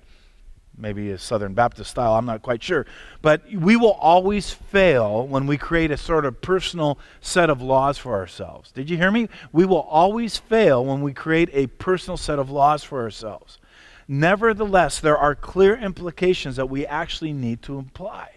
maybe 0.78 1.12
a 1.12 1.18
Southern 1.18 1.54
Baptist 1.54 1.92
style, 1.92 2.14
I'm 2.14 2.26
not 2.26 2.42
quite 2.42 2.62
sure. 2.62 2.86
But 3.22 3.42
we 3.52 3.76
will 3.76 3.94
always 3.94 4.52
fail 4.52 5.28
when 5.28 5.48
we 5.48 5.58
create 5.58 5.92
a 5.92 5.98
sort 5.98 6.26
of 6.26 6.42
personal 6.42 7.00
set 7.20 7.50
of 7.50 7.62
laws 7.62 7.98
for 7.98 8.14
ourselves. 8.14 8.72
Did 8.72 8.90
you 8.90 8.98
hear 8.98 9.12
me? 9.12 9.30
We 9.52 9.66
will 9.66 9.82
always 9.82 10.38
fail 10.38 10.86
when 10.86 11.02
we 11.02 11.14
create 11.14 11.50
a 11.54 11.68
personal 11.68 12.18
set 12.18 12.40
of 12.40 12.50
laws 12.50 12.84
for 12.84 13.02
ourselves. 13.02 13.60
Nevertheless, 14.08 15.00
there 15.00 15.18
are 15.18 15.36
clear 15.36 15.76
implications 15.76 16.56
that 16.56 16.70
we 16.70 16.86
actually 16.86 17.34
need 17.34 17.62
to 17.64 17.80
apply. 17.80 18.30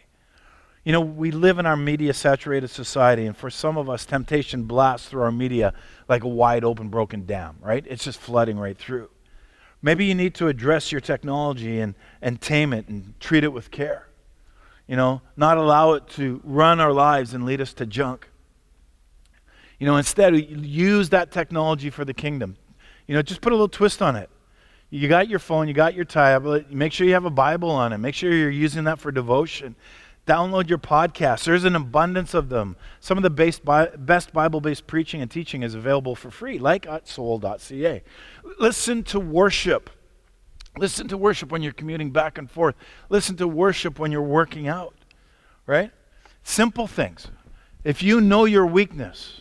You 0.84 0.92
know, 0.92 1.00
we 1.00 1.30
live 1.30 1.58
in 1.58 1.66
our 1.66 1.76
media 1.76 2.14
saturated 2.14 2.68
society, 2.68 3.26
and 3.26 3.36
for 3.36 3.50
some 3.50 3.76
of 3.76 3.90
us, 3.90 4.06
temptation 4.06 4.64
blasts 4.64 5.08
through 5.08 5.22
our 5.22 5.30
media 5.30 5.74
like 6.08 6.24
a 6.24 6.28
wide 6.28 6.64
open, 6.64 6.88
broken 6.88 7.26
dam, 7.26 7.56
right? 7.60 7.84
It's 7.86 8.04
just 8.04 8.18
flooding 8.18 8.58
right 8.58 8.76
through. 8.76 9.10
Maybe 9.82 10.04
you 10.04 10.14
need 10.14 10.34
to 10.36 10.48
address 10.48 10.92
your 10.92 11.00
technology 11.00 11.80
and, 11.80 11.94
and 12.20 12.40
tame 12.40 12.72
it 12.72 12.88
and 12.88 13.14
treat 13.18 13.44
it 13.44 13.52
with 13.52 13.70
care. 13.70 14.08
You 14.86 14.96
know, 14.96 15.22
not 15.36 15.56
allow 15.56 15.92
it 15.92 16.08
to 16.10 16.40
run 16.44 16.80
our 16.80 16.92
lives 16.92 17.32
and 17.32 17.44
lead 17.44 17.60
us 17.60 17.72
to 17.74 17.86
junk. 17.86 18.28
You 19.78 19.86
know, 19.86 19.96
instead, 19.96 20.36
use 20.36 21.08
that 21.10 21.30
technology 21.30 21.88
for 21.88 22.04
the 22.04 22.12
kingdom. 22.12 22.56
You 23.06 23.14
know, 23.14 23.22
just 23.22 23.40
put 23.40 23.52
a 23.52 23.54
little 23.54 23.68
twist 23.68 24.02
on 24.02 24.16
it. 24.16 24.28
You 24.90 25.08
got 25.08 25.28
your 25.28 25.38
phone, 25.38 25.68
you 25.68 25.74
got 25.74 25.94
your 25.94 26.04
tablet, 26.04 26.72
make 26.72 26.92
sure 26.92 27.06
you 27.06 27.14
have 27.14 27.24
a 27.24 27.30
Bible 27.30 27.70
on 27.70 27.92
it, 27.92 27.98
make 27.98 28.14
sure 28.14 28.32
you're 28.32 28.50
using 28.50 28.84
that 28.84 28.98
for 28.98 29.12
devotion. 29.12 29.76
Download 30.26 30.68
your 30.68 30.78
podcasts. 30.78 31.44
There's 31.44 31.64
an 31.64 31.74
abundance 31.74 32.34
of 32.34 32.50
them. 32.50 32.76
Some 33.00 33.16
of 33.16 33.22
the 33.22 33.30
best, 33.30 33.62
best 33.64 34.32
Bible 34.32 34.60
based 34.60 34.86
preaching 34.86 35.20
and 35.20 35.30
teaching 35.30 35.62
is 35.62 35.74
available 35.74 36.14
for 36.14 36.30
free, 36.30 36.58
like 36.58 36.86
at 36.86 37.08
soul.ca. 37.08 38.02
Listen 38.58 39.02
to 39.04 39.18
worship. 39.18 39.90
Listen 40.76 41.08
to 41.08 41.16
worship 41.16 41.50
when 41.50 41.62
you're 41.62 41.72
commuting 41.72 42.10
back 42.10 42.38
and 42.38 42.50
forth. 42.50 42.76
Listen 43.08 43.36
to 43.36 43.48
worship 43.48 43.98
when 43.98 44.12
you're 44.12 44.22
working 44.22 44.68
out, 44.68 44.94
right? 45.66 45.90
Simple 46.44 46.86
things. 46.86 47.28
If 47.82 48.02
you 48.02 48.20
know 48.20 48.44
your 48.44 48.66
weakness, 48.66 49.40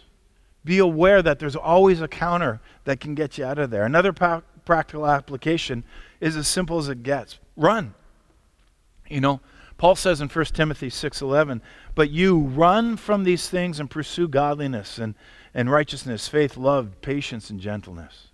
be 0.65 0.79
aware 0.79 1.21
that 1.21 1.39
there's 1.39 1.55
always 1.55 2.01
a 2.01 2.07
counter 2.07 2.61
that 2.85 2.99
can 2.99 3.15
get 3.15 3.37
you 3.37 3.45
out 3.45 3.59
of 3.59 3.69
there. 3.69 3.83
Another 3.83 4.13
pa- 4.13 4.41
practical 4.65 5.05
application 5.05 5.83
is 6.19 6.35
as 6.35 6.47
simple 6.47 6.77
as 6.77 6.89
it 6.89 7.03
gets 7.03 7.37
run. 7.55 7.93
You 9.09 9.21
know, 9.21 9.41
Paul 9.79 9.95
says 9.95 10.19
in 10.19 10.27
1 10.27 10.53
Timothy 10.53 10.89
6:11, 10.89 11.61
"But 11.95 12.11
you 12.11 12.37
run 12.37 12.97
from 12.97 13.23
these 13.23 13.49
things 13.49 13.79
and 13.79 13.89
pursue 13.89 14.27
godliness 14.27 14.99
and, 14.99 15.15
and 15.53 15.71
righteousness, 15.71 16.27
faith, 16.27 16.57
love, 16.57 16.99
patience, 17.01 17.49
and 17.49 17.61
gentleness." 17.61 18.27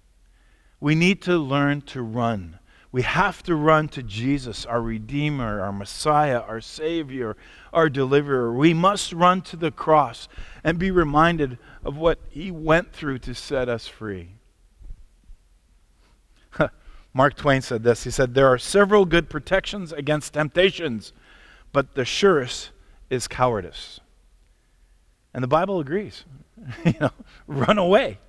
We 0.80 0.96
need 0.96 1.22
to 1.22 1.38
learn 1.38 1.82
to 1.82 2.02
run. 2.02 2.58
We 2.92 3.04
have 3.04 3.44
to 3.44 3.56
run 3.56 3.90
to 3.90 4.02
Jesus, 4.02 4.66
our 4.66 4.82
Redeemer, 4.82 5.62
our 5.62 5.72
Messiah, 5.72 6.40
our 6.40 6.62
Savior, 6.62 7.38
our 7.72 7.90
Deliverer. 7.90 8.52
We 8.52 8.74
must 8.74 9.14
run 9.14 9.44
to 9.44 9.56
the 9.56 9.70
cross 9.70 10.28
and 10.64 10.80
be 10.80 10.90
reminded 10.90 11.60
of 11.84 11.96
what 11.96 12.18
He 12.28 12.50
went 12.50 12.92
through 12.92 13.20
to 13.20 13.36
set 13.36 13.70
us 13.70 13.88
free. 13.88 14.30
Mark 17.14 17.36
Twain 17.36 17.62
said 17.62 17.84
this. 17.84 18.04
He 18.04 18.10
said, 18.10 18.34
There 18.34 18.48
are 18.48 18.58
several 18.58 19.06
good 19.06 19.30
protections 19.30 19.92
against 19.94 20.34
temptations, 20.34 21.14
but 21.76 21.94
the 21.94 22.06
surest 22.06 22.70
is 23.10 23.28
cowardice. 23.28 24.00
And 25.34 25.44
the 25.44 25.48
Bible 25.50 25.82
agrees. 25.82 26.24
you 26.86 26.94
know, 27.02 27.12
run 27.48 27.78
away. 27.78 28.20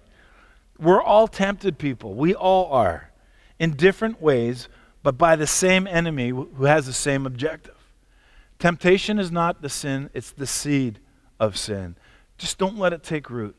We're 0.80 1.00
all 1.00 1.28
tempted 1.28 1.78
people. 1.78 2.14
We 2.14 2.34
all 2.34 2.72
are. 2.72 3.12
In 3.60 3.76
different 3.76 4.20
ways, 4.20 4.68
but 5.04 5.16
by 5.16 5.36
the 5.36 5.46
same 5.46 5.86
enemy 5.86 6.30
who 6.30 6.64
has 6.64 6.86
the 6.86 6.92
same 6.92 7.24
objective. 7.24 7.76
Temptation 8.58 9.20
is 9.20 9.30
not 9.30 9.62
the 9.62 9.68
sin, 9.68 10.10
it's 10.12 10.32
the 10.32 10.46
seed 10.48 10.98
of 11.38 11.56
sin. 11.56 11.94
Just 12.38 12.58
don't 12.58 12.76
let 12.76 12.92
it 12.92 13.04
take 13.04 13.30
root. 13.30 13.54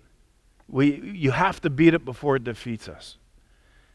We, 0.68 1.00
you 1.00 1.32
have 1.32 1.62
to 1.62 1.70
beat 1.70 1.94
it 1.94 2.04
before 2.04 2.36
it 2.36 2.44
defeats 2.44 2.90
us. 2.90 3.18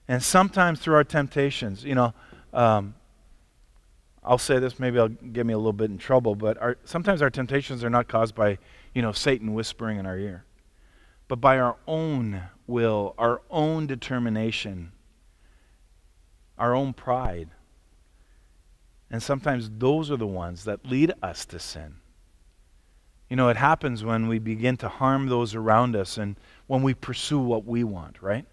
And 0.08 0.22
sometimes 0.22 0.80
through 0.80 0.94
our 0.94 1.04
temptations, 1.04 1.84
you 1.84 1.94
know, 1.94 2.14
um, 2.54 2.94
I'll 4.24 4.38
say 4.38 4.58
this, 4.58 4.78
maybe 4.78 4.98
I'll 4.98 5.08
get 5.08 5.46
me 5.46 5.52
a 5.52 5.58
little 5.58 5.72
bit 5.72 5.90
in 5.90 5.98
trouble, 5.98 6.34
but 6.34 6.56
our, 6.58 6.76
sometimes 6.84 7.22
our 7.22 7.30
temptations 7.30 7.82
are 7.82 7.90
not 7.90 8.08
caused 8.08 8.34
by, 8.34 8.58
you 8.94 9.02
know, 9.02 9.12
Satan 9.12 9.52
whispering 9.52 9.98
in 9.98 10.06
our 10.06 10.16
ear, 10.16 10.44
but 11.26 11.40
by 11.40 11.58
our 11.58 11.76
own 11.88 12.42
will, 12.66 13.14
our 13.18 13.42
own 13.50 13.86
determination, 13.86 14.92
our 16.56 16.74
own 16.74 16.92
pride. 16.92 17.50
And 19.10 19.22
sometimes 19.22 19.70
those 19.78 20.10
are 20.10 20.16
the 20.16 20.26
ones 20.26 20.64
that 20.64 20.86
lead 20.86 21.12
us 21.22 21.44
to 21.46 21.58
sin. 21.58 21.96
You 23.28 23.36
know, 23.36 23.48
it 23.48 23.56
happens 23.56 24.04
when 24.04 24.28
we 24.28 24.38
begin 24.38 24.76
to 24.78 24.88
harm 24.88 25.26
those 25.28 25.54
around 25.54 25.96
us 25.96 26.16
and 26.16 26.36
when 26.66 26.82
we 26.82 26.94
pursue 26.94 27.40
what 27.40 27.64
we 27.64 27.82
want, 27.82 28.22
right? 28.22 28.46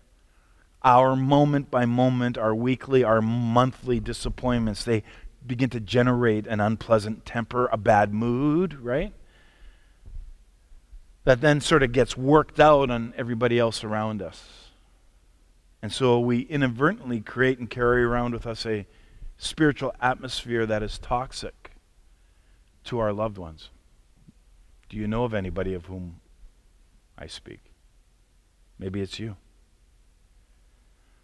our 0.83 1.15
moment 1.15 1.69
by 1.69 1.85
moment, 1.85 2.37
our 2.37 2.55
weekly, 2.55 3.03
our 3.03 3.21
monthly 3.21 3.99
disappointments, 3.99 4.83
they 4.83 5.03
begin 5.45 5.69
to 5.71 5.79
generate 5.79 6.47
an 6.47 6.59
unpleasant 6.59 7.25
temper, 7.25 7.67
a 7.71 7.77
bad 7.77 8.13
mood, 8.13 8.79
right? 8.81 9.13
That 11.23 11.41
then 11.41 11.61
sort 11.61 11.83
of 11.83 11.91
gets 11.91 12.17
worked 12.17 12.59
out 12.59 12.89
on 12.89 13.13
everybody 13.17 13.59
else 13.59 13.83
around 13.83 14.21
us. 14.21 14.69
And 15.81 15.91
so 15.91 16.19
we 16.19 16.41
inadvertently 16.41 17.21
create 17.21 17.59
and 17.59 17.69
carry 17.69 18.03
around 18.03 18.33
with 18.33 18.45
us 18.45 18.65
a 18.65 18.85
spiritual 19.37 19.93
atmosphere 20.01 20.65
that 20.65 20.83
is 20.83 20.97
toxic 20.99 21.71
to 22.85 22.99
our 22.99 23.13
loved 23.13 23.37
ones. 23.37 23.69
Do 24.89 24.97
you 24.97 25.07
know 25.07 25.23
of 25.23 25.33
anybody 25.33 25.73
of 25.73 25.85
whom 25.85 26.19
I 27.17 27.27
speak? 27.27 27.59
Maybe 28.77 29.01
it's 29.01 29.19
you. 29.19 29.37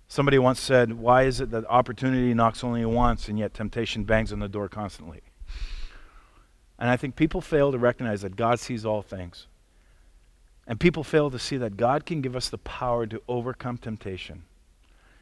Somebody 0.08 0.38
once 0.38 0.60
said, 0.60 0.94
Why 0.94 1.24
is 1.24 1.42
it 1.42 1.52
that 1.52 1.66
opportunity 1.68 2.34
knocks 2.34 2.64
only 2.64 2.86
once 2.86 3.28
and 3.28 3.40
yet 3.40 3.54
temptation 3.54 4.04
bangs 4.04 4.32
on 4.32 4.40
the 4.40 4.48
door 4.48 4.70
constantly? 4.70 5.22
And 6.78 6.90
I 6.90 6.98
think 6.98 7.16
people 7.16 7.42
fail 7.42 7.72
to 7.72 7.78
recognize 7.78 8.22
that 8.22 8.36
God 8.36 8.60
sees 8.60 8.86
all 8.86 9.02
things. 9.02 9.48
And 10.68 10.80
people 10.80 11.04
fail 11.04 11.30
to 11.32 11.40
see 11.40 11.58
that 11.58 11.78
God 11.78 12.06
can 12.06 12.22
give 12.22 12.36
us 12.36 12.50
the 12.50 12.58
power 12.58 13.06
to 13.08 13.22
overcome 13.28 13.78
temptation. 13.78 14.44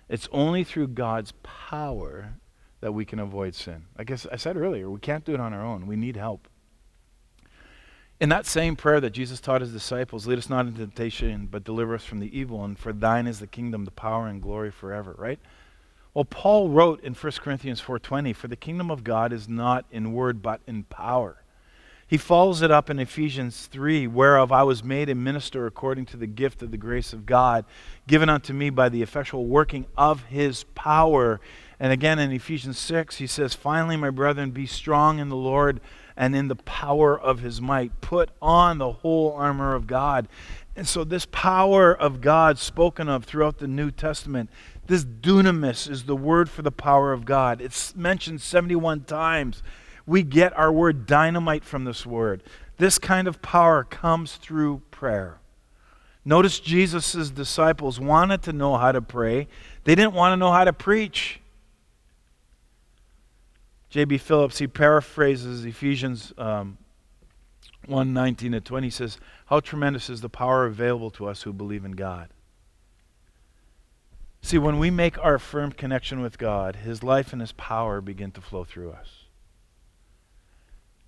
It's 0.10 0.28
only 0.32 0.64
through 0.64 0.90
God's 0.90 1.34
power 1.44 2.36
that 2.82 2.94
we 2.94 3.06
can 3.06 3.20
avoid 3.20 3.56
sin. 3.56 3.86
Like 3.98 4.12
I 4.12 4.16
said 4.16 4.58
earlier, 4.58 4.90
we 4.90 5.00
can't 5.00 5.26
do 5.26 5.34
it 5.34 5.40
on 5.40 5.54
our 5.54 5.64
own. 5.64 5.88
We 5.88 5.96
need 5.96 6.18
help. 6.18 6.48
In 8.20 8.30
that 8.30 8.46
same 8.46 8.76
prayer 8.76 9.02
that 9.02 9.10
Jesus 9.10 9.42
taught 9.42 9.62
his 9.62 9.74
disciples, 9.74 10.28
lead 10.28 10.38
us 10.38 10.50
not 10.50 10.66
into 10.66 10.80
temptation, 10.80 11.48
but 11.50 11.64
deliver 11.64 11.96
us 11.96 12.06
from 12.06 12.20
the 12.20 12.38
evil 12.38 12.60
one, 12.60 12.76
for 12.76 12.94
thine 12.94 13.28
is 13.28 13.40
the 13.40 13.48
kingdom, 13.48 13.86
the 13.86 13.92
power, 13.92 14.28
and 14.28 14.42
glory 14.42 14.72
forever, 14.72 15.16
right? 15.18 15.40
Well, 16.14 16.26
Paul 16.26 16.70
wrote 16.70 17.04
in 17.04 17.16
1 17.16 17.42
Corinthians 17.42 17.82
4:20, 17.82 18.34
"For 18.34 18.48
the 18.48 18.56
kingdom 18.56 18.92
of 18.92 19.04
God 19.04 19.34
is 19.34 19.50
not 19.50 19.86
in 19.92 20.14
word 20.14 20.42
but 20.42 20.62
in 20.68 20.84
power." 20.84 21.44
He 22.06 22.18
follows 22.18 22.62
it 22.62 22.70
up 22.70 22.92
in 22.92 23.00
Ephesians 23.00 23.66
3, 23.66 24.06
whereof 24.06 24.52
I 24.52 24.62
was 24.62 24.84
made 24.84 25.10
a 25.10 25.16
minister 25.16 25.66
according 25.66 26.06
to 26.08 26.18
the 26.18 26.28
gift 26.28 26.62
of 26.62 26.70
the 26.70 26.78
grace 26.78 27.12
of 27.12 27.26
God, 27.26 27.66
given 28.08 28.30
unto 28.30 28.54
me 28.54 28.70
by 28.70 28.90
the 28.90 29.02
effectual 29.02 29.48
working 29.48 29.88
of 29.98 30.26
his 30.26 30.66
power. 30.76 31.42
And 31.80 31.92
again 31.92 32.20
in 32.20 32.32
Ephesians 32.32 32.78
6, 32.78 33.18
he 33.18 33.26
says, 33.26 33.56
Finally, 33.56 33.98
my 33.98 34.12
brethren, 34.12 34.52
be 34.52 34.68
strong 34.68 35.18
in 35.18 35.30
the 35.30 35.36
Lord 35.36 35.82
and 36.16 36.36
in 36.36 36.48
the 36.48 36.56
power 36.56 37.20
of 37.20 37.40
his 37.40 37.62
might. 37.62 38.02
Put 38.02 38.30
on 38.42 38.78
the 38.78 38.92
whole 38.92 39.34
armor 39.34 39.76
of 39.76 39.88
God. 39.88 40.28
And 40.76 40.88
so, 40.88 41.04
this 41.04 41.28
power 41.32 41.94
of 41.94 42.22
God 42.22 42.58
spoken 42.58 43.08
of 43.08 43.26
throughout 43.26 43.60
the 43.60 43.68
New 43.68 43.92
Testament, 43.92 44.50
this 44.88 45.06
dunamis 45.06 45.90
is 45.90 46.04
the 46.04 46.16
word 46.16 46.50
for 46.50 46.62
the 46.62 46.72
power 46.72 47.14
of 47.14 47.26
God. 47.26 47.62
It's 47.62 47.96
mentioned 47.96 48.42
71 48.42 49.04
times. 49.04 49.62
We 50.06 50.24
get 50.24 50.58
our 50.58 50.72
word 50.72 51.06
dynamite 51.06 51.64
from 51.64 51.86
this 51.86 52.06
word. 52.06 52.44
This 52.78 52.98
kind 52.98 53.28
of 53.28 53.42
power 53.42 53.84
comes 53.84 54.36
through 54.36 54.82
prayer. 54.92 55.40
Notice 56.26 56.60
Jesus' 56.60 57.30
disciples 57.30 58.00
wanted 58.00 58.42
to 58.44 58.54
know 58.54 58.78
how 58.78 58.92
to 58.92 59.02
pray, 59.02 59.48
they 59.84 59.96
didn't 59.96 60.14
want 60.14 60.34
to 60.34 60.38
know 60.38 60.52
how 60.52 60.64
to 60.64 60.74
preach. 60.74 61.40
J.B. 63.94 64.18
Phillips, 64.18 64.58
he 64.58 64.66
paraphrases 64.66 65.66
Ephesians 65.66 66.34
um, 66.40 66.80
1 67.86 68.12
19 68.12 68.54
to 68.54 68.60
20. 68.60 68.88
He 68.88 68.90
says, 68.90 69.20
How 69.46 69.60
tremendous 69.60 70.10
is 70.10 70.22
the 70.22 70.30
power 70.30 70.66
available 70.66 71.12
to 71.12 71.28
us 71.28 71.44
who 71.44 71.54
believe 71.54 71.86
in 71.86 71.92
God. 71.92 72.30
See, 74.42 74.58
when 74.58 74.80
we 74.80 74.90
make 74.90 75.24
our 75.24 75.38
firm 75.38 75.72
connection 75.72 76.24
with 76.24 76.40
God, 76.40 76.78
His 76.78 77.04
life 77.04 77.34
and 77.34 77.40
His 77.40 77.52
power 77.52 78.02
begin 78.02 78.32
to 78.32 78.42
flow 78.42 78.64
through 78.64 78.94
us. 78.94 79.26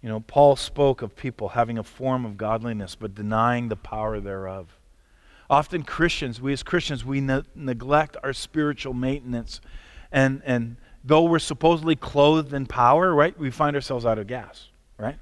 You 0.03 0.09
know, 0.09 0.19
Paul 0.19 0.55
spoke 0.55 1.01
of 1.01 1.15
people 1.15 1.49
having 1.49 1.79
a 1.79 1.83
form 1.83 2.23
of 2.23 2.37
godliness 2.37 2.93
but 2.93 3.15
denying 3.15 3.69
the 3.69 3.75
power 3.75 4.19
thereof. 4.19 4.77
Often, 5.49 5.85
Christians, 5.85 6.39
we 6.39 6.53
as 6.53 6.61
Christians, 6.61 7.03
we 7.03 7.19
ne- 7.19 7.45
neglect 7.55 8.15
our 8.21 8.31
spiritual 8.31 8.93
maintenance 8.93 9.59
and, 10.11 10.43
and 10.45 10.77
though 11.05 11.23
we're 11.23 11.39
supposedly 11.39 11.95
clothed 11.95 12.53
in 12.53 12.65
power, 12.65 13.13
right, 13.13 13.37
we 13.37 13.51
find 13.51 13.75
ourselves 13.75 14.05
out 14.05 14.17
of 14.17 14.27
gas, 14.27 14.69
right? 14.97 15.19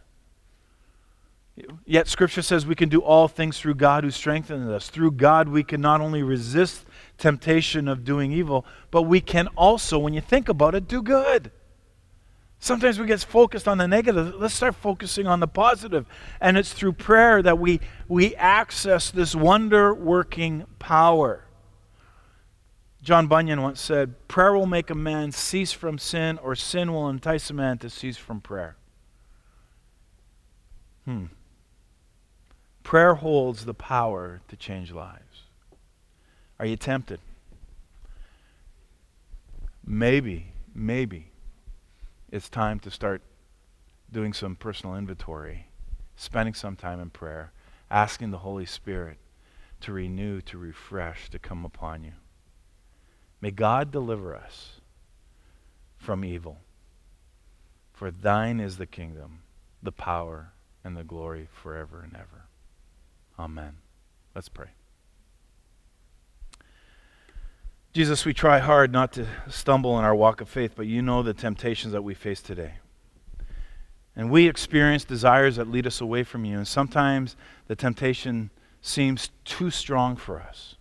Yet 1.85 2.07
Scripture 2.07 2.41
says 2.41 2.65
we 2.65 2.73
can 2.73 2.89
do 2.89 3.01
all 3.01 3.27
things 3.27 3.59
through 3.59 3.75
God 3.75 4.03
who 4.03 4.09
strengthens 4.09 4.69
us. 4.69 4.89
Through 4.89 5.11
God, 5.11 5.49
we 5.49 5.63
can 5.63 5.81
not 5.81 6.01
only 6.01 6.23
resist 6.23 6.85
temptation 7.17 7.87
of 7.87 8.03
doing 8.03 8.31
evil, 8.31 8.65
but 8.89 9.03
we 9.03 9.21
can 9.21 9.47
also, 9.49 9.99
when 9.99 10.13
you 10.13 10.21
think 10.21 10.49
about 10.49 10.73
it, 10.73 10.87
do 10.87 11.03
good. 11.03 11.51
Sometimes 12.57 12.97
we 12.97 13.05
get 13.05 13.21
focused 13.21 13.67
on 13.67 13.77
the 13.77 13.87
negative. 13.87 14.35
Let's 14.35 14.53
start 14.53 14.75
focusing 14.75 15.27
on 15.27 15.41
the 15.41 15.47
positive. 15.47 16.07
And 16.39 16.57
it's 16.57 16.71
through 16.71 16.93
prayer 16.93 17.41
that 17.41 17.59
we, 17.59 17.81
we 18.07 18.35
access 18.35 19.11
this 19.11 19.35
wonder 19.35 19.93
working 19.93 20.65
power. 20.79 21.45
John 23.03 23.27
Bunyan 23.27 23.61
once 23.61 23.81
said, 23.81 24.29
Prayer 24.29 24.53
will 24.53 24.65
make 24.65 24.89
a 24.89 24.95
man 24.95 25.33
cease 25.33 25.73
from 25.73 25.97
sin, 25.97 26.37
or 26.37 26.55
sin 26.55 26.93
will 26.93 27.09
entice 27.09 27.49
a 27.49 27.53
man 27.53 27.77
to 27.79 27.89
cease 27.89 28.15
from 28.15 28.39
prayer. 28.39 28.77
Hmm. 31.03 31.25
Prayer 32.81 33.15
holds 33.15 33.65
the 33.65 33.73
power 33.73 34.39
to 34.47 34.55
change 34.55 34.93
lives. 34.93 35.43
Are 36.57 36.65
you 36.65 36.77
tempted? 36.77 37.19
Maybe, 39.85 40.53
maybe 40.73 41.31
it's 42.31 42.47
time 42.47 42.79
to 42.79 42.91
start 42.91 43.21
doing 44.09 44.31
some 44.31 44.55
personal 44.55 44.95
inventory, 44.95 45.67
spending 46.15 46.53
some 46.53 46.77
time 46.77 47.01
in 47.01 47.09
prayer, 47.09 47.51
asking 47.91 48.31
the 48.31 48.37
Holy 48.37 48.65
Spirit 48.65 49.17
to 49.81 49.91
renew, 49.91 50.39
to 50.39 50.57
refresh, 50.57 51.29
to 51.31 51.37
come 51.37 51.65
upon 51.65 52.05
you. 52.05 52.13
May 53.43 53.51
God 53.51 53.91
deliver 53.91 54.33
us 54.33 54.79
from 55.97 56.23
evil. 56.23 56.61
For 57.91 58.09
thine 58.09 58.61
is 58.61 58.77
the 58.77 58.85
kingdom, 58.85 59.39
the 59.81 59.91
power, 59.91 60.53
and 60.81 60.95
the 60.95 61.03
glory 61.03 61.49
forever 61.51 61.99
and 62.03 62.15
ever. 62.15 62.45
Amen. 63.37 63.79
Let's 64.33 64.47
pray. 64.47 64.69
Jesus, 67.91 68.23
we 68.23 68.33
try 68.33 68.59
hard 68.59 68.93
not 68.93 69.11
to 69.11 69.27
stumble 69.49 69.99
in 69.99 70.05
our 70.05 70.15
walk 70.15 70.39
of 70.39 70.47
faith, 70.47 70.71
but 70.77 70.87
you 70.87 71.01
know 71.01 71.21
the 71.21 71.33
temptations 71.33 71.91
that 71.91 72.01
we 72.01 72.13
face 72.13 72.41
today. 72.41 72.75
And 74.15 74.31
we 74.31 74.47
experience 74.47 75.03
desires 75.03 75.57
that 75.57 75.67
lead 75.67 75.85
us 75.85 75.99
away 75.99 76.23
from 76.23 76.45
you, 76.45 76.55
and 76.55 76.65
sometimes 76.65 77.35
the 77.67 77.75
temptation 77.75 78.51
seems 78.81 79.31
too 79.43 79.69
strong 79.69 80.15
for 80.15 80.39
us. 80.39 80.77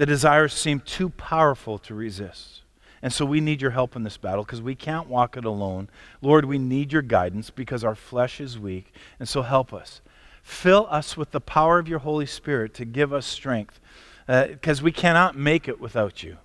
The 0.00 0.06
desires 0.06 0.54
seem 0.54 0.80
too 0.80 1.10
powerful 1.10 1.76
to 1.80 1.94
resist. 1.94 2.62
And 3.02 3.12
so 3.12 3.26
we 3.26 3.42
need 3.42 3.60
your 3.60 3.72
help 3.72 3.94
in 3.94 4.02
this 4.02 4.16
battle 4.16 4.44
because 4.44 4.62
we 4.62 4.74
can't 4.74 5.08
walk 5.08 5.36
it 5.36 5.44
alone. 5.44 5.90
Lord, 6.22 6.46
we 6.46 6.56
need 6.56 6.90
your 6.90 7.02
guidance 7.02 7.50
because 7.50 7.84
our 7.84 7.94
flesh 7.94 8.40
is 8.40 8.58
weak. 8.58 8.94
And 9.18 9.28
so 9.28 9.42
help 9.42 9.74
us. 9.74 10.00
Fill 10.42 10.86
us 10.88 11.18
with 11.18 11.32
the 11.32 11.40
power 11.42 11.78
of 11.78 11.86
your 11.86 11.98
Holy 11.98 12.24
Spirit 12.24 12.72
to 12.76 12.86
give 12.86 13.12
us 13.12 13.26
strength 13.26 13.78
because 14.26 14.80
uh, 14.80 14.84
we 14.84 14.90
cannot 14.90 15.36
make 15.36 15.68
it 15.68 15.78
without 15.78 16.22
you. 16.22 16.38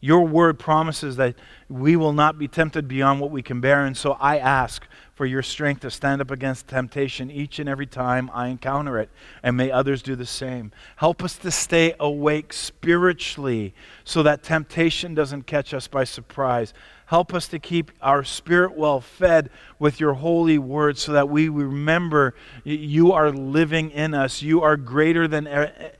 Your 0.00 0.26
word 0.26 0.58
promises 0.58 1.16
that 1.16 1.34
we 1.68 1.94
will 1.94 2.14
not 2.14 2.38
be 2.38 2.48
tempted 2.48 2.88
beyond 2.88 3.20
what 3.20 3.30
we 3.30 3.42
can 3.42 3.60
bear. 3.60 3.84
And 3.84 3.96
so 3.96 4.12
I 4.12 4.38
ask 4.38 4.86
for 5.14 5.26
your 5.26 5.42
strength 5.42 5.80
to 5.82 5.90
stand 5.90 6.22
up 6.22 6.30
against 6.30 6.66
temptation 6.66 7.30
each 7.30 7.58
and 7.58 7.68
every 7.68 7.86
time 7.86 8.30
I 8.32 8.48
encounter 8.48 8.98
it. 8.98 9.10
And 9.42 9.58
may 9.58 9.70
others 9.70 10.00
do 10.00 10.16
the 10.16 10.24
same. 10.24 10.72
Help 10.96 11.22
us 11.22 11.36
to 11.38 11.50
stay 11.50 11.94
awake 12.00 12.54
spiritually 12.54 13.74
so 14.02 14.22
that 14.22 14.42
temptation 14.42 15.14
doesn't 15.14 15.46
catch 15.46 15.74
us 15.74 15.86
by 15.86 16.04
surprise. 16.04 16.72
Help 17.10 17.34
us 17.34 17.48
to 17.48 17.58
keep 17.58 17.90
our 18.00 18.22
spirit 18.22 18.76
well 18.76 19.00
fed 19.00 19.50
with 19.80 19.98
your 19.98 20.14
holy 20.14 20.58
word 20.58 20.96
so 20.96 21.10
that 21.10 21.28
we 21.28 21.48
remember 21.48 22.36
you 22.62 23.10
are 23.10 23.32
living 23.32 23.90
in 23.90 24.14
us. 24.14 24.42
You 24.42 24.62
are 24.62 24.76
greater 24.76 25.26
than 25.26 25.48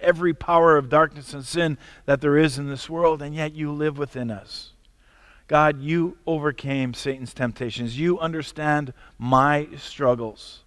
every 0.00 0.32
power 0.32 0.76
of 0.76 0.88
darkness 0.88 1.34
and 1.34 1.44
sin 1.44 1.78
that 2.06 2.20
there 2.20 2.36
is 2.36 2.58
in 2.58 2.68
this 2.68 2.88
world, 2.88 3.22
and 3.22 3.34
yet 3.34 3.54
you 3.54 3.72
live 3.72 3.98
within 3.98 4.30
us. 4.30 4.70
God, 5.48 5.80
you 5.80 6.16
overcame 6.28 6.94
Satan's 6.94 7.34
temptations. 7.34 7.98
You 7.98 8.20
understand 8.20 8.92
my 9.18 9.66
struggles. 9.78 10.61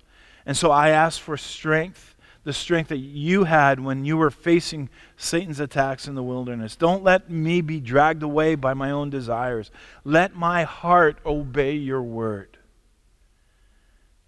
And 0.46 0.58
so 0.58 0.72
I 0.72 0.90
ask 0.90 1.22
for 1.22 1.38
strength 1.38 2.13
the 2.44 2.54
strength 2.54 2.90
that 2.90 2.98
you 2.98 3.46
had 3.46 3.80
when 3.80 4.04
you 4.04 4.18
were 4.18 4.32
facing 4.32 4.90
Satan's 5.16 5.60
attacks 5.60 6.08
in 6.08 6.16
the 6.16 6.24
wilderness. 6.24 6.76
Don't 6.76 7.04
let 7.04 7.30
me 7.30 7.62
be 7.62 7.80
dragged 7.80 8.22
away 8.22 8.56
by 8.56 8.74
my 8.74 8.92
own 8.92 9.10
desires. 9.10 9.72
Let 10.04 10.36
my 10.36 10.64
heart 10.64 11.20
obey 11.26 11.76
your 11.76 12.02
word. 12.02 12.58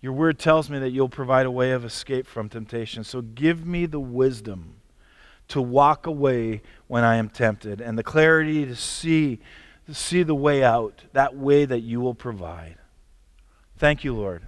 Your 0.02 0.14
word 0.14 0.40
tells 0.40 0.70
me 0.70 0.80
that 0.80 0.92
you'll 0.92 1.10
provide 1.10 1.46
a 1.46 1.52
way 1.52 1.72
of 1.72 1.84
escape 1.84 2.28
from 2.28 2.48
temptation. 2.48 3.04
So 3.04 3.22
give 3.22 3.66
me 3.66 3.86
the 3.86 4.00
wisdom 4.00 4.76
to 5.48 5.62
walk 5.62 6.06
away 6.06 6.62
when 6.88 7.04
I 7.04 7.16
am 7.16 7.30
tempted 7.30 7.82
and 7.82 7.98
the 7.98 8.04
clarity 8.04 8.66
to 8.66 8.76
see, 8.76 9.40
to 9.88 9.94
see 9.94 10.24
the 10.24 10.36
way 10.36 10.64
out, 10.64 11.04
that 11.14 11.36
way 11.36 11.66
that 11.66 11.82
you 11.82 12.02
will 12.02 12.16
provide. 12.16 12.78
Thank 13.78 14.04
you, 14.04 14.16
Lord. 14.16 14.44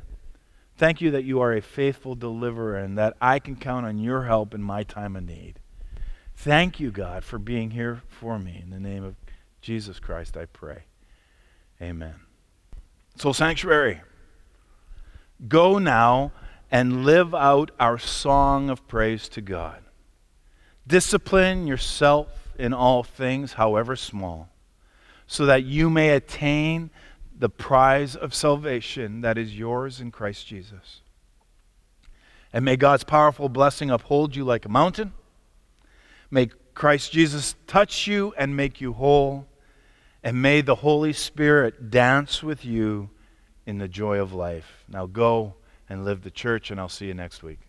Thank 0.77 1.01
you 1.01 1.11
that 1.11 1.23
you 1.23 1.41
are 1.41 1.53
a 1.53 1.61
faithful 1.61 2.13
deliverer 2.13 2.77
and 2.77 2.97
that 2.99 3.17
I 3.19 3.39
can 3.39 3.55
count 3.55 3.87
on 3.87 3.97
your 3.97 4.25
help 4.25 4.53
in 4.53 4.61
my 4.61 4.83
time 4.83 5.15
of 5.15 5.25
need. 5.25 5.59
Thank 6.35 6.79
you, 6.79 6.91
God, 6.91 7.23
for 7.23 7.39
being 7.39 7.71
here 7.71 8.03
for 8.07 8.37
me. 8.37 8.61
In 8.63 8.69
the 8.69 8.79
name 8.79 9.03
of 9.03 9.15
Jesus 9.59 9.99
Christ, 9.99 10.37
I 10.37 10.45
pray. 10.45 10.83
Amen. 11.81 12.13
So, 13.15 13.33
sanctuary, 13.33 14.01
go 15.47 15.79
now 15.79 16.31
and 16.69 17.03
live 17.03 17.33
out 17.33 17.71
our 17.79 17.97
song 17.97 18.69
of 18.69 18.87
praise 18.87 19.27
to 19.29 19.41
God. 19.41 19.81
Discipline 20.85 21.65
yourself 21.65 22.53
in 22.59 22.73
all 22.73 23.01
things, 23.01 23.53
however 23.53 23.95
small, 23.95 24.49
so 25.25 25.47
that 25.47 25.63
you 25.63 25.89
may 25.89 26.09
attain 26.09 26.91
the 27.37 27.49
prize 27.49 28.15
of 28.15 28.33
salvation 28.33 29.21
that 29.21 29.37
is 29.37 29.57
yours 29.57 30.01
in 30.01 30.11
Christ 30.11 30.47
Jesus. 30.47 31.01
And 32.51 32.65
may 32.65 32.75
God's 32.75 33.03
powerful 33.03 33.49
blessing 33.49 33.91
uphold 33.91 34.35
you 34.35 34.43
like 34.43 34.65
a 34.65 34.69
mountain. 34.69 35.13
May 36.31 36.47
Christ 36.73 37.11
Jesus 37.11 37.55
touch 37.67 38.07
you 38.07 38.33
and 38.37 38.55
make 38.55 38.81
you 38.81 38.93
whole. 38.93 39.47
And 40.23 40.41
may 40.41 40.61
the 40.61 40.75
Holy 40.75 41.13
Spirit 41.13 41.91
dance 41.91 42.41
with 42.41 42.65
you 42.65 43.09
in 43.65 43.77
the 43.77 43.87
joy 43.87 44.19
of 44.19 44.33
life. 44.33 44.83
Now 44.89 45.05
go 45.05 45.55
and 45.89 46.03
live 46.03 46.23
the 46.23 46.31
church, 46.31 46.71
and 46.71 46.79
I'll 46.79 46.89
see 46.89 47.07
you 47.07 47.13
next 47.13 47.43
week. 47.43 47.66